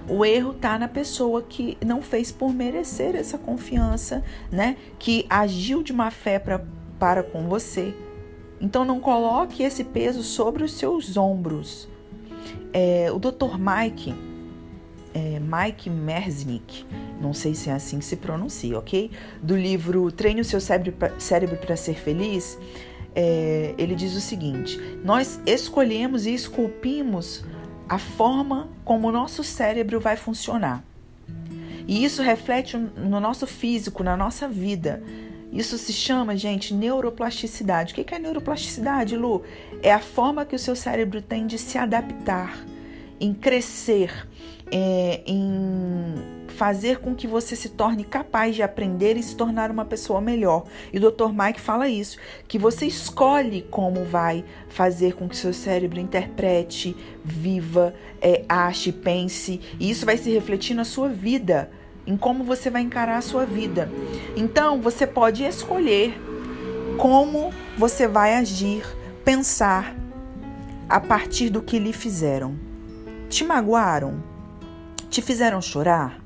O 0.07 0.23
erro 0.23 0.51
está 0.51 0.77
na 0.77 0.87
pessoa 0.87 1.41
que 1.41 1.77
não 1.83 1.99
fez 1.99 2.31
por 2.31 2.53
merecer 2.53 3.15
essa 3.15 3.39
confiança, 3.39 4.23
né? 4.51 4.77
Que 4.99 5.25
agiu 5.27 5.81
de 5.81 5.91
má 5.91 6.11
fé 6.11 6.37
pra, 6.37 6.61
para 6.99 7.23
com 7.23 7.47
você. 7.47 7.91
Então 8.59 8.85
não 8.85 8.99
coloque 8.99 9.63
esse 9.63 9.83
peso 9.83 10.23
sobre 10.23 10.63
os 10.63 10.73
seus 10.73 11.17
ombros. 11.17 11.87
É, 12.73 13.11
o 13.11 13.19
Dr. 13.19 13.57
Mike, 13.57 14.13
é, 15.13 15.39
Mike 15.39 15.89
Merznick, 15.89 16.85
não 17.21 17.33
sei 17.33 17.55
se 17.55 17.69
é 17.69 17.73
assim 17.73 17.99
que 17.99 18.05
se 18.05 18.17
pronuncia, 18.17 18.77
ok? 18.77 19.11
Do 19.41 19.55
livro 19.55 20.11
Treine 20.11 20.41
o 20.41 20.45
seu 20.45 20.59
cérebro 20.59 21.57
para 21.57 21.75
ser 21.75 21.95
feliz, 21.95 22.57
é, 23.15 23.73
ele 23.77 23.95
diz 23.95 24.15
o 24.15 24.21
seguinte: 24.21 24.79
nós 25.03 25.39
escolhemos 25.45 26.25
e 26.25 26.33
esculpimos 26.33 27.45
a 27.87 27.97
forma 27.97 28.67
como 28.83 29.07
o 29.07 29.11
nosso 29.11 29.43
cérebro 29.43 29.99
vai 29.99 30.17
funcionar. 30.17 30.83
E 31.87 32.03
isso 32.03 32.21
reflete 32.21 32.77
no 32.77 33.19
nosso 33.19 33.45
físico, 33.45 34.03
na 34.03 34.17
nossa 34.17 34.47
vida. 34.47 35.03
Isso 35.51 35.77
se 35.77 35.93
chama, 35.93 36.35
gente, 36.35 36.73
neuroplasticidade. 36.73 37.93
O 37.93 37.95
que 37.95 38.13
é 38.13 38.19
neuroplasticidade, 38.19 39.15
Lu? 39.15 39.43
É 39.81 39.93
a 39.93 39.99
forma 39.99 40.45
que 40.45 40.55
o 40.55 40.59
seu 40.59 40.75
cérebro 40.75 41.21
tem 41.21 41.47
de 41.47 41.57
se 41.57 41.77
adaptar, 41.77 42.65
em 43.19 43.33
crescer, 43.33 44.27
é, 44.71 45.21
em 45.25 46.35
fazer 46.55 46.99
com 46.99 47.13
que 47.13 47.27
você 47.27 47.55
se 47.55 47.69
torne 47.69 48.03
capaz 48.03 48.55
de 48.55 48.63
aprender 48.63 49.17
e 49.17 49.23
se 49.23 49.35
tornar 49.35 49.69
uma 49.69 49.85
pessoa 49.85 50.21
melhor. 50.21 50.63
E 50.91 50.97
o 50.97 51.11
Dr. 51.11 51.31
Mike 51.31 51.59
fala 51.59 51.87
isso, 51.87 52.17
que 52.47 52.57
você 52.57 52.85
escolhe 52.85 53.61
como 53.69 54.03
vai 54.05 54.43
fazer 54.69 55.13
com 55.15 55.27
que 55.27 55.37
seu 55.37 55.53
cérebro 55.53 55.99
interprete, 55.99 56.95
viva, 57.23 57.93
é, 58.21 58.43
ache, 58.47 58.91
pense, 58.91 59.59
e 59.79 59.89
isso 59.89 60.05
vai 60.05 60.17
se 60.17 60.31
refletir 60.31 60.73
na 60.73 60.85
sua 60.85 61.09
vida 61.09 61.69
em 62.05 62.15
como 62.15 62.43
você 62.43 62.69
vai 62.69 62.81
encarar 62.81 63.17
a 63.17 63.21
sua 63.21 63.45
vida. 63.45 63.89
Então, 64.35 64.81
você 64.81 65.07
pode 65.07 65.43
escolher 65.43 66.19
como 66.97 67.51
você 67.77 68.07
vai 68.07 68.35
agir, 68.35 68.85
pensar 69.23 69.95
a 70.87 70.99
partir 70.99 71.49
do 71.49 71.61
que 71.61 71.79
lhe 71.79 71.91
fizeram. 71.91 72.57
Te 73.29 73.43
magoaram? 73.43 74.23
Te 75.09 75.21
fizeram 75.21 75.61
chorar? 75.61 76.21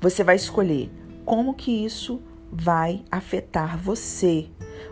Você 0.00 0.24
vai 0.24 0.36
escolher 0.36 0.90
como 1.24 1.54
que 1.54 1.84
isso 1.84 2.22
vai 2.50 3.04
afetar 3.10 3.76
você. 3.78 4.46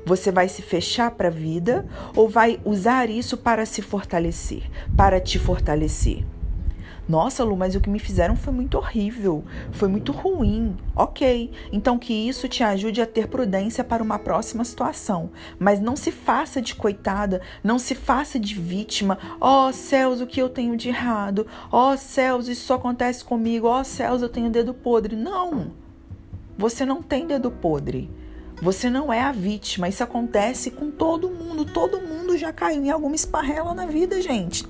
Você 0.04 0.30
vai 0.30 0.48
se 0.48 0.60
fechar 0.60 1.10
para 1.12 1.28
a 1.28 1.30
vida 1.30 1.86
ou 2.14 2.28
vai 2.28 2.60
usar 2.64 3.08
isso 3.08 3.36
para 3.36 3.64
se 3.64 3.80
fortalecer, 3.80 4.62
para 4.96 5.20
te 5.20 5.38
fortalecer? 5.38 6.24
Nossa, 7.08 7.44
Lu, 7.44 7.56
mas 7.56 7.74
o 7.74 7.80
que 7.80 7.90
me 7.90 7.98
fizeram 7.98 8.34
foi 8.34 8.52
muito 8.52 8.78
horrível, 8.78 9.44
foi 9.72 9.88
muito 9.88 10.10
ruim. 10.10 10.74
Ok, 10.96 11.50
então 11.70 11.98
que 11.98 12.12
isso 12.12 12.48
te 12.48 12.62
ajude 12.62 13.02
a 13.02 13.06
ter 13.06 13.28
prudência 13.28 13.84
para 13.84 14.02
uma 14.02 14.18
próxima 14.18 14.64
situação. 14.64 15.30
Mas 15.58 15.80
não 15.80 15.96
se 15.96 16.10
faça 16.10 16.62
de 16.62 16.74
coitada, 16.74 17.42
não 17.62 17.78
se 17.78 17.94
faça 17.94 18.38
de 18.40 18.54
vítima. 18.54 19.18
Ó 19.38 19.68
oh, 19.68 19.72
céus, 19.72 20.20
o 20.20 20.26
que 20.26 20.40
eu 20.40 20.48
tenho 20.48 20.76
de 20.76 20.88
errado? 20.88 21.46
Ó 21.70 21.92
oh, 21.92 21.96
céus, 21.96 22.48
isso 22.48 22.66
só 22.66 22.74
acontece 22.74 23.22
comigo. 23.22 23.66
Ó 23.66 23.80
oh, 23.80 23.84
céus, 23.84 24.22
eu 24.22 24.28
tenho 24.28 24.48
dedo 24.48 24.72
podre. 24.72 25.14
Não, 25.14 25.72
você 26.56 26.86
não 26.86 27.02
tem 27.02 27.26
dedo 27.26 27.50
podre. 27.50 28.10
Você 28.62 28.88
não 28.88 29.12
é 29.12 29.20
a 29.20 29.32
vítima. 29.32 29.88
Isso 29.88 30.02
acontece 30.02 30.70
com 30.70 30.90
todo 30.90 31.28
mundo. 31.28 31.66
Todo 31.66 32.00
mundo 32.00 32.38
já 32.38 32.52
caiu 32.52 32.82
em 32.82 32.90
alguma 32.90 33.14
esparrela 33.14 33.74
na 33.74 33.84
vida, 33.84 34.22
gente. 34.22 34.64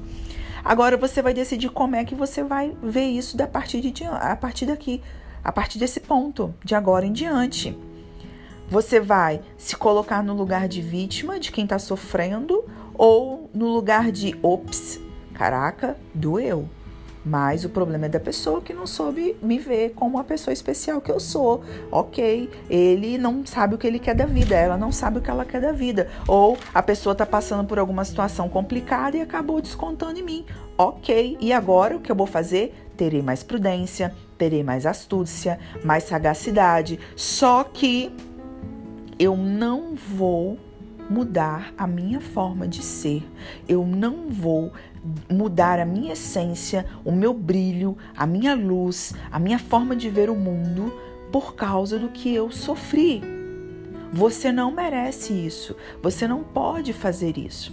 Agora 0.64 0.96
você 0.96 1.20
vai 1.20 1.34
decidir 1.34 1.68
como 1.68 1.94
é 1.94 2.04
que 2.04 2.14
você 2.14 2.42
vai 2.42 2.74
ver 2.82 3.04
isso 3.04 3.36
da 3.36 3.46
partir 3.46 3.82
de 3.82 4.04
a 4.06 4.34
partir 4.34 4.64
daqui, 4.64 5.02
a 5.42 5.52
partir 5.52 5.78
desse 5.78 6.00
ponto, 6.00 6.54
de 6.64 6.74
agora 6.74 7.04
em 7.04 7.12
diante. 7.12 7.76
Você 8.70 8.98
vai 8.98 9.42
se 9.58 9.76
colocar 9.76 10.22
no 10.22 10.32
lugar 10.32 10.66
de 10.66 10.80
vítima 10.80 11.38
de 11.38 11.52
quem 11.52 11.64
está 11.64 11.78
sofrendo 11.78 12.64
ou 12.94 13.50
no 13.52 13.68
lugar 13.68 14.10
de 14.10 14.34
ops, 14.42 14.98
caraca, 15.34 15.98
doeu. 16.14 16.66
Mas 17.24 17.64
o 17.64 17.70
problema 17.70 18.06
é 18.06 18.08
da 18.08 18.20
pessoa 18.20 18.60
que 18.60 18.74
não 18.74 18.86
soube 18.86 19.34
me 19.40 19.58
ver 19.58 19.94
como 19.94 20.18
a 20.18 20.24
pessoa 20.24 20.52
especial 20.52 21.00
que 21.00 21.10
eu 21.10 21.18
sou. 21.18 21.62
Ok, 21.90 22.50
ele 22.68 23.16
não 23.16 23.46
sabe 23.46 23.74
o 23.74 23.78
que 23.78 23.86
ele 23.86 23.98
quer 23.98 24.14
da 24.14 24.26
vida, 24.26 24.54
ela 24.54 24.76
não 24.76 24.92
sabe 24.92 25.18
o 25.18 25.20
que 25.22 25.30
ela 25.30 25.44
quer 25.44 25.60
da 25.60 25.72
vida. 25.72 26.10
Ou 26.28 26.58
a 26.74 26.82
pessoa 26.82 27.12
está 27.12 27.24
passando 27.24 27.66
por 27.66 27.78
alguma 27.78 28.04
situação 28.04 28.48
complicada 28.48 29.16
e 29.16 29.22
acabou 29.22 29.60
descontando 29.60 30.18
em 30.18 30.22
mim. 30.22 30.44
Ok, 30.76 31.38
e 31.40 31.52
agora 31.52 31.96
o 31.96 32.00
que 32.00 32.12
eu 32.12 32.16
vou 32.16 32.26
fazer? 32.26 32.74
Terei 32.96 33.22
mais 33.22 33.42
prudência, 33.42 34.14
terei 34.36 34.62
mais 34.62 34.84
astúcia, 34.84 35.58
mais 35.82 36.04
sagacidade. 36.04 37.00
Só 37.16 37.64
que 37.64 38.12
eu 39.18 39.36
não 39.36 39.94
vou 39.94 40.58
mudar 41.08 41.72
a 41.76 41.86
minha 41.86 42.20
forma 42.20 42.66
de 42.66 42.82
ser. 42.82 43.22
Eu 43.68 43.86
não 43.86 44.28
vou 44.28 44.72
mudar 45.30 45.78
a 45.78 45.84
minha 45.84 46.12
essência, 46.12 46.86
o 47.04 47.12
meu 47.12 47.34
brilho, 47.34 47.96
a 48.16 48.26
minha 48.26 48.54
luz, 48.54 49.14
a 49.30 49.38
minha 49.38 49.58
forma 49.58 49.94
de 49.94 50.08
ver 50.08 50.30
o 50.30 50.34
mundo 50.34 50.92
por 51.30 51.54
causa 51.54 51.98
do 51.98 52.08
que 52.08 52.34
eu 52.34 52.50
sofri. 52.50 53.22
Você 54.12 54.52
não 54.52 54.70
merece 54.70 55.32
isso. 55.32 55.74
Você 56.00 56.28
não 56.28 56.44
pode 56.44 56.92
fazer 56.92 57.36
isso. 57.36 57.72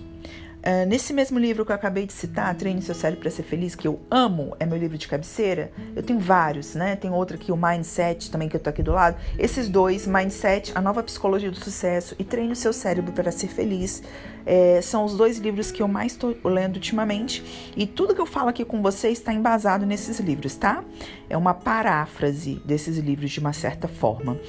Uh, 0.61 0.85
nesse 0.87 1.11
mesmo 1.11 1.39
livro 1.39 1.65
que 1.65 1.71
eu 1.71 1.75
acabei 1.75 2.05
de 2.05 2.13
citar, 2.13 2.53
Treine 2.53 2.83
Seu 2.83 2.93
Cérebro 2.93 3.21
para 3.21 3.31
Ser 3.31 3.41
Feliz, 3.41 3.73
que 3.73 3.87
eu 3.87 3.99
amo, 4.11 4.55
é 4.59 4.65
meu 4.65 4.77
livro 4.77 4.95
de 4.95 5.07
cabeceira. 5.07 5.71
Eu 5.95 6.03
tenho 6.03 6.19
vários, 6.19 6.75
né? 6.75 6.95
Tem 6.95 7.09
outro 7.09 7.35
aqui, 7.35 7.51
o 7.51 7.57
Mindset, 7.57 8.29
também 8.29 8.47
que 8.47 8.55
eu 8.55 8.59
tô 8.59 8.69
aqui 8.69 8.83
do 8.83 8.91
lado. 8.91 9.17
Esses 9.39 9.67
dois, 9.67 10.05
Mindset, 10.05 10.71
A 10.75 10.81
Nova 10.81 11.01
Psicologia 11.01 11.49
do 11.49 11.57
Sucesso 11.57 12.15
e 12.19 12.23
Treine 12.23 12.53
o 12.53 12.55
Seu 12.55 12.73
Cérebro 12.73 13.11
para 13.11 13.31
Ser 13.31 13.47
Feliz, 13.47 14.03
é, 14.45 14.81
são 14.81 15.05
os 15.05 15.15
dois 15.15 15.37
livros 15.37 15.71
que 15.71 15.81
eu 15.81 15.87
mais 15.87 16.13
estou 16.13 16.35
lendo 16.43 16.75
ultimamente. 16.75 17.43
E 17.75 17.85
tudo 17.85 18.15
que 18.15 18.21
eu 18.21 18.25
falo 18.25 18.49
aqui 18.49 18.65
com 18.65 18.81
vocês 18.81 19.17
está 19.17 19.33
embasado 19.33 19.85
nesses 19.85 20.19
livros, 20.19 20.55
tá? 20.55 20.83
É 21.29 21.37
uma 21.37 21.53
paráfrase 21.53 22.61
desses 22.65 22.97
livros 22.97 23.31
de 23.31 23.39
uma 23.39 23.53
certa 23.53 23.87
forma. 23.87 24.39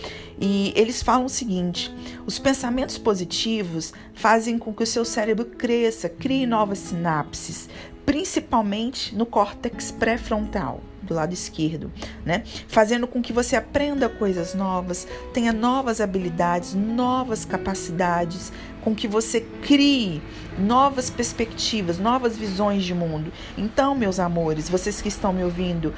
E 0.41 0.73
eles 0.77 1.03
falam 1.03 1.27
o 1.27 1.31
seguinte: 1.31 1.95
os 2.27 2.39
pensamentos 2.39 2.99
positivos 2.99 3.93
fazem 4.15 4.59
com 4.59 4.73
que 4.73 4.83
o 4.83 4.87
seu 4.87 5.05
cérebro 5.05 5.45
cresça, 5.45 6.09
crie 6.09 6.47
novas 6.47 6.79
sinapses, 6.79 7.69
principalmente 8.05 9.15
no 9.15 9.27
córtex 9.27 9.91
pré-frontal 9.93 10.81
do 11.03 11.15
lado 11.15 11.33
esquerdo, 11.33 11.93
né? 12.25 12.45
Fazendo 12.69 13.07
com 13.07 13.21
que 13.21 13.33
você 13.33 13.57
aprenda 13.57 14.09
coisas 14.09 14.55
novas, 14.55 15.07
tenha 15.35 15.53
novas 15.53 16.01
habilidades, 16.01 16.75
novas 16.75 17.45
capacidades, 17.45 18.53
com 18.83 18.95
que 18.95 19.09
você 19.09 19.41
crie 19.41 20.21
novas 20.59 21.09
perspectivas, 21.09 21.99
novas 21.99 22.37
visões 22.37 22.85
de 22.85 22.93
mundo. 22.93 23.33
Então, 23.57 23.95
meus 23.95 24.19
amores, 24.21 24.69
vocês 24.69 25.01
que 25.01 25.09
estão 25.09 25.33
me 25.33 25.43
ouvindo, 25.43 25.95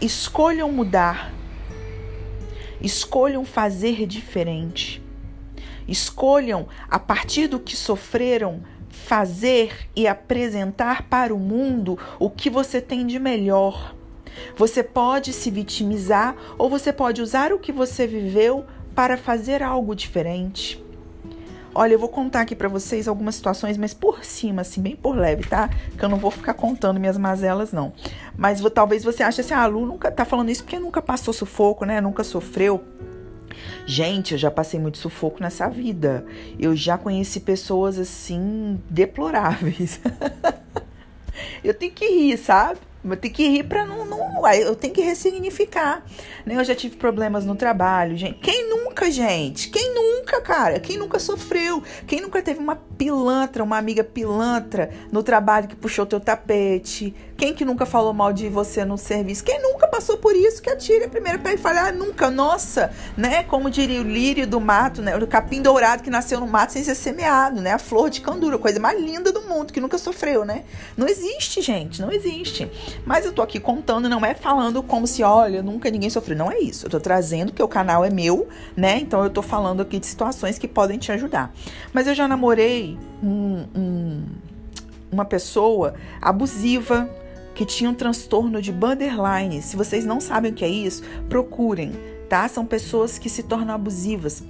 escolham 0.00 0.70
mudar. 0.70 1.32
Escolham 2.80 3.44
fazer 3.44 4.06
diferente. 4.06 5.02
Escolham, 5.88 6.68
a 6.88 6.98
partir 6.98 7.48
do 7.48 7.58
que 7.58 7.76
sofreram, 7.76 8.62
fazer 8.90 9.88
e 9.94 10.06
apresentar 10.06 11.02
para 11.04 11.34
o 11.34 11.38
mundo 11.38 11.98
o 12.18 12.28
que 12.28 12.50
você 12.50 12.80
tem 12.80 13.06
de 13.06 13.18
melhor. 13.18 13.94
Você 14.56 14.82
pode 14.82 15.32
se 15.32 15.50
vitimizar 15.50 16.36
ou 16.58 16.68
você 16.68 16.92
pode 16.92 17.22
usar 17.22 17.52
o 17.52 17.58
que 17.58 17.72
você 17.72 18.06
viveu 18.06 18.66
para 18.94 19.16
fazer 19.16 19.62
algo 19.62 19.94
diferente. 19.94 20.85
Olha, 21.78 21.92
eu 21.92 21.98
vou 21.98 22.08
contar 22.08 22.40
aqui 22.40 22.56
para 22.56 22.68
vocês 22.68 23.06
algumas 23.06 23.34
situações, 23.34 23.76
mas 23.76 23.92
por 23.92 24.24
cima, 24.24 24.62
assim, 24.62 24.80
bem 24.80 24.96
por 24.96 25.14
leve, 25.14 25.46
tá? 25.46 25.68
Que 25.68 26.02
eu 26.02 26.08
não 26.08 26.16
vou 26.16 26.30
ficar 26.30 26.54
contando 26.54 26.98
minhas 26.98 27.18
mazelas, 27.18 27.70
não. 27.70 27.92
Mas 28.34 28.62
vou, 28.62 28.70
talvez 28.70 29.04
você 29.04 29.22
ache 29.22 29.42
assim, 29.42 29.52
ah, 29.52 29.60
a 29.60 29.66
Lu 29.66 29.84
nunca 29.84 30.10
tá 30.10 30.24
falando 30.24 30.48
isso 30.48 30.64
porque 30.64 30.78
nunca 30.78 31.02
passou 31.02 31.34
sufoco, 31.34 31.84
né? 31.84 32.00
Nunca 32.00 32.24
sofreu. 32.24 32.82
Gente, 33.84 34.32
eu 34.32 34.38
já 34.38 34.50
passei 34.50 34.80
muito 34.80 34.96
sufoco 34.96 35.42
nessa 35.42 35.68
vida. 35.68 36.24
Eu 36.58 36.74
já 36.74 36.96
conheci 36.96 37.40
pessoas 37.40 37.98
assim 37.98 38.80
deploráveis. 38.88 40.00
eu 41.62 41.74
tenho 41.74 41.92
que 41.92 42.08
rir, 42.08 42.38
sabe? 42.38 42.80
Eu 43.12 43.16
tenho 43.16 43.34
que 43.34 43.48
rir 43.48 43.64
para 43.64 43.84
não, 43.84 44.04
não. 44.04 44.46
Eu 44.48 44.76
tenho 44.76 44.92
que 44.92 45.00
ressignificar. 45.00 46.04
Né? 46.44 46.56
Eu 46.56 46.64
já 46.64 46.74
tive 46.74 46.96
problemas 46.96 47.44
no 47.44 47.54
trabalho, 47.54 48.16
gente. 48.16 48.38
Quem 48.40 48.68
nunca, 48.68 49.10
gente? 49.10 49.68
Quem 49.70 49.94
nunca, 49.94 50.40
cara? 50.40 50.78
Quem 50.80 50.96
nunca 50.96 51.18
sofreu? 51.18 51.82
Quem 52.06 52.20
nunca 52.20 52.42
teve 52.42 52.60
uma 52.60 52.76
pilantra, 52.76 53.62
uma 53.62 53.78
amiga 53.78 54.04
pilantra 54.04 54.90
no 55.10 55.22
trabalho 55.22 55.68
que 55.68 55.76
puxou 55.76 56.06
teu 56.06 56.20
tapete? 56.20 57.14
Quem 57.36 57.52
que 57.52 57.66
nunca 57.66 57.84
falou 57.84 58.14
mal 58.14 58.32
de 58.32 58.48
você 58.48 58.82
no 58.82 58.96
serviço? 58.96 59.44
Quem 59.44 59.60
nunca 59.60 59.86
passou 59.86 60.16
por 60.16 60.34
isso? 60.34 60.62
Que 60.62 60.70
atire 60.70 61.04
a 61.04 61.08
primeira 61.08 61.38
pé 61.38 61.52
e 61.54 61.58
fale, 61.58 61.78
ah, 61.78 61.92
nunca, 61.92 62.30
nossa, 62.30 62.90
né? 63.14 63.42
Como 63.42 63.70
diria 63.70 64.00
o 64.00 64.04
lírio 64.04 64.46
do 64.46 64.58
mato, 64.58 65.02
né? 65.02 65.14
O 65.14 65.26
capim 65.26 65.60
dourado 65.60 66.02
que 66.02 66.08
nasceu 66.08 66.40
no 66.40 66.46
mato 66.46 66.72
sem 66.72 66.82
ser 66.82 66.94
semeado, 66.94 67.60
né? 67.60 67.72
A 67.72 67.78
flor 67.78 68.08
de 68.08 68.22
candura, 68.22 68.56
coisa 68.56 68.80
mais 68.80 68.98
linda 68.98 69.30
do 69.30 69.42
mundo, 69.42 69.70
que 69.70 69.80
nunca 69.80 69.98
sofreu, 69.98 70.46
né? 70.46 70.64
Não 70.96 71.06
existe, 71.06 71.60
gente, 71.60 72.00
não 72.00 72.10
existe. 72.10 72.70
Mas 73.04 73.26
eu 73.26 73.32
tô 73.34 73.42
aqui 73.42 73.60
contando, 73.60 74.08
não 74.08 74.24
é 74.24 74.34
falando 74.34 74.82
como 74.82 75.06
se, 75.06 75.22
olha, 75.22 75.62
nunca 75.62 75.90
ninguém 75.90 76.08
sofreu. 76.08 76.38
Não 76.38 76.50
é 76.50 76.58
isso. 76.58 76.86
Eu 76.86 76.90
tô 76.90 76.98
trazendo 76.98 77.52
que 77.52 77.62
o 77.62 77.68
canal 77.68 78.02
é 78.02 78.08
meu, 78.08 78.48
né? 78.74 78.98
Então 78.98 79.22
eu 79.22 79.28
tô 79.28 79.42
falando 79.42 79.82
aqui 79.82 79.98
de 79.98 80.06
situações 80.06 80.58
que 80.58 80.66
podem 80.66 80.96
te 80.96 81.12
ajudar. 81.12 81.52
Mas 81.92 82.06
eu 82.06 82.14
já 82.14 82.26
namorei 82.26 82.98
um, 83.22 83.66
um, 83.76 84.24
uma 85.12 85.26
pessoa 85.26 85.94
abusiva 86.22 87.06
que 87.56 87.64
tinha 87.64 87.88
um 87.88 87.94
transtorno 87.94 88.60
de 88.60 88.70
borderline. 88.70 89.62
Se 89.62 89.76
vocês 89.76 90.04
não 90.04 90.20
sabem 90.20 90.52
o 90.52 90.54
que 90.54 90.64
é 90.64 90.68
isso, 90.68 91.02
procurem, 91.26 91.92
tá? 92.28 92.46
São 92.48 92.66
pessoas 92.66 93.18
que 93.18 93.30
se 93.30 93.42
tornam 93.42 93.74
abusivas. 93.74 94.44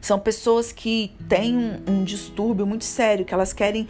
São 0.00 0.18
pessoas 0.18 0.72
que 0.72 1.12
têm 1.28 1.54
um, 1.54 1.82
um 1.86 2.04
distúrbio 2.04 2.66
muito 2.66 2.84
sério, 2.84 3.26
que 3.26 3.34
elas 3.34 3.52
querem 3.52 3.86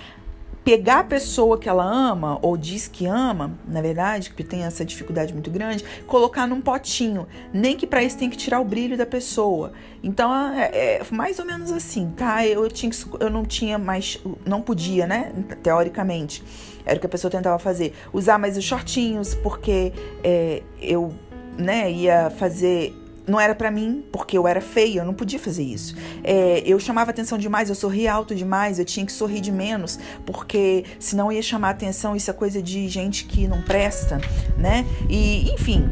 pegar 0.65 0.99
a 0.99 1.05
pessoa 1.05 1.57
que 1.57 1.69
ela 1.69 1.85
ama, 1.85 2.39
ou 2.43 2.57
diz 2.57 2.89
que 2.89 3.07
ama, 3.07 3.53
na 3.67 3.81
verdade, 3.81 4.31
que 4.31 4.43
tem 4.43 4.65
essa 4.65 4.85
dificuldade 4.85 5.33
muito 5.33 5.51
grande, 5.51 5.85
colocar 6.07 6.47
num 6.47 6.61
potinho. 6.61 7.27
Nem 7.55 7.77
que 7.77 7.87
para 7.87 8.03
isso 8.03 8.19
tem 8.19 8.29
que 8.29 8.37
tirar 8.37 8.59
o 8.61 8.65
brilho 8.65 8.97
da 8.97 9.07
pessoa. 9.07 9.73
Então 10.03 10.35
é, 10.35 10.71
é, 10.73 11.03
mais 11.13 11.39
ou 11.39 11.47
menos 11.47 11.71
assim, 11.71 12.13
tá? 12.17 12.45
Eu, 12.45 12.69
tinha, 12.69 12.91
eu 13.21 13.31
não 13.31 13.45
tinha 13.45 13.79
mais, 13.79 14.21
não 14.45 14.61
podia, 14.61 15.07
né? 15.07 15.33
Teoricamente. 15.63 16.43
Era 16.89 16.97
o 16.97 17.01
que 17.01 17.07
a 17.07 17.11
pessoa 17.11 17.31
tentava 17.31 17.59
fazer. 17.59 17.95
Usar 18.13 18.39
mais 18.39 18.57
os 18.57 18.65
shortinhos, 18.65 19.35
porque 19.35 19.93
é, 20.25 20.63
eu 20.81 21.13
né, 21.59 21.91
ia 21.91 22.31
fazer 22.31 22.95
não 23.29 23.39
era 23.39 23.55
para 23.55 23.71
mim, 23.71 24.03
porque 24.11 24.37
eu 24.37 24.49
era 24.49 24.61
feia, 24.61 25.01
eu 25.01 25.05
não 25.05 25.13
podia 25.13 25.39
fazer 25.39 25.63
isso. 25.63 25.95
É, 26.25 26.63
eu 26.65 26.81
chamava 26.81 27.11
atenção 27.11 27.37
demais, 27.37 27.69
eu 27.69 27.75
sorria 27.75 28.13
alto 28.13 28.35
demais, 28.35 28.79
eu 28.79 28.85
tinha 28.85 29.05
que 29.05 29.13
sorrir 29.13 29.41
de 29.41 29.53
menos, 29.53 29.99
porque 30.25 30.85
senão 30.99 31.31
ia 31.31 31.43
chamar 31.43 31.71
atenção, 31.71 32.17
isso 32.17 32.31
é 32.31 32.35
coisa 32.35 32.63
de 32.63 32.89
gente 32.89 33.27
que 33.27 33.47
não 33.47 33.61
presta, 33.63 34.19
né? 34.57 34.87
E, 35.09 35.51
enfim, 35.53 35.89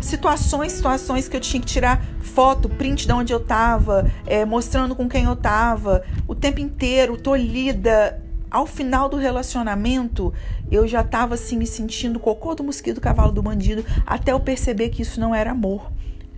situações, 0.00 0.72
situações 0.72 1.28
que 1.28 1.36
eu 1.36 1.40
tinha 1.40 1.60
que 1.60 1.66
tirar 1.66 2.04
foto, 2.20 2.68
print 2.68 3.06
de 3.06 3.12
onde 3.12 3.32
eu 3.32 3.40
tava, 3.40 4.10
é, 4.26 4.44
mostrando 4.44 4.96
com 4.96 5.08
quem 5.08 5.24
eu 5.24 5.36
tava, 5.36 6.02
o 6.26 6.34
tempo 6.34 6.60
inteiro, 6.60 7.16
tolhida. 7.16 8.20
Ao 8.50 8.66
final 8.66 9.08
do 9.08 9.16
relacionamento, 9.16 10.34
eu 10.70 10.88
já 10.88 11.04
tava 11.04 11.34
assim 11.34 11.56
me 11.56 11.66
sentindo 11.66 12.18
cocô 12.18 12.54
do 12.54 12.64
mosquito, 12.64 13.00
cavalo 13.00 13.30
do 13.30 13.42
bandido, 13.42 13.84
até 14.04 14.32
eu 14.32 14.40
perceber 14.40 14.88
que 14.88 15.02
isso 15.02 15.20
não 15.20 15.32
era 15.32 15.52
amor 15.52 15.90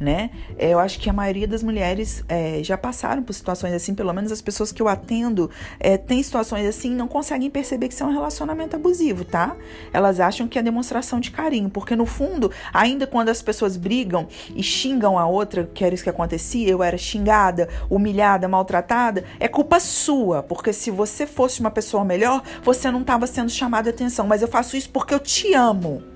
né? 0.02 0.30
É, 0.58 0.70
eu 0.70 0.78
acho 0.78 0.98
que 0.98 1.08
a 1.08 1.12
maioria 1.12 1.46
das 1.46 1.62
mulheres 1.62 2.24
é, 2.28 2.60
já 2.62 2.76
passaram 2.76 3.22
por 3.22 3.32
situações 3.32 3.72
assim, 3.72 3.94
pelo 3.94 4.12
menos 4.12 4.32
as 4.32 4.42
pessoas 4.42 4.72
que 4.72 4.82
eu 4.82 4.88
atendo 4.88 5.50
é, 5.78 5.96
têm 5.96 6.22
situações 6.22 6.66
assim 6.66 6.90
não 6.90 7.06
conseguem 7.06 7.48
perceber 7.48 7.88
que 7.88 7.94
isso 7.94 8.02
é 8.02 8.06
um 8.06 8.12
relacionamento 8.12 8.76
abusivo, 8.76 9.24
tá? 9.24 9.56
Elas 9.92 10.20
acham 10.20 10.48
que 10.48 10.58
é 10.58 10.62
demonstração 10.62 11.20
de 11.20 11.30
carinho, 11.30 11.70
porque 11.70 11.94
no 11.94 12.04
fundo, 12.04 12.50
ainda 12.72 13.06
quando 13.06 13.28
as 13.28 13.40
pessoas 13.40 13.76
brigam 13.76 14.26
e 14.54 14.62
xingam 14.62 15.18
a 15.18 15.26
outra, 15.26 15.70
que 15.72 15.84
era 15.84 15.94
isso 15.94 16.04
que 16.04 16.10
acontecia, 16.10 16.68
eu 16.68 16.82
era 16.82 16.98
xingada, 16.98 17.68
humilhada, 17.88 18.48
maltratada, 18.48 19.24
é 19.38 19.46
culpa 19.46 19.78
sua, 19.78 20.42
porque 20.42 20.72
se 20.72 20.90
você 20.90 21.26
fosse 21.26 21.60
uma 21.60 21.70
pessoa 21.70 22.04
melhor, 22.04 22.42
você 22.62 22.90
não 22.90 23.02
estava 23.02 23.26
sendo 23.26 23.50
chamada 23.50 23.90
atenção, 23.90 24.26
mas 24.26 24.42
eu 24.42 24.48
faço 24.48 24.76
isso 24.76 24.90
porque 24.90 25.14
eu 25.14 25.20
te 25.20 25.54
amo 25.54 26.11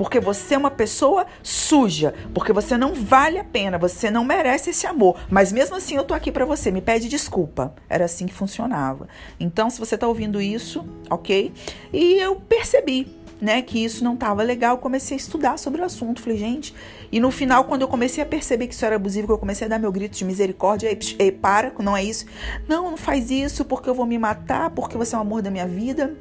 porque 0.00 0.18
você 0.18 0.54
é 0.54 0.58
uma 0.58 0.70
pessoa 0.70 1.26
suja, 1.42 2.14
porque 2.32 2.54
você 2.54 2.74
não 2.74 2.94
vale 2.94 3.38
a 3.38 3.44
pena, 3.44 3.76
você 3.76 4.10
não 4.10 4.24
merece 4.24 4.70
esse 4.70 4.86
amor. 4.86 5.20
Mas 5.28 5.52
mesmo 5.52 5.76
assim 5.76 5.94
eu 5.94 6.04
tô 6.04 6.14
aqui 6.14 6.32
para 6.32 6.46
você, 6.46 6.70
me 6.70 6.80
pede 6.80 7.06
desculpa. 7.06 7.74
Era 7.86 8.06
assim 8.06 8.24
que 8.24 8.32
funcionava. 8.32 9.06
Então, 9.38 9.68
se 9.68 9.78
você 9.78 9.98
tá 9.98 10.08
ouvindo 10.08 10.40
isso, 10.40 10.86
OK? 11.10 11.52
E 11.92 12.14
eu 12.14 12.36
percebi 12.36 13.14
né, 13.42 13.60
que 13.60 13.84
isso 13.84 14.02
não 14.02 14.14
estava 14.14 14.42
legal, 14.42 14.76
eu 14.76 14.78
comecei 14.78 15.18
a 15.18 15.20
estudar 15.20 15.58
sobre 15.58 15.82
o 15.82 15.84
assunto. 15.84 16.22
Falei, 16.22 16.38
gente, 16.38 16.74
e 17.12 17.20
no 17.20 17.30
final, 17.30 17.64
quando 17.64 17.82
eu 17.82 17.88
comecei 17.88 18.24
a 18.24 18.26
perceber 18.26 18.68
que 18.68 18.74
isso 18.74 18.86
era 18.86 18.96
abusivo, 18.96 19.26
que 19.26 19.34
eu 19.34 19.38
comecei 19.38 19.66
a 19.66 19.68
dar 19.68 19.78
meu 19.78 19.92
grito 19.92 20.16
de 20.16 20.24
misericórdia, 20.24 20.88
ei, 20.88 20.98
ei, 21.18 21.30
para, 21.30 21.74
não 21.78 21.94
é 21.94 22.02
isso. 22.02 22.24
Não, 22.66 22.90
não 22.90 22.96
faz 22.96 23.30
isso 23.30 23.66
porque 23.66 23.90
eu 23.90 23.94
vou 23.94 24.06
me 24.06 24.16
matar, 24.16 24.70
porque 24.70 24.96
você 24.96 25.14
é 25.14 25.18
o 25.18 25.20
amor 25.20 25.42
da 25.42 25.50
minha 25.50 25.66
vida 25.68 26.16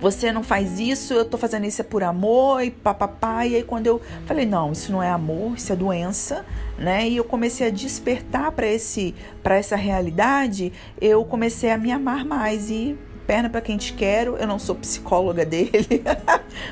você 0.00 0.32
não 0.32 0.42
faz 0.42 0.78
isso, 0.78 1.14
eu 1.14 1.24
tô 1.24 1.38
fazendo 1.38 1.66
isso 1.66 1.80
é 1.80 1.84
por 1.84 2.02
amor 2.02 2.62
e 2.62 2.70
papapá. 2.70 3.46
E 3.46 3.56
aí 3.56 3.62
quando 3.62 3.86
eu 3.86 4.00
falei, 4.24 4.46
não, 4.46 4.72
isso 4.72 4.92
não 4.92 5.02
é 5.02 5.10
amor, 5.10 5.54
isso 5.56 5.72
é 5.72 5.76
doença, 5.76 6.44
né? 6.78 7.08
E 7.08 7.16
eu 7.16 7.24
comecei 7.24 7.66
a 7.66 7.70
despertar 7.70 8.52
para 8.52 8.66
esse 8.66 9.14
para 9.42 9.56
essa 9.56 9.76
realidade, 9.76 10.72
eu 11.00 11.24
comecei 11.24 11.70
a 11.70 11.78
me 11.78 11.90
amar 11.92 12.24
mais 12.24 12.70
e 12.70 12.96
perna 13.26 13.50
para 13.50 13.60
quem 13.60 13.76
te 13.76 13.92
quero, 13.92 14.36
eu 14.36 14.46
não 14.46 14.58
sou 14.58 14.74
psicóloga 14.74 15.44
dele, 15.46 16.02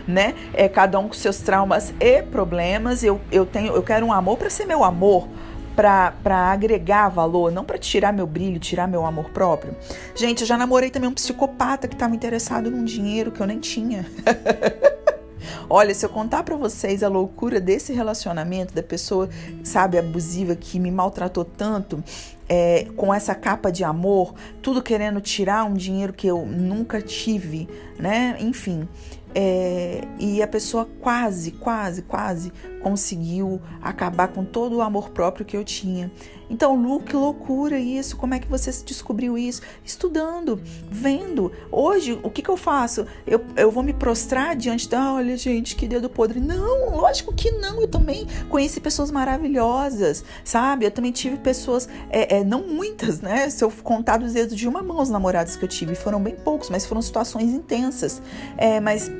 né? 0.06 0.34
É 0.54 0.68
cada 0.68 0.98
um 0.98 1.08
com 1.08 1.14
seus 1.14 1.38
traumas 1.38 1.92
e 1.98 2.22
problemas. 2.22 3.02
Eu, 3.02 3.20
eu 3.30 3.44
tenho, 3.44 3.74
eu 3.74 3.82
quero 3.82 4.06
um 4.06 4.12
amor 4.12 4.38
para 4.38 4.48
ser 4.48 4.64
meu 4.64 4.84
amor, 4.84 5.28
para 5.74 6.52
agregar 6.52 7.08
valor, 7.08 7.50
não 7.50 7.64
para 7.64 7.78
tirar 7.78 8.12
meu 8.12 8.26
brilho, 8.26 8.58
tirar 8.58 8.86
meu 8.86 9.04
amor 9.04 9.30
próprio. 9.30 9.74
Gente, 10.14 10.42
eu 10.42 10.46
já 10.46 10.56
namorei 10.56 10.90
também 10.90 11.08
um 11.08 11.14
psicopata 11.14 11.88
que 11.88 11.94
estava 11.94 12.14
interessado 12.14 12.70
num 12.70 12.84
dinheiro 12.84 13.32
que 13.32 13.40
eu 13.40 13.46
nem 13.46 13.58
tinha. 13.58 14.06
Olha, 15.68 15.94
se 15.94 16.04
eu 16.04 16.10
contar 16.10 16.42
para 16.42 16.56
vocês 16.56 17.02
a 17.02 17.08
loucura 17.08 17.60
desse 17.60 17.92
relacionamento, 17.92 18.74
da 18.74 18.82
pessoa, 18.82 19.28
sabe, 19.62 19.98
abusiva 19.98 20.54
que 20.54 20.78
me 20.78 20.90
maltratou 20.90 21.44
tanto, 21.44 22.02
é, 22.48 22.86
com 22.96 23.12
essa 23.12 23.34
capa 23.34 23.70
de 23.72 23.84
amor, 23.84 24.34
tudo 24.62 24.82
querendo 24.82 25.20
tirar 25.20 25.64
um 25.64 25.74
dinheiro 25.74 26.12
que 26.12 26.26
eu 26.26 26.44
nunca 26.44 27.00
tive, 27.00 27.68
né? 27.98 28.36
Enfim. 28.40 28.88
É, 29.34 30.02
e 30.18 30.42
a 30.42 30.46
pessoa 30.46 30.88
quase, 31.00 31.50
quase, 31.52 32.02
quase 32.02 32.52
conseguiu 32.84 33.62
acabar 33.80 34.28
com 34.28 34.44
todo 34.44 34.76
o 34.76 34.82
amor 34.82 35.08
próprio 35.08 35.46
que 35.46 35.56
eu 35.56 35.64
tinha. 35.64 36.12
Então, 36.50 36.76
Lu, 36.76 37.00
que 37.00 37.16
loucura 37.16 37.78
isso! 37.78 38.16
Como 38.18 38.34
é 38.34 38.38
que 38.38 38.46
você 38.46 38.70
descobriu 38.84 39.38
isso? 39.38 39.62
Estudando, 39.82 40.60
vendo. 40.90 41.50
Hoje, 41.72 42.20
o 42.22 42.30
que, 42.30 42.42
que 42.42 42.50
eu 42.50 42.56
faço? 42.56 43.06
Eu, 43.26 43.42
eu 43.56 43.70
vou 43.70 43.82
me 43.82 43.94
prostrar 43.94 44.54
diante 44.54 44.86
da. 44.86 45.14
Olha, 45.14 45.34
gente, 45.38 45.74
que 45.74 45.88
dedo 45.88 46.10
podre. 46.10 46.38
Não, 46.40 46.90
lógico 46.94 47.32
que 47.32 47.50
não. 47.50 47.80
Eu 47.80 47.88
também 47.88 48.26
conheci 48.50 48.78
pessoas 48.78 49.10
maravilhosas, 49.10 50.22
sabe? 50.44 50.84
Eu 50.84 50.90
também 50.90 51.10
tive 51.10 51.38
pessoas, 51.38 51.88
é, 52.10 52.36
é, 52.36 52.44
não 52.44 52.66
muitas, 52.66 53.22
né? 53.22 53.48
Se 53.48 53.64
eu 53.64 53.72
contar 53.82 54.18
dos 54.18 54.34
dedos 54.34 54.54
de 54.54 54.68
uma 54.68 54.82
mão, 54.82 55.00
os 55.00 55.08
namorados 55.08 55.56
que 55.56 55.64
eu 55.64 55.68
tive, 55.68 55.94
foram 55.94 56.22
bem 56.22 56.36
poucos, 56.36 56.68
mas 56.68 56.84
foram 56.84 57.00
situações 57.00 57.52
intensas. 57.54 58.20
É, 58.58 58.78
mas 58.80 59.10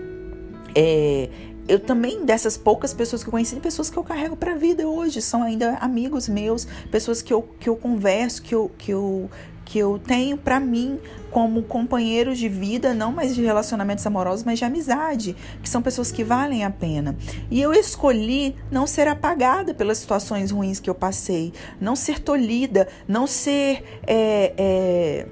é, 0.75 1.29
eu 1.67 1.81
também, 1.81 2.25
dessas 2.25 2.57
poucas 2.57 2.93
pessoas 2.93 3.23
que 3.23 3.29
eu 3.29 3.33
conheci, 3.33 3.57
pessoas 3.57 3.89
que 3.89 3.97
eu 3.97 4.05
carrego 4.05 4.37
para 4.37 4.53
a 4.53 4.57
vida 4.57 4.87
hoje, 4.87 5.23
são 5.23 5.43
ainda 5.43 5.77
amigos 5.77 6.29
meus, 6.29 6.67
pessoas 6.91 7.23
que 7.23 7.33
eu, 7.33 7.43
que 7.59 7.69
eu 7.69 7.77
converso, 7.77 8.43
que 8.43 8.55
eu, 8.55 8.71
que 8.77 8.91
eu, 8.91 9.31
que 9.65 9.79
eu 9.79 9.99
tenho 9.99 10.37
para 10.37 10.61
mim 10.61 11.01
como 11.31 11.63
companheiros 11.63 12.39
de 12.39 12.49
vida, 12.49 12.93
não 12.93 13.11
mais 13.11 13.35
de 13.35 13.43
relacionamentos 13.43 14.07
amorosos, 14.07 14.45
mas 14.45 14.59
de 14.59 14.65
amizade, 14.65 15.35
que 15.63 15.69
são 15.69 15.81
pessoas 15.81 16.13
que 16.13 16.23
valem 16.23 16.65
a 16.65 16.71
pena. 16.71 17.17
E 17.51 17.61
eu 17.61 17.73
escolhi 17.73 18.55
não 18.71 18.87
ser 18.87 19.09
apagada 19.09 19.73
pelas 19.73 19.99
situações 19.99 20.51
ruins 20.51 20.79
que 20.79 20.91
eu 20.91 20.95
passei, 20.95 21.53
não 21.81 21.97
ser 21.97 22.21
tolhida, 22.21 22.89
não 23.09 23.27
ser. 23.27 23.83
É, 24.07 24.53
é, 24.57 25.27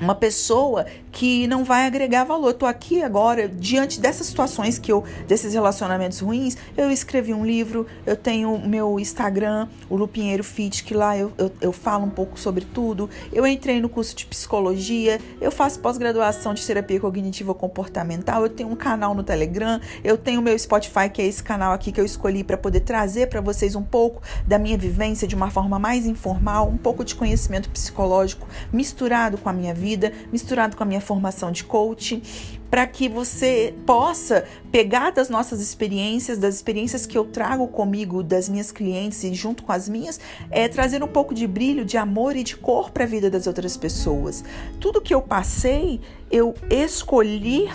uma 0.00 0.14
pessoa 0.14 0.86
que 1.12 1.46
não 1.46 1.64
vai 1.64 1.86
agregar 1.86 2.24
valor. 2.24 2.48
Eu 2.48 2.54
tô 2.54 2.66
aqui 2.66 3.02
agora, 3.02 3.48
diante 3.48 4.00
dessas 4.00 4.26
situações 4.26 4.78
que 4.78 4.90
eu, 4.90 5.04
desses 5.26 5.52
relacionamentos 5.52 6.20
ruins, 6.20 6.56
eu 6.76 6.90
escrevi 6.90 7.34
um 7.34 7.44
livro, 7.44 7.86
eu 8.06 8.16
tenho 8.16 8.58
meu 8.58 8.98
Instagram, 8.98 9.68
o 9.88 9.96
Lupinheiro 9.96 10.44
Fit, 10.44 10.84
que 10.84 10.94
lá 10.94 11.16
eu, 11.16 11.32
eu, 11.36 11.52
eu 11.60 11.72
falo 11.72 12.04
um 12.04 12.10
pouco 12.10 12.38
sobre 12.38 12.64
tudo. 12.64 13.10
Eu 13.32 13.46
entrei 13.46 13.80
no 13.80 13.88
curso 13.88 14.14
de 14.14 14.26
psicologia, 14.26 15.20
eu 15.40 15.50
faço 15.50 15.80
pós-graduação 15.80 16.54
de 16.54 16.64
terapia 16.64 17.00
cognitiva 17.00 17.54
comportamental, 17.54 18.42
eu 18.42 18.48
tenho 18.48 18.70
um 18.70 18.76
canal 18.76 19.14
no 19.14 19.22
Telegram, 19.22 19.80
eu 20.02 20.16
tenho 20.16 20.40
meu 20.40 20.58
Spotify, 20.58 21.08
que 21.12 21.20
é 21.20 21.26
esse 21.26 21.42
canal 21.42 21.72
aqui 21.72 21.92
que 21.92 22.00
eu 22.00 22.04
escolhi 22.04 22.44
para 22.44 22.56
poder 22.56 22.80
trazer 22.80 23.28
para 23.28 23.40
vocês 23.40 23.74
um 23.74 23.82
pouco 23.82 24.22
da 24.46 24.58
minha 24.58 24.78
vivência 24.78 25.26
de 25.26 25.34
uma 25.34 25.50
forma 25.50 25.78
mais 25.78 26.06
informal, 26.06 26.68
um 26.68 26.76
pouco 26.76 27.04
de 27.04 27.14
conhecimento 27.14 27.68
psicológico 27.70 28.46
misturado 28.72 29.38
com 29.38 29.48
a 29.48 29.52
minha 29.52 29.74
vida, 29.74 29.89
misturado 30.32 30.76
com 30.76 30.82
a 30.82 30.86
minha 30.86 31.00
formação 31.00 31.50
de 31.50 31.64
coach, 31.64 32.22
para 32.70 32.86
que 32.86 33.08
você 33.08 33.74
possa 33.84 34.44
pegar 34.70 35.10
das 35.10 35.28
nossas 35.28 35.60
experiências, 35.60 36.38
das 36.38 36.54
experiências 36.54 37.04
que 37.04 37.18
eu 37.18 37.24
trago 37.24 37.66
comigo, 37.66 38.22
das 38.22 38.48
minhas 38.48 38.70
clientes 38.70 39.24
e 39.24 39.34
junto 39.34 39.64
com 39.64 39.72
as 39.72 39.88
minhas, 39.88 40.20
é 40.50 40.68
trazer 40.68 41.02
um 41.02 41.08
pouco 41.08 41.34
de 41.34 41.46
brilho, 41.46 41.84
de 41.84 41.96
amor 41.96 42.36
e 42.36 42.44
de 42.44 42.56
cor 42.56 42.90
para 42.90 43.04
a 43.04 43.06
vida 43.06 43.28
das 43.28 43.46
outras 43.46 43.76
pessoas. 43.76 44.44
Tudo 44.78 45.00
que 45.00 45.12
eu 45.12 45.20
passei, 45.20 46.00
eu 46.30 46.54
escolhi 46.70 47.68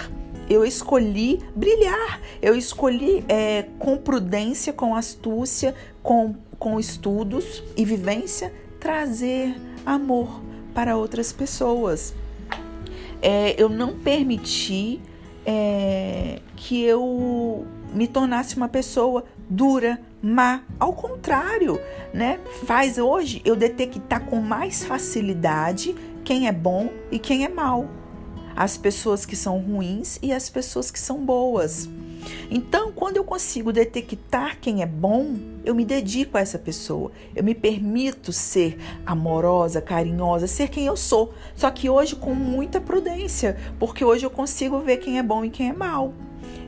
eu 0.47 0.63
escolhi 0.63 1.39
brilhar, 1.55 2.21
eu 2.39 2.55
escolhi 2.55 3.25
é, 3.27 3.65
com 3.79 3.97
prudência, 3.97 4.71
com 4.71 4.95
astúcia, 4.95 5.73
com, 6.03 6.35
com 6.59 6.79
estudos 6.79 7.63
e 7.75 7.83
vivência, 7.83 8.53
trazer 8.79 9.55
amor 9.83 10.41
para 10.75 10.95
outras 10.95 11.33
pessoas 11.33 12.13
é, 13.25 13.59
eu 13.59 13.67
não 13.67 13.97
permiti 13.97 15.01
é, 15.43 16.39
que 16.55 16.83
eu 16.83 17.65
me 17.91 18.07
tornasse 18.07 18.55
uma 18.55 18.67
pessoa 18.67 19.25
dura, 19.49 19.99
má. 20.21 20.61
Ao 20.79 20.93
contrário, 20.93 21.81
né? 22.13 22.39
Faz 22.65 22.99
hoje 22.99 23.41
eu 23.43 23.55
detectar 23.55 24.25
com 24.25 24.39
mais 24.41 24.85
facilidade 24.85 25.95
quem 26.23 26.47
é 26.47 26.51
bom 26.51 26.91
e 27.11 27.17
quem 27.17 27.45
é 27.45 27.49
mal. 27.49 27.89
As 28.55 28.77
pessoas 28.77 29.25
que 29.25 29.35
são 29.35 29.57
ruins 29.57 30.19
e 30.21 30.31
as 30.31 30.47
pessoas 30.47 30.91
que 30.91 30.99
são 30.99 31.25
boas. 31.25 31.89
Então, 32.49 32.91
quando 32.91 33.17
eu 33.17 33.23
consigo 33.23 33.71
detectar 33.73 34.59
quem 34.59 34.81
é 34.81 34.85
bom, 34.85 35.35
eu 35.63 35.73
me 35.73 35.83
dedico 35.83 36.37
a 36.37 36.41
essa 36.41 36.59
pessoa. 36.59 37.11
Eu 37.35 37.43
me 37.43 37.55
permito 37.55 38.31
ser 38.31 38.77
amorosa, 39.05 39.81
carinhosa, 39.81 40.47
ser 40.47 40.69
quem 40.69 40.85
eu 40.85 40.95
sou. 40.95 41.33
Só 41.55 41.69
que 41.71 41.89
hoje 41.89 42.15
com 42.15 42.33
muita 42.33 42.79
prudência, 42.79 43.57
porque 43.79 44.05
hoje 44.05 44.25
eu 44.25 44.29
consigo 44.29 44.79
ver 44.79 44.97
quem 44.97 45.17
é 45.17 45.23
bom 45.23 45.43
e 45.43 45.49
quem 45.49 45.69
é 45.69 45.73
mal. 45.73 46.13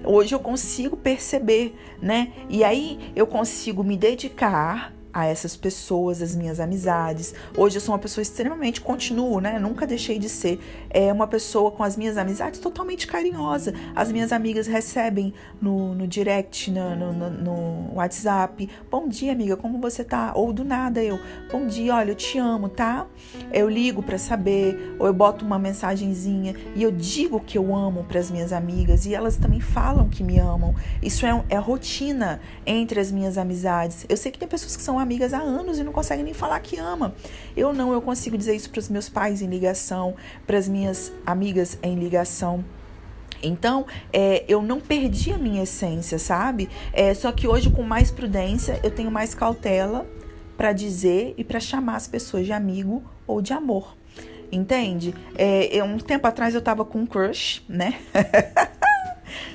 Hoje 0.04 0.34
eu 0.34 0.40
consigo 0.40 0.96
perceber, 0.96 1.76
né? 2.02 2.32
E 2.50 2.64
aí 2.64 3.12
eu 3.16 3.28
consigo 3.28 3.84
me 3.84 3.98
dedicar 3.98 4.94
a 5.14 5.26
essas 5.26 5.56
pessoas, 5.56 6.22
as 6.22 6.36
minhas 6.36 6.60
amizades. 6.60 7.34
Hoje 7.56 7.78
eu 7.78 7.82
sou 7.82 7.94
uma 7.94 8.00
pessoa 8.00 8.22
extremamente, 8.22 8.82
continuo, 8.82 9.40
né? 9.40 9.60
Nunca 9.60 9.88
deixei 9.88 10.20
de 10.20 10.30
ser 10.30 10.60
é, 10.90 11.12
uma 11.12 11.28
pessoa 11.28 11.72
com 11.72 11.84
as 11.84 11.98
minhas 11.98 12.18
amizades 12.18 12.60
totalmente 12.60 13.08
carinhosa. 13.08 13.74
As 13.96 14.12
minhas 14.12 14.32
amigas 14.32 14.68
recebem 14.68 15.34
no, 15.62 15.96
no 15.96 16.08
direct, 16.08 16.70
no, 16.72 16.96
no, 16.96 17.30
no 17.30 17.96
WhatsApp: 17.96 18.70
Bom 18.90 19.08
dia, 19.08 19.32
amiga, 19.32 19.58
como 19.58 19.80
você 19.80 20.04
tá? 20.04 20.32
Ou 20.36 20.54
do 20.54 20.64
nada 20.64 21.04
eu: 21.04 21.20
Bom 21.52 21.66
dia, 21.66 21.96
olha, 21.96 22.12
eu 22.12 22.16
te 22.16 22.38
amo, 22.38 22.70
tá? 22.70 23.08
Eu 23.52 23.70
ligo 23.70 24.04
para 24.04 24.18
saber, 24.18 24.96
ou 25.00 25.08
eu 25.08 25.14
boto 25.14 25.46
uma 25.46 25.58
mensagenzinha 25.58 26.56
e 26.76 26.84
eu 26.84 26.92
digo 26.92 27.40
que 27.40 27.58
eu 27.58 27.76
amo 27.76 28.04
para 28.04 28.20
as 28.20 28.30
minhas 28.30 28.54
amigas 28.54 29.06
e 29.06 29.16
elas 29.16 29.38
também 29.38 29.60
falam 29.60 30.10
que 30.10 30.24
me 30.24 30.38
amam. 30.38 30.76
Isso 31.02 31.26
é, 31.26 31.44
é 31.50 31.58
rotina 31.58 32.40
entre 32.66 33.00
as 33.00 33.12
minhas 33.12 33.38
amizades. 33.38 34.06
Eu 34.08 34.18
sei 34.18 34.32
que 34.32 34.40
tem 34.40 34.48
pessoas 34.48 34.76
que 34.76 34.84
são 34.84 35.00
amigas 35.08 35.34
há 35.34 35.40
anos 35.40 35.80
e 35.80 35.84
não 35.84 35.94
conseguem 35.94 36.26
nem 36.26 36.34
falar 36.34 36.60
que 36.60 36.78
ama. 36.78 37.16
Eu 37.56 37.72
não, 37.72 37.94
eu 37.94 38.02
consigo 38.02 38.38
dizer 38.38 38.54
isso 38.54 38.70
para 38.70 38.80
os 38.80 38.90
meus 38.90 39.08
pais 39.08 39.42
em 39.42 39.48
ligação, 39.48 40.16
para 40.46 40.58
as 40.58 40.68
minhas 40.68 41.14
amigas 41.26 41.80
em 41.82 41.96
ligação. 41.96 42.64
Então, 43.42 43.86
é, 44.12 44.44
eu 44.48 44.62
não 44.62 44.82
perdi 44.82 45.32
a 45.32 45.38
minha 45.38 45.64
essência, 45.64 46.20
sabe? 46.20 46.70
É, 46.92 47.14
só 47.14 47.32
que 47.32 47.48
hoje, 47.48 47.70
com 47.70 47.84
mais 47.84 48.12
prudência, 48.12 48.80
eu 48.84 48.92
tenho 48.92 49.10
mais 49.10 49.34
cautela 49.34 50.06
para 50.58 50.74
dizer 50.74 51.34
e 51.38 51.44
para 51.44 51.60
chamar 51.60 51.96
as 51.96 52.08
pessoas 52.08 52.46
de 52.46 52.52
amigo 52.52 53.02
ou 53.26 53.42
de 53.42 53.54
amor. 53.54 53.96
Entende? 54.52 55.14
É, 55.36 55.82
um 55.84 55.98
tempo 55.98 56.28
atrás 56.28 56.54
eu 56.54 56.62
tava 56.62 56.84
com 56.84 57.00
um 57.00 57.06
crush, 57.06 57.64
né? 57.70 58.00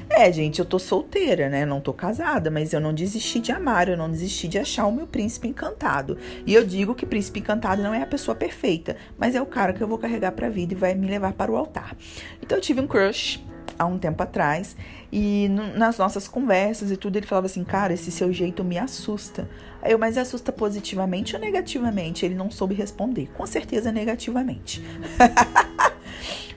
É, 0.08 0.30
gente, 0.32 0.58
eu 0.58 0.64
tô 0.64 0.78
solteira, 0.78 1.48
né? 1.48 1.64
Não 1.64 1.80
tô 1.80 1.92
casada, 1.92 2.50
mas 2.50 2.72
eu 2.72 2.80
não 2.80 2.92
desisti 2.92 3.40
de 3.40 3.52
amar, 3.52 3.88
eu 3.88 3.96
não 3.96 4.10
desisti 4.10 4.48
de 4.48 4.58
achar 4.58 4.86
o 4.86 4.92
meu 4.92 5.06
príncipe 5.06 5.48
encantado. 5.48 6.18
E 6.46 6.54
eu 6.54 6.64
digo 6.64 6.94
que 6.94 7.06
príncipe 7.06 7.40
encantado 7.40 7.82
não 7.82 7.94
é 7.94 8.02
a 8.02 8.06
pessoa 8.06 8.34
perfeita, 8.34 8.96
mas 9.18 9.34
é 9.34 9.42
o 9.42 9.46
cara 9.46 9.72
que 9.72 9.82
eu 9.82 9.88
vou 9.88 9.98
carregar 9.98 10.32
pra 10.32 10.48
vida 10.48 10.74
e 10.74 10.76
vai 10.76 10.94
me 10.94 11.06
levar 11.06 11.32
para 11.32 11.50
o 11.50 11.56
altar. 11.56 11.96
Então 12.42 12.58
eu 12.58 12.62
tive 12.62 12.80
um 12.80 12.86
crush 12.86 13.42
há 13.78 13.86
um 13.86 13.98
tempo 13.98 14.22
atrás 14.22 14.76
e 15.10 15.48
nas 15.76 15.98
nossas 15.98 16.28
conversas 16.28 16.90
e 16.90 16.96
tudo 16.96 17.16
ele 17.16 17.26
falava 17.26 17.46
assim, 17.46 17.64
cara, 17.64 17.92
esse 17.92 18.10
seu 18.10 18.32
jeito 18.32 18.62
me 18.64 18.78
assusta. 18.78 19.48
Aí 19.80 19.92
eu, 19.92 19.98
mas 19.98 20.16
assusta 20.16 20.52
positivamente 20.52 21.34
ou 21.34 21.40
negativamente? 21.40 22.24
Ele 22.24 22.34
não 22.34 22.50
soube 22.50 22.74
responder. 22.74 23.28
Com 23.34 23.46
certeza 23.46 23.90
negativamente. 23.90 24.82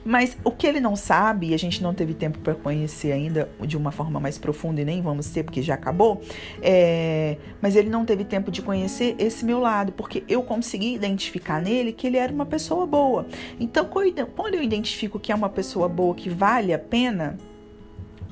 Mas 0.04 0.36
o 0.44 0.50
que 0.50 0.66
ele 0.66 0.80
não 0.80 0.96
sabe, 0.96 1.48
e 1.48 1.54
a 1.54 1.58
gente 1.58 1.82
não 1.82 1.94
teve 1.94 2.14
tempo 2.14 2.38
para 2.38 2.54
conhecer 2.54 3.12
ainda 3.12 3.48
de 3.60 3.76
uma 3.76 3.90
forma 3.90 4.20
mais 4.20 4.38
profunda 4.38 4.80
e 4.80 4.84
nem 4.84 5.02
vamos 5.02 5.30
ter 5.30 5.42
porque 5.42 5.62
já 5.62 5.74
acabou, 5.74 6.22
é... 6.62 7.36
mas 7.60 7.76
ele 7.76 7.88
não 7.88 8.04
teve 8.04 8.24
tempo 8.24 8.50
de 8.50 8.62
conhecer 8.62 9.14
esse 9.18 9.44
meu 9.44 9.58
lado, 9.58 9.92
porque 9.92 10.22
eu 10.28 10.42
consegui 10.42 10.94
identificar 10.94 11.60
nele 11.60 11.92
que 11.92 12.06
ele 12.06 12.16
era 12.16 12.32
uma 12.32 12.46
pessoa 12.46 12.86
boa. 12.86 13.26
Então, 13.58 13.88
quando 14.34 14.54
eu 14.54 14.62
identifico 14.62 15.18
que 15.18 15.32
é 15.32 15.34
uma 15.34 15.48
pessoa 15.48 15.88
boa, 15.88 16.14
que 16.14 16.28
vale 16.28 16.72
a 16.72 16.78
pena, 16.78 17.36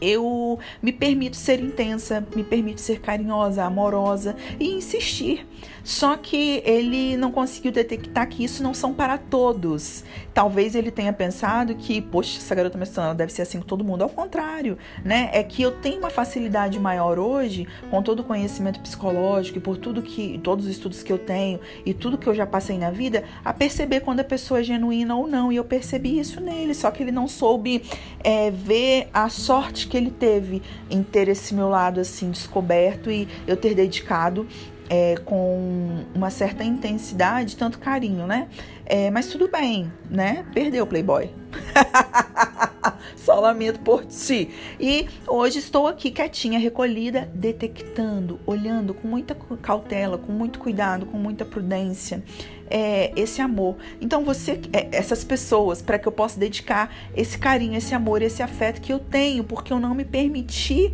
eu 0.00 0.58
me 0.82 0.92
permito 0.92 1.36
ser 1.36 1.60
intensa, 1.60 2.26
me 2.34 2.44
permito 2.44 2.80
ser 2.80 3.00
carinhosa, 3.00 3.64
amorosa 3.64 4.36
e 4.58 4.72
insistir. 4.74 5.46
Só 5.84 6.16
que 6.16 6.62
ele 6.64 7.14
não 7.18 7.30
conseguiu 7.30 7.70
detectar 7.70 8.26
que 8.26 8.42
isso 8.42 8.62
não 8.62 8.72
são 8.72 8.94
para 8.94 9.18
todos. 9.18 10.02
Talvez 10.32 10.74
ele 10.74 10.90
tenha 10.90 11.12
pensado 11.12 11.74
que, 11.74 12.00
poxa, 12.00 12.38
essa 12.38 12.54
garota 12.54 12.78
menstruada 12.78 13.14
deve 13.14 13.30
ser 13.32 13.42
assim 13.42 13.60
com 13.60 13.66
todo 13.66 13.84
mundo. 13.84 14.02
Ao 14.02 14.08
contrário, 14.08 14.78
né? 15.04 15.28
É 15.32 15.42
que 15.42 15.62
eu 15.62 15.70
tenho 15.70 15.98
uma 15.98 16.08
facilidade 16.08 16.80
maior 16.80 17.18
hoje, 17.18 17.68
com 17.90 18.02
todo 18.02 18.20
o 18.20 18.24
conhecimento 18.24 18.80
psicológico 18.80 19.58
e 19.58 19.60
por 19.60 19.76
tudo 19.76 20.00
que, 20.00 20.40
todos 20.42 20.64
os 20.64 20.70
estudos 20.70 21.02
que 21.02 21.12
eu 21.12 21.18
tenho 21.18 21.60
e 21.84 21.92
tudo 21.92 22.16
que 22.16 22.26
eu 22.26 22.34
já 22.34 22.46
passei 22.46 22.78
na 22.78 22.90
vida, 22.90 23.24
a 23.44 23.52
perceber 23.52 24.00
quando 24.00 24.20
a 24.20 24.24
pessoa 24.24 24.60
é 24.60 24.62
genuína 24.62 25.14
ou 25.14 25.28
não. 25.28 25.52
E 25.52 25.56
eu 25.56 25.64
percebi 25.64 26.18
isso 26.18 26.40
nele, 26.40 26.74
só 26.74 26.90
que 26.90 27.02
ele 27.02 27.12
não 27.12 27.28
soube 27.28 27.82
é, 28.20 28.50
ver 28.50 29.08
a 29.12 29.28
sorte 29.28 29.83
que 29.86 29.96
ele 29.96 30.10
teve 30.10 30.62
em 30.90 31.02
ter 31.02 31.28
esse 31.28 31.54
meu 31.54 31.68
lado 31.68 32.00
assim 32.00 32.30
descoberto 32.30 33.10
e 33.10 33.28
eu 33.46 33.56
ter 33.56 33.74
dedicado 33.74 34.46
é, 34.88 35.16
com 35.24 36.04
uma 36.14 36.30
certa 36.30 36.62
intensidade, 36.62 37.56
tanto 37.56 37.78
carinho, 37.78 38.26
né? 38.26 38.48
É, 38.86 39.10
mas 39.10 39.28
tudo 39.28 39.48
bem, 39.48 39.90
né? 40.10 40.44
Perdeu 40.52 40.84
o 40.84 40.86
Playboy. 40.86 41.30
Só 43.16 43.40
lamento 43.40 43.80
por 43.80 44.04
ti. 44.04 44.50
E 44.78 45.08
hoje 45.26 45.58
estou 45.58 45.86
aqui 45.86 46.10
quietinha, 46.10 46.58
recolhida, 46.58 47.30
detectando, 47.34 48.38
olhando 48.44 48.92
com 48.92 49.08
muita 49.08 49.34
cautela, 49.62 50.18
com 50.18 50.32
muito 50.32 50.58
cuidado, 50.58 51.06
com 51.06 51.16
muita 51.16 51.44
prudência. 51.44 52.22
É, 52.70 53.12
esse 53.14 53.40
amor. 53.42 53.76
Então 54.00 54.24
você, 54.24 54.60
é, 54.72 54.88
essas 54.90 55.22
pessoas, 55.22 55.82
para 55.82 55.98
que 55.98 56.08
eu 56.08 56.12
possa 56.12 56.40
dedicar 56.40 56.90
esse 57.14 57.38
carinho, 57.38 57.76
esse 57.76 57.94
amor, 57.94 58.22
esse 58.22 58.42
afeto 58.42 58.80
que 58.80 58.92
eu 58.92 58.98
tenho, 58.98 59.44
porque 59.44 59.72
eu 59.72 59.78
não 59.78 59.94
me 59.94 60.04
permiti 60.04 60.92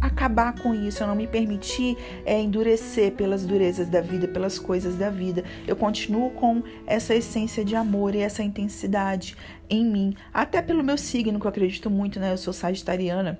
acabar 0.00 0.52
com 0.60 0.74
isso, 0.74 1.02
eu 1.02 1.06
não 1.06 1.14
me 1.14 1.26
permitir 1.26 1.96
é, 2.26 2.38
endurecer 2.38 3.12
pelas 3.12 3.46
durezas 3.46 3.88
da 3.88 4.00
vida, 4.00 4.28
pelas 4.28 4.58
coisas 4.58 4.96
da 4.96 5.08
vida. 5.08 5.44
Eu 5.66 5.76
continuo 5.76 6.30
com 6.30 6.62
essa 6.86 7.14
essência 7.14 7.64
de 7.64 7.74
amor 7.74 8.14
e 8.14 8.20
essa 8.20 8.42
intensidade 8.42 9.36
em 9.70 9.84
mim, 9.84 10.14
até 10.32 10.60
pelo 10.60 10.82
meu 10.82 10.98
signo, 10.98 11.40
que 11.40 11.46
eu 11.46 11.48
acredito 11.48 11.88
muito, 11.88 12.20
né? 12.20 12.32
Eu 12.32 12.38
sou 12.38 12.52
sagitariana 12.52 13.38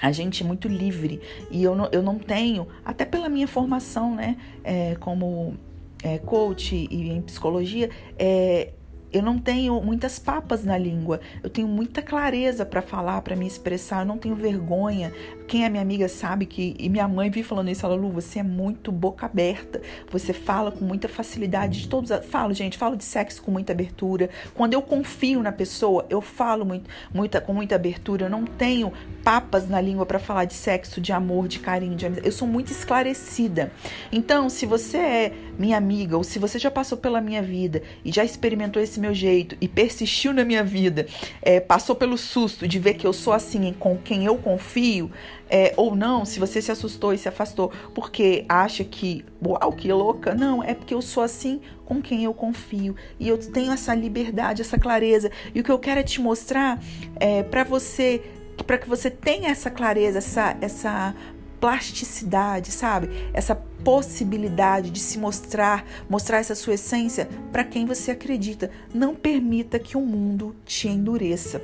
a 0.00 0.12
gente 0.12 0.42
é 0.42 0.46
muito 0.46 0.68
livre 0.68 1.20
e 1.50 1.62
eu 1.62 1.74
não, 1.74 1.88
eu 1.90 2.02
não 2.02 2.18
tenho, 2.18 2.68
até 2.84 3.04
pela 3.04 3.28
minha 3.28 3.48
formação, 3.48 4.14
né, 4.14 4.36
é, 4.62 4.94
como 5.00 5.56
é, 6.02 6.18
coach 6.18 6.74
e 6.90 7.10
em 7.10 7.22
psicologia, 7.22 7.90
é, 8.18 8.72
eu 9.12 9.22
não 9.22 9.38
tenho 9.38 9.80
muitas 9.80 10.18
papas 10.18 10.64
na 10.64 10.76
língua, 10.76 11.20
eu 11.42 11.48
tenho 11.48 11.66
muita 11.66 12.02
clareza 12.02 12.66
para 12.66 12.82
falar, 12.82 13.22
para 13.22 13.34
me 13.34 13.46
expressar, 13.46 14.00
eu 14.00 14.06
não 14.06 14.18
tenho 14.18 14.34
vergonha. 14.34 15.12
Quem 15.48 15.64
é 15.64 15.68
minha 15.70 15.82
amiga 15.82 16.08
sabe 16.08 16.44
que, 16.44 16.76
e 16.78 16.90
minha 16.90 17.08
mãe 17.08 17.30
vive 17.30 17.48
falando 17.48 17.70
isso, 17.70 17.84
ela, 17.86 17.94
Lu, 17.94 18.10
você 18.10 18.40
é 18.40 18.42
muito 18.42 18.92
boca 18.92 19.24
aberta, 19.24 19.80
você 20.10 20.34
fala 20.34 20.70
com 20.70 20.84
muita 20.84 21.08
facilidade 21.08 21.80
de 21.80 21.88
todos. 21.88 22.10
Falo, 22.26 22.52
gente, 22.52 22.76
falo 22.76 22.96
de 22.96 23.04
sexo 23.04 23.42
com 23.42 23.50
muita 23.50 23.72
abertura. 23.72 24.28
Quando 24.54 24.74
eu 24.74 24.82
confio 24.82 25.42
na 25.42 25.50
pessoa, 25.50 26.04
eu 26.10 26.20
falo 26.20 26.66
muito, 26.66 26.90
muita, 27.12 27.40
com 27.40 27.54
muita 27.54 27.76
abertura, 27.76 28.26
eu 28.26 28.30
não 28.30 28.44
tenho 28.44 28.92
papas 29.24 29.66
na 29.68 29.80
língua 29.80 30.04
para 30.04 30.18
falar 30.18 30.44
de 30.44 30.52
sexo, 30.52 31.00
de 31.00 31.12
amor, 31.12 31.48
de 31.48 31.60
carinho, 31.60 31.96
de 31.96 32.04
amizade. 32.04 32.26
Eu 32.26 32.32
sou 32.32 32.46
muito 32.46 32.70
esclarecida. 32.70 33.72
Então, 34.12 34.50
se 34.50 34.66
você 34.66 34.98
é 34.98 35.32
minha 35.58 35.78
amiga, 35.78 36.16
ou 36.16 36.22
se 36.22 36.38
você 36.38 36.58
já 36.58 36.70
passou 36.70 36.98
pela 36.98 37.22
minha 37.22 37.42
vida 37.42 37.82
e 38.04 38.12
já 38.12 38.22
experimentou 38.22 38.82
esse 38.82 39.00
meu 39.00 39.14
jeito 39.14 39.56
e 39.60 39.66
persistiu 39.66 40.34
na 40.34 40.44
minha 40.44 40.62
vida, 40.62 41.06
é, 41.40 41.58
passou 41.58 41.96
pelo 41.96 42.18
susto 42.18 42.68
de 42.68 42.78
ver 42.78 42.94
que 42.94 43.06
eu 43.06 43.12
sou 43.14 43.32
assim 43.32 43.72
com 43.72 43.96
quem 43.96 44.24
eu 44.24 44.36
confio, 44.36 45.10
é, 45.50 45.72
ou 45.76 45.96
não, 45.96 46.24
se 46.24 46.38
você 46.38 46.60
se 46.60 46.70
assustou 46.70 47.12
e 47.12 47.18
se 47.18 47.28
afastou 47.28 47.72
porque 47.94 48.44
acha 48.48 48.84
que, 48.84 49.24
uau, 49.44 49.72
que 49.72 49.92
louca, 49.92 50.34
não, 50.34 50.62
é 50.62 50.74
porque 50.74 50.94
eu 50.94 51.02
sou 51.02 51.22
assim 51.22 51.60
com 51.84 52.02
quem 52.02 52.24
eu 52.24 52.34
confio 52.34 52.94
e 53.18 53.28
eu 53.28 53.38
tenho 53.38 53.72
essa 53.72 53.94
liberdade, 53.94 54.60
essa 54.60 54.78
clareza. 54.78 55.30
E 55.54 55.60
o 55.60 55.64
que 55.64 55.70
eu 55.70 55.78
quero 55.78 56.00
é 56.00 56.02
te 56.02 56.20
mostrar 56.20 56.82
é, 57.16 57.42
para 57.42 57.64
você, 57.64 58.22
para 58.66 58.78
que 58.78 58.88
você 58.88 59.10
tenha 59.10 59.48
essa 59.48 59.70
clareza, 59.70 60.18
essa, 60.18 60.56
essa 60.60 61.14
plasticidade, 61.60 62.70
sabe? 62.70 63.08
Essa 63.32 63.54
possibilidade 63.54 64.90
de 64.90 64.98
se 64.98 65.18
mostrar, 65.18 65.84
mostrar 66.08 66.38
essa 66.38 66.54
sua 66.54 66.74
essência 66.74 67.28
para 67.50 67.64
quem 67.64 67.86
você 67.86 68.10
acredita. 68.10 68.70
Não 68.92 69.14
permita 69.14 69.78
que 69.78 69.96
o 69.96 70.00
mundo 70.00 70.54
te 70.64 70.88
endureça. 70.88 71.60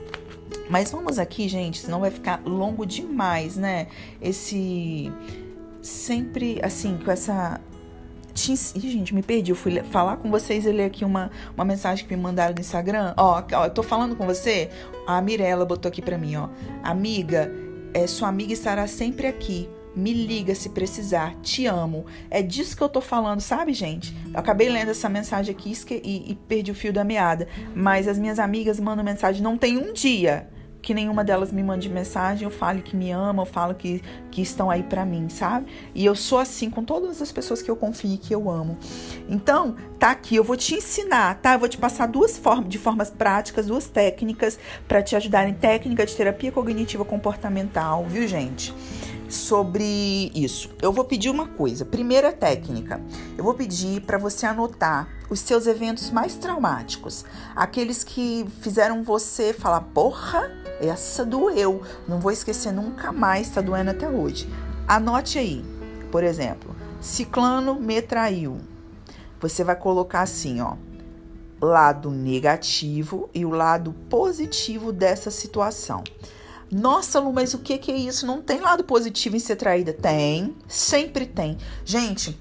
Mas 0.69 0.91
vamos 0.91 1.19
aqui, 1.19 1.49
gente, 1.49 1.81
senão 1.81 2.01
vai 2.01 2.11
ficar 2.11 2.41
longo 2.45 2.87
demais, 2.87 3.57
né? 3.57 3.87
Esse 4.21 5.13
sempre 5.83 6.59
assim, 6.63 6.99
com 7.05 7.11
essa 7.11 7.61
Ih, 8.75 8.81
gente, 8.81 9.15
me 9.15 9.23
perdi. 9.23 9.53
Eu 9.53 9.57
fui 9.57 9.81
falar 9.85 10.17
com 10.17 10.29
vocês 10.31 10.67
e 10.67 10.73
ler 10.73 10.87
aqui 10.87 11.05
uma, 11.05 11.31
uma 11.55 11.65
mensagem 11.65 12.05
que 12.05 12.17
me 12.17 12.21
mandaram 12.21 12.53
no 12.53 12.61
Instagram. 12.61 13.15
Ó, 13.17 13.43
ó, 13.53 13.65
eu 13.65 13.71
tô 13.71 13.83
falando 13.83 14.17
com 14.17 14.27
você. 14.27 14.69
A 15.07 15.23
Mirella 15.23 15.65
botou 15.65 15.89
aqui 15.89 16.03
pra 16.03 16.19
mim, 16.19 16.35
ó. 16.35 16.49
Amiga, 16.83 17.53
é, 17.93 18.07
sua 18.09 18.29
amiga 18.29 18.53
estará 18.53 18.89
sempre 18.89 19.29
aqui 19.29 19.69
me 19.95 20.13
liga 20.13 20.55
se 20.55 20.71
precisar. 20.71 21.35
Te 21.43 21.67
amo. 21.67 22.07
É 22.31 22.43
disso 22.43 22.77
que 22.77 22.83
eu 22.83 22.89
tô 22.89 23.01
falando, 23.01 23.41
sabe, 23.41 23.73
gente? 23.73 24.17
Eu 24.33 24.41
acabei 24.41 24.69
lendo 24.69 24.91
essa 24.91 25.09
mensagem 25.09 25.55
aqui 25.55 25.73
e, 25.91 26.33
e 26.33 26.35
perdi 26.35 26.71
o 26.71 26.75
fio 26.75 26.93
da 26.93 27.05
meada. 27.05 27.49
Mas 27.75 28.09
as 28.09 28.19
minhas 28.19 28.39
amigas 28.39 28.81
mandam 28.81 29.05
mensagem. 29.05 29.43
Não 29.43 29.57
tem 29.57 29.77
um 29.79 29.93
dia 29.93 30.49
que 30.85 30.93
nenhuma 30.93 31.25
delas 31.25 31.51
me 31.51 31.63
mande 31.63 31.89
mensagem, 31.89 32.45
eu 32.45 32.51
fale 32.51 32.83
que 32.83 32.95
me 32.95 33.11
ama, 33.11 33.43
eu 33.43 33.47
falo 33.47 33.75
que, 33.75 34.03
que 34.31 34.43
estão 34.43 34.71
aí 34.71 34.83
para 34.83 35.05
mim, 35.05 35.31
sabe? 35.31 35.67
E 35.95 36.05
eu 36.05 36.15
sou 36.15 36.39
assim 36.39 36.69
com 36.69 36.85
todas 36.85 37.23
as 37.23 37.33
pessoas 37.33 37.63
que 37.63 37.71
eu 37.71 37.77
confio 37.77 38.13
e 38.13 38.19
que 38.19 38.35
eu 38.35 38.51
amo. 38.51 38.77
Então, 39.27 39.77
tá 39.99 40.11
aqui, 40.11 40.37
eu 40.37 40.45
vou 40.45 40.57
te 40.57 40.75
ensinar, 40.75 41.41
tá? 41.41 41.55
Eu 41.55 41.59
vou 41.59 41.69
te 41.69 41.79
passar 41.79 42.07
duas 42.07 42.37
formas, 42.37 42.69
de 42.69 42.77
formas 42.77 43.11
práticas, 43.11 43.67
duas 43.67 43.89
técnicas 43.89 44.59
para 44.87 45.03
te 45.03 45.17
ajudar 45.17 45.49
em 45.49 45.55
técnica 45.55 46.05
de 46.05 46.15
terapia 46.15 46.53
cognitiva 46.53 47.05
comportamental, 47.05 48.05
viu, 48.05 48.29
gente? 48.29 48.75
Sobre 49.35 50.31
isso. 50.35 50.71
Eu 50.81 50.93
vou 50.93 51.05
pedir 51.05 51.29
uma 51.29 51.47
coisa. 51.47 51.85
Primeira 51.85 52.33
técnica, 52.33 53.01
eu 53.37 53.45
vou 53.45 53.55
pedir 53.55 54.01
para 54.03 54.17
você 54.17 54.47
anotar 54.47 55.09
os 55.29 55.41
seus 55.41 55.67
eventos 55.67 56.11
mais 56.11 56.37
traumáticos, 56.37 57.25
aqueles 57.55 58.05
que 58.05 58.47
fizeram 58.61 59.03
você 59.03 59.53
falar: 59.53 59.81
"Porra, 59.81 60.51
essa 60.81 61.25
doeu, 61.25 61.83
não 62.07 62.21
vou 62.21 62.31
esquecer 62.31 62.73
nunca 62.73 63.13
mais, 63.13 63.51
tá 63.51 63.61
doendo 63.61 63.91
até 63.91 64.09
hoje". 64.09 64.49
Anote 64.87 65.39
aí. 65.39 65.65
Por 66.11 66.23
exemplo, 66.23 66.75
ciclano 67.01 67.75
me 67.75 68.01
traiu. 68.01 68.59
Você 69.41 69.65
vai 69.65 69.77
colocar 69.77 70.23
assim, 70.23 70.61
ó: 70.61 70.77
lado 71.61 72.11
negativo 72.11 73.29
e 73.35 73.45
o 73.45 73.51
lado 73.51 73.93
positivo 74.09 74.93
dessa 74.93 75.31
situação. 75.31 76.05
Nossa, 76.77 77.21
Lu, 77.21 77.33
mas 77.33 77.55
o 77.55 77.61
que, 77.61 77.79
que 77.79 77.93
é 77.93 77.97
isso? 77.97 78.27
Não 78.27 78.43
tem 78.43 78.59
lado 78.59 78.83
positivo 78.83 79.37
em 79.37 79.39
ser 79.39 79.55
traída? 79.55 79.93
Tem, 79.93 80.57
sempre 80.67 81.25
tem. 81.25 81.57
Gente, 81.85 82.37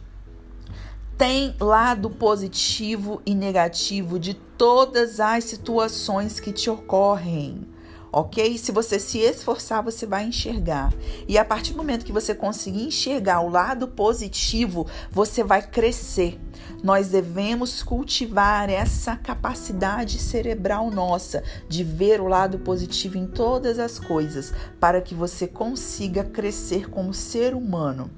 tem 1.16 1.56
lado 1.60 2.10
positivo 2.10 3.22
e 3.28 3.36
negativo 3.36 4.18
de 4.18 4.34
todas 4.34 5.20
as 5.20 5.44
situações 5.44 6.40
que 6.40 6.52
te 6.52 6.68
ocorrem 6.68 7.68
ok? 8.14 8.58
Se 8.60 8.72
você 8.72 9.00
se 9.00 9.18
esforçar, 9.18 9.84
você 9.84 10.06
vai 10.06 10.24
enxergar. 10.26 10.94
E 11.28 11.38
a 11.38 11.44
partir 11.44 11.74
do 11.74 11.78
momento 11.78 12.06
que 12.06 12.12
você 12.12 12.36
conseguir 12.36 12.84
enxergar 12.84 13.42
o 13.42 13.50
lado 13.50 13.88
positivo, 13.88 14.88
você 15.12 15.44
vai 15.44 15.64
crescer. 15.64 16.40
Nós 16.84 17.08
devemos 17.08 17.82
cultivar 17.82 18.70
essa 18.70 19.16
capacidade 19.16 20.20
cerebral 20.20 20.92
nossa 20.92 21.44
de 21.68 21.84
ver 21.84 22.22
o 22.22 22.28
lado 22.28 22.60
positivo 22.60 23.18
em 23.18 23.26
todas 23.26 23.80
as 23.80 23.98
coisas, 23.98 24.54
para 24.80 25.02
que 25.02 25.16
você 25.16 25.48
consiga 25.48 26.24
crescer 26.24 26.90
como 26.90 27.14
ser 27.14 27.56
humano. 27.56 28.12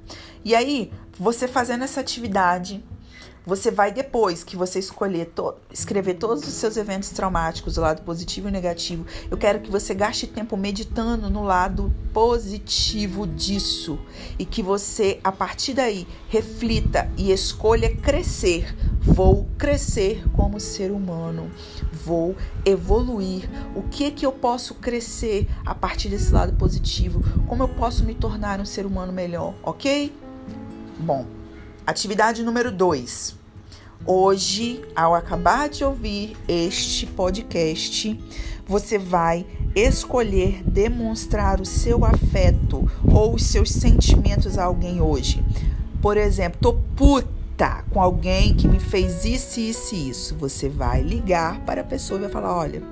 E 0.44 0.54
aí, 0.54 0.92
você 1.18 1.48
fazendo 1.48 1.84
essa 1.84 2.00
atividade, 2.00 2.84
você 3.46 3.70
vai, 3.70 3.92
depois 3.92 4.42
que 4.42 4.56
você 4.56 4.80
escolher 4.80 5.26
to 5.26 5.54
escrever 5.72 6.14
todos 6.14 6.42
os 6.42 6.54
seus 6.54 6.76
eventos 6.76 7.10
traumáticos, 7.10 7.78
o 7.78 7.80
lado 7.80 8.02
positivo 8.02 8.48
e 8.48 8.50
negativo, 8.50 9.06
eu 9.30 9.36
quero 9.36 9.60
que 9.60 9.70
você 9.70 9.94
gaste 9.94 10.26
tempo 10.26 10.56
meditando 10.56 11.30
no 11.30 11.44
lado 11.44 11.94
positivo 12.12 13.24
disso. 13.24 14.00
E 14.36 14.44
que 14.44 14.64
você, 14.64 15.20
a 15.22 15.30
partir 15.30 15.74
daí, 15.74 16.08
reflita 16.28 17.08
e 17.16 17.30
escolha 17.30 17.94
crescer. 17.96 18.74
Vou 19.00 19.46
crescer 19.56 20.24
como 20.32 20.58
ser 20.58 20.90
humano. 20.90 21.48
Vou 22.04 22.34
evoluir. 22.64 23.48
O 23.76 23.82
que 23.82 24.10
que 24.10 24.26
eu 24.26 24.32
posso 24.32 24.74
crescer 24.74 25.48
a 25.64 25.72
partir 25.72 26.08
desse 26.08 26.32
lado 26.32 26.52
positivo? 26.54 27.22
Como 27.46 27.62
eu 27.62 27.68
posso 27.68 28.04
me 28.04 28.14
tornar 28.14 28.60
um 28.60 28.64
ser 28.64 28.84
humano 28.84 29.12
melhor, 29.12 29.54
ok? 29.62 30.12
Bom, 30.98 31.24
Atividade 31.86 32.42
número 32.42 32.72
2. 32.72 33.36
Hoje, 34.04 34.82
ao 34.94 35.14
acabar 35.14 35.68
de 35.68 35.84
ouvir 35.84 36.36
este 36.48 37.06
podcast, 37.06 38.20
você 38.66 38.98
vai 38.98 39.46
escolher 39.72 40.64
demonstrar 40.64 41.60
o 41.60 41.64
seu 41.64 42.04
afeto 42.04 42.90
ou 43.04 43.36
os 43.36 43.44
seus 43.44 43.70
sentimentos 43.70 44.58
a 44.58 44.64
alguém 44.64 45.00
hoje. 45.00 45.44
Por 46.02 46.16
exemplo, 46.16 46.58
tô 46.60 46.72
puta 46.96 47.84
com 47.92 48.02
alguém 48.02 48.52
que 48.52 48.66
me 48.66 48.80
fez 48.80 49.24
isso, 49.24 49.60
isso 49.60 49.94
e 49.94 50.08
isso. 50.08 50.34
Você 50.40 50.68
vai 50.68 51.02
ligar 51.02 51.60
para 51.60 51.82
a 51.82 51.84
pessoa 51.84 52.18
e 52.18 52.22
vai 52.22 52.30
falar: 52.30 52.52
olha, 52.52 52.82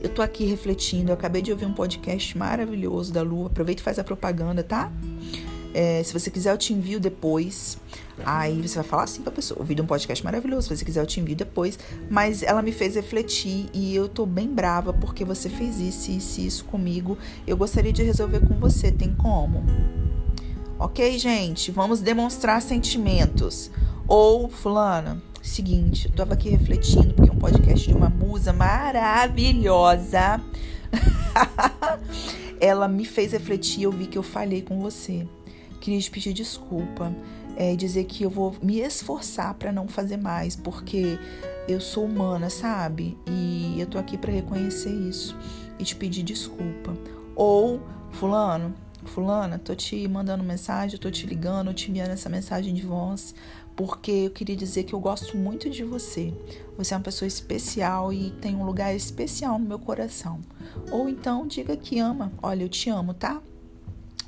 eu 0.00 0.08
tô 0.08 0.22
aqui 0.22 0.44
refletindo, 0.44 1.10
eu 1.10 1.14
acabei 1.14 1.42
de 1.42 1.50
ouvir 1.50 1.66
um 1.66 1.74
podcast 1.74 2.38
maravilhoso 2.38 3.12
da 3.12 3.22
Lua. 3.22 3.48
Aproveita 3.48 3.82
e 3.82 3.84
faz 3.84 3.98
a 3.98 4.04
propaganda, 4.04 4.62
tá? 4.62 4.88
É, 5.74 6.02
se 6.02 6.12
você 6.12 6.30
quiser, 6.30 6.52
eu 6.52 6.58
te 6.58 6.72
envio 6.72 7.00
depois. 7.00 7.78
Aí 8.24 8.60
você 8.60 8.76
vai 8.76 8.84
falar 8.84 9.04
assim 9.04 9.22
pra 9.22 9.32
pessoa: 9.32 9.60
ouvi 9.60 9.80
um 9.80 9.86
podcast 9.86 10.24
maravilhoso. 10.24 10.68
Se 10.68 10.76
você 10.76 10.84
quiser, 10.84 11.00
eu 11.00 11.06
te 11.06 11.20
envio 11.20 11.36
depois. 11.36 11.78
Mas 12.10 12.42
ela 12.42 12.62
me 12.62 12.72
fez 12.72 12.94
refletir 12.94 13.66
e 13.72 13.94
eu 13.94 14.08
tô 14.08 14.26
bem 14.26 14.48
brava 14.48 14.92
porque 14.92 15.24
você 15.24 15.48
fez 15.48 15.78
isso, 15.80 16.10
isso, 16.10 16.40
isso 16.40 16.64
comigo. 16.66 17.16
Eu 17.46 17.56
gostaria 17.56 17.92
de 17.92 18.02
resolver 18.02 18.40
com 18.40 18.54
você. 18.58 18.92
Tem 18.92 19.14
como? 19.14 19.64
Ok, 20.78 21.18
gente? 21.18 21.70
Vamos 21.70 22.00
demonstrar 22.00 22.60
sentimentos. 22.60 23.70
Ou, 24.06 24.48
Fulana, 24.48 25.22
seguinte, 25.40 26.06
eu 26.06 26.12
tava 26.12 26.34
aqui 26.34 26.48
refletindo 26.48 27.14
porque 27.14 27.30
é 27.30 27.32
um 27.32 27.38
podcast 27.38 27.88
de 27.88 27.94
uma 27.94 28.10
musa 28.10 28.52
maravilhosa. 28.52 30.40
ela 32.60 32.86
me 32.88 33.04
fez 33.04 33.32
refletir, 33.32 33.84
eu 33.84 33.92
vi 33.92 34.06
que 34.06 34.18
eu 34.18 34.22
falhei 34.22 34.62
com 34.62 34.78
você. 34.80 35.26
Queria 35.82 35.98
te 35.98 36.12
pedir 36.12 36.32
desculpa 36.32 37.12
é, 37.56 37.74
dizer 37.74 38.04
que 38.04 38.22
eu 38.22 38.30
vou 38.30 38.54
me 38.62 38.78
esforçar 38.78 39.52
para 39.54 39.72
não 39.72 39.88
fazer 39.88 40.16
mais, 40.16 40.54
porque 40.54 41.18
eu 41.66 41.80
sou 41.80 42.04
humana, 42.04 42.48
sabe? 42.48 43.18
E 43.26 43.80
eu 43.80 43.86
tô 43.88 43.98
aqui 43.98 44.16
para 44.16 44.30
reconhecer 44.30 44.92
isso 44.92 45.36
e 45.80 45.84
te 45.84 45.96
pedir 45.96 46.22
desculpa. 46.22 46.96
Ou, 47.34 47.80
fulano, 48.12 48.72
fulana, 49.06 49.58
tô 49.58 49.74
te 49.74 50.06
mandando 50.06 50.44
mensagem, 50.44 51.00
tô 51.00 51.10
te 51.10 51.26
ligando, 51.26 51.74
te 51.74 51.90
enviando 51.90 52.10
essa 52.10 52.28
mensagem 52.28 52.72
de 52.72 52.82
voz, 52.82 53.34
porque 53.74 54.12
eu 54.12 54.30
queria 54.30 54.54
dizer 54.54 54.84
que 54.84 54.94
eu 54.94 55.00
gosto 55.00 55.36
muito 55.36 55.68
de 55.68 55.82
você. 55.82 56.32
Você 56.78 56.94
é 56.94 56.96
uma 56.96 57.02
pessoa 57.02 57.26
especial 57.26 58.12
e 58.12 58.30
tem 58.30 58.54
um 58.54 58.64
lugar 58.64 58.94
especial 58.94 59.58
no 59.58 59.66
meu 59.66 59.80
coração. 59.80 60.40
Ou 60.92 61.08
então 61.08 61.44
diga 61.44 61.76
que 61.76 61.98
ama. 61.98 62.30
Olha, 62.40 62.62
eu 62.62 62.68
te 62.68 62.88
amo, 62.88 63.12
tá? 63.12 63.42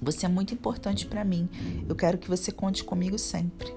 Você 0.01 0.27
é 0.27 0.29
muito 0.29 0.55
importante 0.55 1.07
para 1.07 1.25
mim. 1.25 1.49
Eu 1.89 1.95
quero 1.95 2.19
que 2.19 2.29
você 2.29 2.53
conte 2.53 2.85
comigo 2.85 3.19
sempre. 3.19 3.73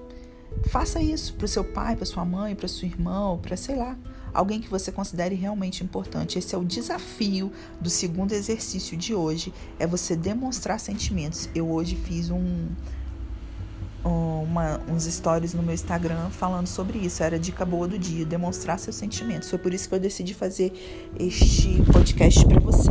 Faça 0.66 1.00
isso 1.00 1.34
para 1.34 1.44
o 1.44 1.48
seu 1.48 1.64
pai, 1.64 1.94
para 1.96 2.06
sua 2.06 2.24
mãe, 2.24 2.54
para 2.54 2.68
seu 2.68 2.88
irmão, 2.88 3.38
para 3.38 3.56
sei 3.56 3.76
lá, 3.76 3.96
alguém 4.32 4.60
que 4.60 4.68
você 4.68 4.90
considere 4.90 5.34
realmente 5.34 5.84
importante. 5.84 6.38
Esse 6.38 6.54
é 6.54 6.58
o 6.58 6.64
desafio 6.64 7.52
do 7.80 7.88
segundo 7.88 8.32
exercício 8.32 8.96
de 8.96 9.14
hoje, 9.14 9.52
é 9.78 9.86
você 9.86 10.16
demonstrar 10.16 10.80
sentimentos. 10.80 11.48
Eu 11.54 11.70
hoje 11.70 11.96
fiz 11.96 12.30
um 12.30 12.68
uma, 14.04 14.80
uns 14.88 15.04
stories 15.04 15.52
no 15.52 15.62
meu 15.62 15.74
Instagram 15.74 16.30
falando 16.30 16.66
sobre 16.66 16.98
isso. 16.98 17.22
Era 17.22 17.38
dica 17.38 17.64
boa 17.64 17.86
do 17.86 17.98
dia, 17.98 18.24
demonstrar 18.24 18.78
seus 18.78 18.96
sentimentos. 18.96 19.50
Foi 19.50 19.58
por 19.58 19.74
isso 19.74 19.88
que 19.88 19.94
eu 19.94 20.00
decidi 20.00 20.34
fazer 20.34 20.72
este 21.18 21.82
podcast 21.92 22.44
para 22.46 22.60
você. 22.60 22.90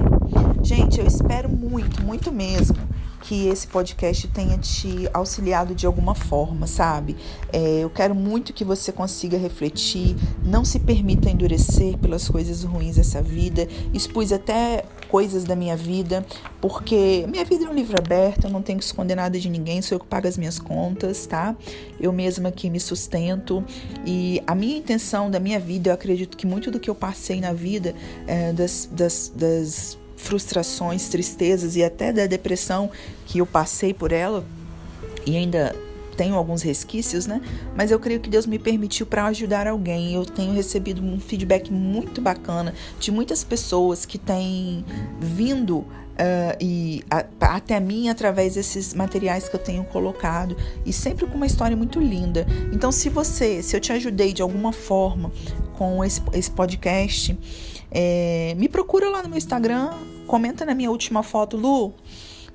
Gente, 0.63 0.99
eu 0.99 1.07
espero 1.07 1.49
muito, 1.49 2.03
muito 2.03 2.32
mesmo 2.32 2.78
que 3.22 3.47
esse 3.47 3.68
podcast 3.68 4.28
tenha 4.30 4.57
te 4.57 5.09
auxiliado 5.13 5.74
de 5.74 5.86
alguma 5.86 6.15
forma, 6.15 6.68
sabe? 6.68 7.15
É, 7.51 7.80
eu 7.80 7.89
quero 7.89 8.13
muito 8.13 8.53
que 8.53 8.63
você 8.63 8.91
consiga 8.91 9.38
refletir, 9.38 10.15
não 10.43 10.63
se 10.63 10.80
permita 10.80 11.30
endurecer 11.30 11.97
pelas 11.97 12.28
coisas 12.28 12.63
ruins 12.63 12.95
dessa 12.95 13.22
vida. 13.22 13.68
Expus 13.93 14.32
até 14.32 14.86
coisas 15.09 15.43
da 15.43 15.55
minha 15.55 15.76
vida, 15.76 16.26
porque 16.61 17.26
minha 17.30 17.45
vida 17.45 17.65
é 17.65 17.70
um 17.70 17.74
livro 17.74 17.97
aberto, 17.97 18.45
eu 18.45 18.49
não 18.49 18.61
tenho 18.61 18.80
que 18.80 18.86
esconder 18.86 19.15
nada 19.15 19.39
de 19.39 19.49
ninguém, 19.49 19.82
sou 19.82 19.95
eu 19.95 19.99
que 19.99 20.05
pago 20.05 20.28
as 20.28 20.38
minhas 20.38 20.59
contas, 20.59 21.26
tá? 21.26 21.55
Eu 21.99 22.11
mesma 22.11 22.51
que 22.51 22.70
me 22.70 22.80
sustento 22.80 23.63
e 24.05 24.41
a 24.45 24.53
minha 24.53 24.78
intenção 24.78 25.32
da 25.32 25.39
minha 25.39 25.59
vida, 25.59 25.89
eu 25.89 25.93
acredito 25.93 26.36
que 26.36 26.45
muito 26.45 26.70
do 26.70 26.80
que 26.80 26.89
eu 26.89 26.95
passei 26.95 27.39
na 27.39 27.53
vida, 27.53 27.95
é, 28.26 28.51
das, 28.53 28.89
das, 28.91 29.32
das 29.36 29.97
frustrações, 30.18 31.07
tristezas 31.07 31.76
e 31.78 31.84
até 31.84 32.11
da 32.11 32.26
depressão 32.26 32.91
que 33.26 33.38
eu 33.38 33.45
passei 33.45 33.93
por 33.93 34.11
ela 34.11 34.43
e 35.26 35.38
ainda 35.38 35.74
tenho 36.18 36.36
alguns 36.36 36.63
resquícios, 36.63 37.28
né? 37.28 37.39
Mas 37.76 37.91
eu 37.91 37.99
creio 37.99 38.20
que 38.20 38.30
Deus 38.30 38.47
me 38.47 38.57
permitiu 38.57 39.05
para 39.05 39.26
ajudar 39.28 39.68
alguém. 39.68 40.15
Eu 40.15 40.26
tenho 40.26 40.51
recebido 40.51 41.01
um 41.01 41.20
feedback 41.20 41.72
muito 41.72 42.20
bacana 42.20 42.74
de 42.99 43.11
muitas 43.11 43.43
pessoas 43.43 44.05
que 44.05 44.18
têm 44.18 44.84
vindo 45.20 45.86
Uh, 46.18 46.57
e 46.59 47.03
a, 47.11 47.24
até 47.41 47.80
mim 47.80 48.09
através 48.09 48.55
desses 48.55 48.91
materiais 48.95 49.47
que 49.47 49.55
eu 49.55 49.59
tenho 49.59 49.84
colocado 49.84 50.57
e 50.84 50.91
sempre 50.91 51.28
com 51.28 51.36
uma 51.36 51.45
história 51.45 51.78
muito 51.78 51.99
linda. 51.99 52.43
Então, 52.74 52.91
se 52.91 53.07
você, 53.07 53.61
se 53.61 53.76
eu 53.76 53.80
te 53.80 53.93
ajudei 53.93 54.34
de 54.34 54.41
alguma 54.41 54.74
forma 54.74 55.32
com 55.78 56.03
esse, 56.03 56.20
esse 56.34 56.49
podcast, 56.49 57.38
é, 57.92 58.54
me 58.58 58.68
procura 58.68 59.10
lá 59.10 59.24
no 59.24 59.30
meu 59.30 59.38
Instagram, 59.38 59.92
comenta 60.26 60.66
na 60.66 60.74
minha 60.74 60.92
última 60.92 61.24
foto, 61.24 61.58
Lu. 61.58 61.94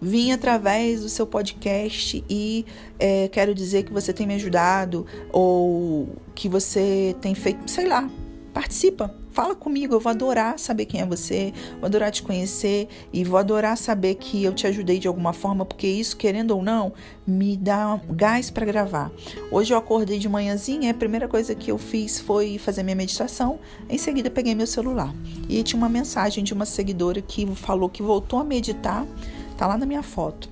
Vim 0.01 0.33
através 0.33 1.03
do 1.03 1.09
seu 1.09 1.25
podcast 1.25 2.25
e 2.29 2.67
é, 2.99 3.29
quero 3.29 3.55
dizer 3.55 3.85
que 3.85 3.93
você 3.93 4.13
tem 4.13 4.27
me 4.27 4.35
ajudado 4.35 5.07
ou 5.31 6.09
que 6.35 6.49
você 6.49 7.15
tem 7.21 7.37
feito, 7.37 7.71
sei 7.71 7.87
lá, 7.87 8.11
participa, 8.53 9.15
fala 9.33 9.55
comigo, 9.55 9.95
eu 9.95 10.01
vou 10.01 10.11
adorar 10.11 10.59
saber 10.59 10.85
quem 10.85 11.01
é 11.01 11.07
você, 11.07 11.53
vou 11.81 11.87
adorar 11.87 12.11
te 12.11 12.23
conhecer 12.23 12.89
e 13.13 13.25
vou 13.25 13.39
adorar 13.39 13.77
saber 13.77 14.15
que 14.17 14.45
eu 14.45 14.53
te 14.53 14.67
ajudei 14.67 14.99
de 14.99 15.09
alguma 15.09 15.33
forma, 15.33 15.65
porque 15.65 15.87
isso, 15.87 16.17
querendo 16.17 16.53
ou 16.53 16.63
não, 16.63 16.93
me 17.27 17.57
dá 17.57 17.99
gás 18.11 18.51
para 18.51 18.67
gravar. 18.67 19.11
Hoje 19.51 19.73
eu 19.73 19.79
acordei 19.79 20.19
de 20.19 20.29
manhãzinha, 20.29 20.91
a 20.91 20.95
primeira 20.95 21.27
coisa 21.27 21.55
que 21.55 21.71
eu 21.71 21.79
fiz 21.79 22.21
foi 22.21 22.59
fazer 22.59 22.83
minha 22.83 22.97
meditação, 22.97 23.59
em 23.89 23.99
seguida 23.99 24.31
peguei 24.31 24.55
meu 24.55 24.67
celular 24.67 25.13
e 25.49 25.63
tinha 25.63 25.79
uma 25.79 25.89
mensagem 25.89 26.45
de 26.45 26.53
uma 26.53 26.67
seguidora 26.67 27.23
que 27.23 27.47
falou 27.55 27.89
que 27.89 28.03
voltou 28.03 28.39
a 28.39 28.45
meditar, 28.45 29.07
tá 29.57 29.67
lá 29.67 29.79
na 29.79 29.87
minha 29.87 30.03
foto 30.03 30.52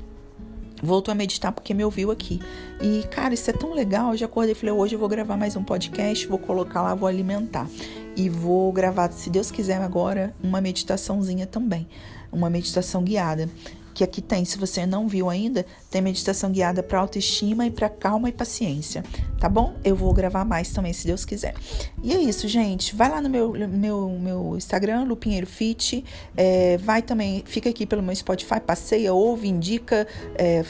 voltou 0.82 1.12
a 1.12 1.14
meditar 1.14 1.52
porque 1.52 1.74
me 1.74 1.84
ouviu 1.84 2.10
aqui. 2.10 2.40
E, 2.80 3.04
cara, 3.10 3.34
isso 3.34 3.50
é 3.50 3.52
tão 3.52 3.72
legal. 3.72 4.12
Eu 4.12 4.16
já 4.16 4.26
acordei 4.26 4.52
e 4.52 4.54
falei: 4.54 4.74
hoje 4.74 4.94
eu 4.94 4.98
vou 4.98 5.08
gravar 5.08 5.36
mais 5.36 5.56
um 5.56 5.62
podcast, 5.62 6.26
vou 6.26 6.38
colocar 6.38 6.82
lá, 6.82 6.94
vou 6.94 7.08
alimentar. 7.08 7.68
E 8.16 8.28
vou 8.28 8.72
gravar, 8.72 9.10
se 9.12 9.30
Deus 9.30 9.50
quiser, 9.50 9.80
agora, 9.80 10.34
uma 10.42 10.60
meditaçãozinha 10.60 11.46
também. 11.46 11.86
Uma 12.32 12.50
meditação 12.50 13.02
guiada 13.02 13.48
que 13.94 14.04
aqui 14.04 14.20
tem, 14.20 14.44
se 14.44 14.58
você 14.58 14.86
não 14.86 15.08
viu 15.08 15.28
ainda, 15.28 15.66
tem 15.90 16.00
meditação 16.00 16.50
guiada 16.50 16.82
para 16.82 16.98
autoestima 16.98 17.66
e 17.66 17.70
para 17.70 17.88
calma 17.88 18.28
e 18.28 18.32
paciência, 18.32 19.04
tá 19.38 19.48
bom? 19.48 19.74
Eu 19.84 19.96
vou 19.96 20.12
gravar 20.12 20.44
mais 20.44 20.70
também, 20.72 20.92
se 20.92 21.06
Deus 21.06 21.24
quiser. 21.24 21.54
E 22.02 22.12
é 22.12 22.18
isso, 22.18 22.48
gente. 22.48 22.94
Vai 22.94 23.08
lá 23.08 23.20
no 23.20 23.28
meu, 23.28 23.52
meu, 23.52 24.08
meu 24.18 24.56
Instagram, 24.56 25.04
Lupinheiro 25.04 25.46
Fit. 25.46 26.04
É, 26.36 26.76
vai 26.78 27.02
também, 27.02 27.42
fica 27.46 27.68
aqui 27.70 27.86
pelo 27.86 28.02
meu 28.02 28.14
Spotify, 28.14 28.60
passeia, 28.60 29.12
ouve, 29.12 29.48
indica, 29.48 30.06
é, 30.34 30.64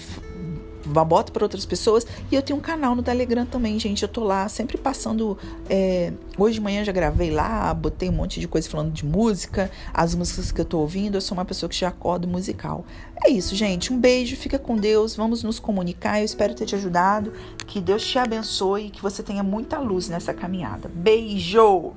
bota 0.91 1.33
para 1.33 1.45
outras 1.45 1.65
pessoas. 1.65 2.07
E 2.31 2.35
eu 2.35 2.43
tenho 2.43 2.59
um 2.59 2.63
canal 2.63 2.95
no 2.95 3.03
Telegram 3.03 3.47
também, 3.47 3.79
gente. 3.79 4.03
Eu 4.03 4.09
tô 4.09 4.25
lá 4.25 4.49
sempre 4.49 4.77
passando. 4.79 5.39
É... 5.69 6.13
Hoje 6.37 6.55
de 6.55 6.61
manhã 6.61 6.85
já 6.85 6.93
gravei 6.93 7.31
lá, 7.31 7.73
botei 7.75 8.09
um 8.09 8.13
monte 8.13 8.41
de 8.41 8.49
coisa 8.49 8.69
falando 8.69 8.93
de 8.93 9.05
música, 9.05 9.71
as 9.93 10.15
músicas 10.15 10.51
que 10.51 10.61
eu 10.61 10.65
tô 10.65 10.79
ouvindo. 10.79 11.17
Eu 11.17 11.21
sou 11.21 11.37
uma 11.37 11.45
pessoa 11.45 11.69
que 11.69 11.77
já 11.77 11.89
acordo 11.89 12.27
musical. 12.27 12.85
É 13.23 13.29
isso, 13.29 13.55
gente. 13.55 13.93
Um 13.93 13.99
beijo, 13.99 14.37
fica 14.37 14.59
com 14.59 14.77
Deus. 14.77 15.15
Vamos 15.15 15.43
nos 15.43 15.59
comunicar. 15.59 16.21
Eu 16.21 16.25
espero 16.25 16.55
ter 16.55 16.67
te 16.67 16.75
ajudado. 16.75 17.33
Que 17.67 17.81
Deus 17.81 18.05
te 18.07 18.19
abençoe 18.19 18.87
e 18.87 18.91
que 18.91 19.03
você 19.03 19.23
tenha 19.23 19.43
muita 19.43 19.79
luz 19.79 20.09
nessa 20.09 20.33
caminhada. 20.33 20.91
Beijo! 20.93 21.93